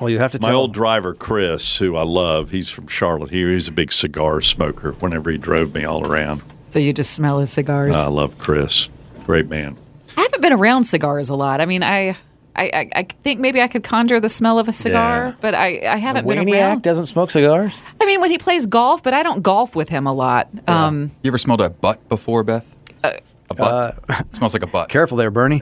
[0.00, 3.30] Well, you have to My tell old driver, Chris, who I love, he's from Charlotte.
[3.30, 6.42] He, he's a big cigar smoker whenever he drove me all around.
[6.70, 7.96] So you just smell his cigars.
[7.96, 8.88] I love Chris.
[9.24, 9.76] Great man.
[10.16, 11.60] I haven't been around cigars a lot.
[11.60, 12.16] I mean, I.
[12.54, 15.34] I, I, I think maybe I could conjure the smell of a cigar, Yeah.
[15.40, 16.82] but I, I haven't been Waniac around.
[16.82, 17.80] doesn't smoke cigars.
[18.00, 20.48] I mean, when he plays golf, but I don't golf with him a lot.
[20.68, 22.76] Um, You ever smelled a butt before, Beth?
[23.02, 23.12] Uh,
[23.50, 23.98] a butt.
[24.08, 24.88] it smells like a butt.
[24.90, 25.60] Careful there, Bernie.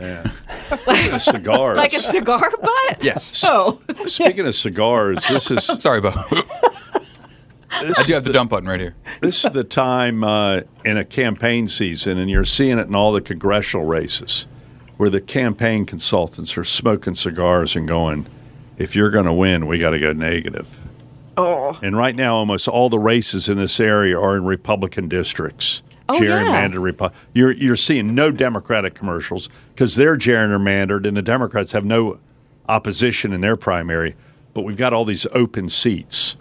[0.79, 1.77] Speaking of cigars.
[1.77, 3.03] like a cigar butt?
[3.05, 3.45] Yes.
[3.49, 3.81] Oh.
[4.07, 5.65] Speaking of cigars, this is.
[5.65, 6.13] Sorry, Bo.
[7.73, 8.95] I do have the dump button right here.
[9.21, 13.13] This is the time uh, in a campaign season, and you're seeing it in all
[13.13, 14.47] the congressional races,
[15.01, 18.27] where the campaign consultants are smoking cigars and going,
[18.77, 20.77] "If you're going to win, we got to go negative."
[21.39, 21.79] Oh.
[21.83, 25.81] And right now, almost all the races in this area are in Republican districts.
[26.11, 26.43] Oh, yeah.
[26.43, 31.87] gerrymandered Repu- You're you're seeing no Democratic commercials because they're gerrymandered, and the Democrats have
[31.87, 32.19] no
[32.69, 34.17] opposition in their primary.
[34.53, 36.37] But we've got all these open seats.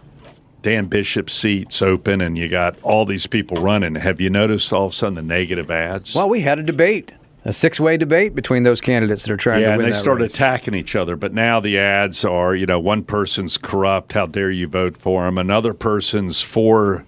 [0.64, 3.96] Dan Bishop seats open, and you got all these people running.
[3.96, 6.14] Have you noticed all of a sudden the negative ads?
[6.14, 7.14] Well, we had a debate,
[7.46, 10.00] a six-way debate between those candidates that are trying yeah, to and win they that
[10.00, 10.34] started race.
[10.34, 11.16] attacking each other.
[11.16, 14.14] But now the ads are, you know, one person's corrupt.
[14.14, 15.38] How dare you vote for him?
[15.38, 17.06] Another person's for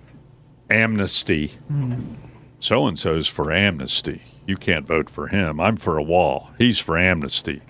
[0.70, 1.54] amnesty.
[2.60, 4.22] So and so's for amnesty.
[4.48, 5.60] You can't vote for him.
[5.60, 6.52] I'm for a wall.
[6.58, 7.62] He's for amnesty.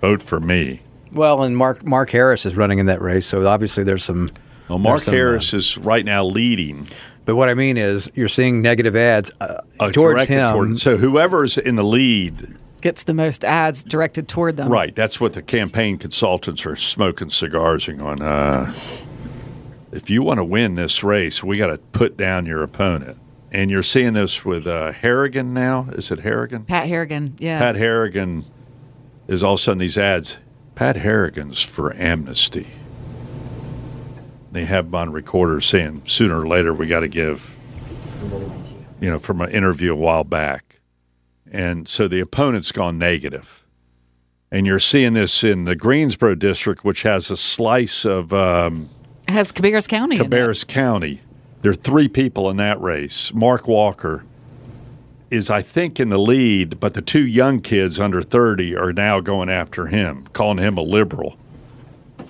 [0.00, 0.80] Vote for me.
[1.12, 4.30] Well, and Mark Mark Harris is running in that race, so obviously there's some.
[4.68, 6.88] Well, Mark there's some, uh, Harris is right now leading.
[7.28, 10.50] But what I mean is, you're seeing negative ads uh, uh, towards him.
[10.50, 14.70] toward- so whoever's in the lead Gets the most ads directed toward them.
[14.70, 14.94] Right.
[14.96, 18.72] That's what the campaign consultants are smoking cigars and going, uh,
[19.92, 23.18] if you want to win this race, we got to put down your opponent.
[23.52, 25.88] And you're seeing this with uh, Harrigan now.
[25.92, 26.64] Is it Harrigan?
[26.64, 27.58] Pat Harrigan, yeah.
[27.58, 28.46] Pat Harrigan
[29.26, 30.38] is all of a sudden these ads.
[30.74, 32.68] Pat Harrigan's for amnesty.
[34.50, 37.54] They have on recorder saying sooner or later we got to give,
[39.00, 40.80] you know, from an interview a while back.
[41.50, 43.64] And so the opponent's gone negative.
[44.50, 48.88] And you're seeing this in the Greensboro district, which has a slice of um,
[49.26, 50.16] It has Cabarrus County.
[50.16, 51.20] Cabarrus County.
[51.60, 53.32] There are three people in that race.
[53.34, 54.24] Mark Walker
[55.30, 59.20] is, I think, in the lead, but the two young kids under 30 are now
[59.20, 61.36] going after him, calling him a liberal.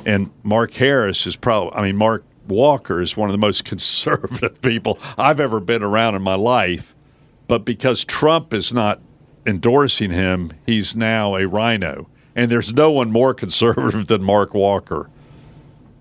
[0.08, 4.58] And Mark Harris is probably, I mean, Mark Walker is one of the most conservative
[4.62, 6.94] people I've ever been around in my life.
[7.46, 9.02] But because Trump is not
[9.44, 12.08] endorsing him, he's now a rhino.
[12.34, 15.10] And there's no one more conservative than Mark Walker.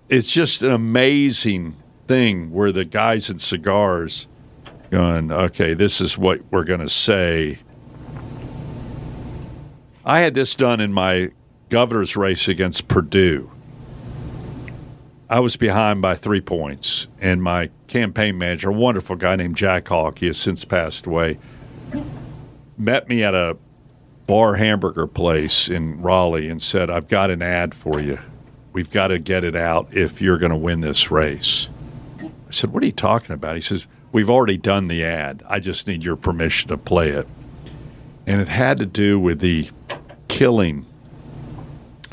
[0.08, 1.76] It's just an amazing
[2.06, 4.26] thing where the guys in cigars
[4.90, 7.58] going, okay, this is what we're going to say.
[10.02, 11.32] I had this done in my
[11.68, 13.50] governor's race against Perdue.
[15.30, 19.88] I was behind by three points, and my campaign manager, a wonderful guy named Jack
[19.88, 21.38] Hawke, he has since passed away,
[22.78, 23.58] met me at a
[24.26, 28.18] bar hamburger place in Raleigh and said, I've got an ad for you.
[28.72, 31.68] We've got to get it out if you're going to win this race.
[32.22, 33.56] I said, What are you talking about?
[33.56, 35.42] He says, We've already done the ad.
[35.46, 37.28] I just need your permission to play it.
[38.26, 39.68] And it had to do with the
[40.28, 40.86] killing,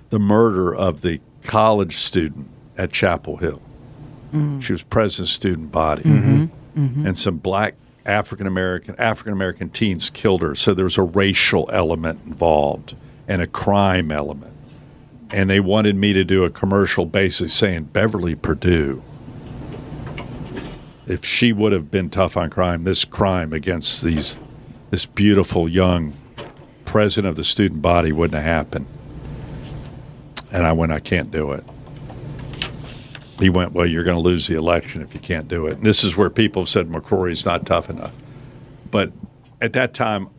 [0.09, 3.61] the murder of the college student at Chapel Hill.
[4.60, 6.03] She was president of student body.
[6.03, 7.06] Mhm, mhm.
[7.06, 7.76] And some black
[8.06, 10.56] African American African American teens killed her.
[10.56, 12.95] So there was a racial element involved
[13.30, 14.52] and a crime element.
[15.31, 19.02] And they wanted me to do a commercial basically saying Beverly Perdue.
[21.07, 24.38] If she would have been tough on crime, this crime against these
[24.91, 26.14] this beautiful young
[26.84, 28.85] president of the student body wouldn't have happened.
[30.52, 31.64] And I went, I can't do it.
[33.40, 35.78] He went, Well, you're going to lose the election if you can't do it.
[35.78, 38.14] And this is where people have said McCrory's not tough enough.
[38.91, 39.12] But
[39.62, 40.30] at that time,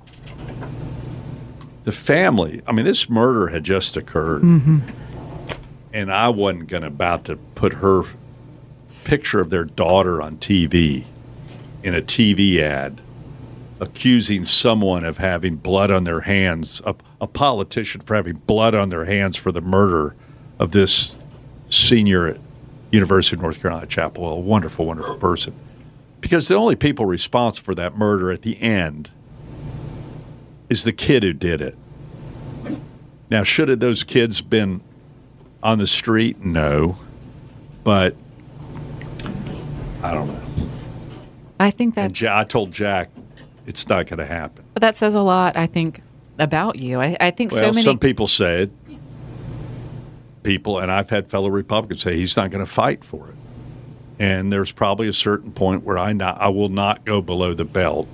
[1.84, 4.42] the family, I mean, this murder had just occurred.
[4.42, 4.78] Mm-hmm.
[5.92, 8.02] And I wasn't going to about to put her
[9.04, 11.04] picture of their daughter on TV
[11.82, 13.00] in a TV ad
[13.80, 18.88] accusing someone of having blood on their hands, a, a politician for having blood on
[18.88, 20.14] their hands for the murder
[20.58, 21.12] of this
[21.70, 22.38] senior
[22.92, 25.54] University of North Carolina Chapel Hill, a wonderful, wonderful person.
[26.20, 29.10] Because the only people responsible for that murder at the end
[30.68, 31.76] is the kid who did it.
[33.30, 34.80] Now, should have those kids been
[35.62, 36.44] on the street?
[36.44, 36.96] No.
[37.84, 38.16] But
[40.02, 40.40] I don't know.
[41.58, 42.20] I think And that's.
[42.20, 43.10] Ja- I told Jack,
[43.66, 44.64] it's not going to happen.
[44.74, 46.02] But that says a lot, I think,
[46.38, 47.00] about you.
[47.00, 47.82] I, I think Well, so many.
[47.82, 48.70] some people say it.
[50.46, 53.34] People, and I've had fellow Republicans say he's not going to fight for it.
[54.20, 57.64] And there's probably a certain point where I not, I will not go below the
[57.64, 58.06] belt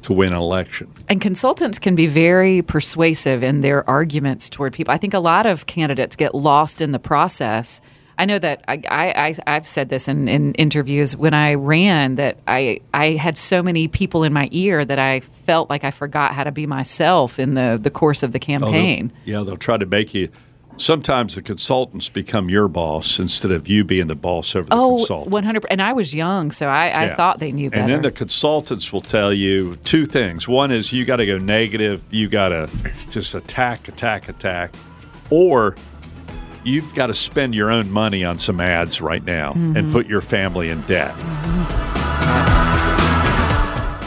[0.00, 0.90] to win an election.
[1.06, 4.94] And consultants can be very persuasive in their arguments toward people.
[4.94, 7.82] I think a lot of candidates get lost in the process.
[8.16, 12.38] I know that I, I, have said this in, in interviews when I ran that
[12.48, 16.34] I, I had so many people in my ear that I felt like I forgot
[16.34, 19.12] how to be myself in the, the course of the Oh, they'll- campaign.
[19.24, 20.28] yeah, they'll try to make you.
[20.78, 24.96] Sometimes the consultants become your boss instead of you being the boss over the Oh,
[24.98, 25.30] consultant.
[25.30, 27.16] 100 And I was young, so I, I Yeah.
[27.16, 27.82] thought they knew better.
[27.84, 30.46] And then the consultants will tell you two things.
[30.46, 32.68] One is you got to go negative, you got to
[33.10, 34.74] just attack, attack, attack,
[35.30, 35.76] or
[36.62, 39.92] you've got to spend your own money on some ads right now and Mhm.
[39.92, 41.14] put your family in debt.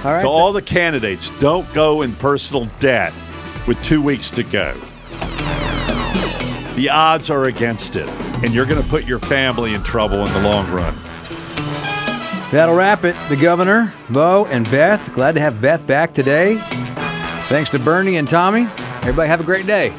[0.05, 0.21] All right.
[0.21, 3.13] To all the candidates, don't go in personal debt
[3.67, 4.73] with two weeks to go.
[6.75, 8.07] The odds are against it,
[8.41, 10.95] and you're going to put your family in trouble in the long run.
[12.51, 13.15] That'll wrap it.
[13.27, 15.13] The governor, Bo, and Beth.
[15.13, 16.55] Glad to have Beth back today.
[17.49, 18.67] Thanks to Bernie and Tommy.
[19.01, 19.89] Everybody have a great day.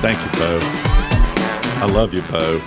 [0.00, 0.58] Thank you, Bo.
[1.80, 2.58] I love you, Bo.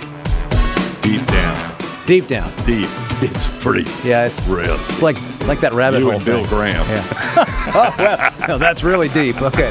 [1.02, 1.76] Deep down.
[2.06, 2.52] Deep down.
[2.64, 2.88] Deep.
[3.22, 3.88] It's pretty.
[4.06, 4.76] Yeah, it's real.
[4.90, 5.16] It's like
[5.46, 6.48] like that rabbit You hole and Bill thing.
[6.48, 6.86] Graham.
[6.88, 7.44] Yeah.
[7.74, 9.40] oh, well, no, that's really deep.
[9.40, 9.70] Okay.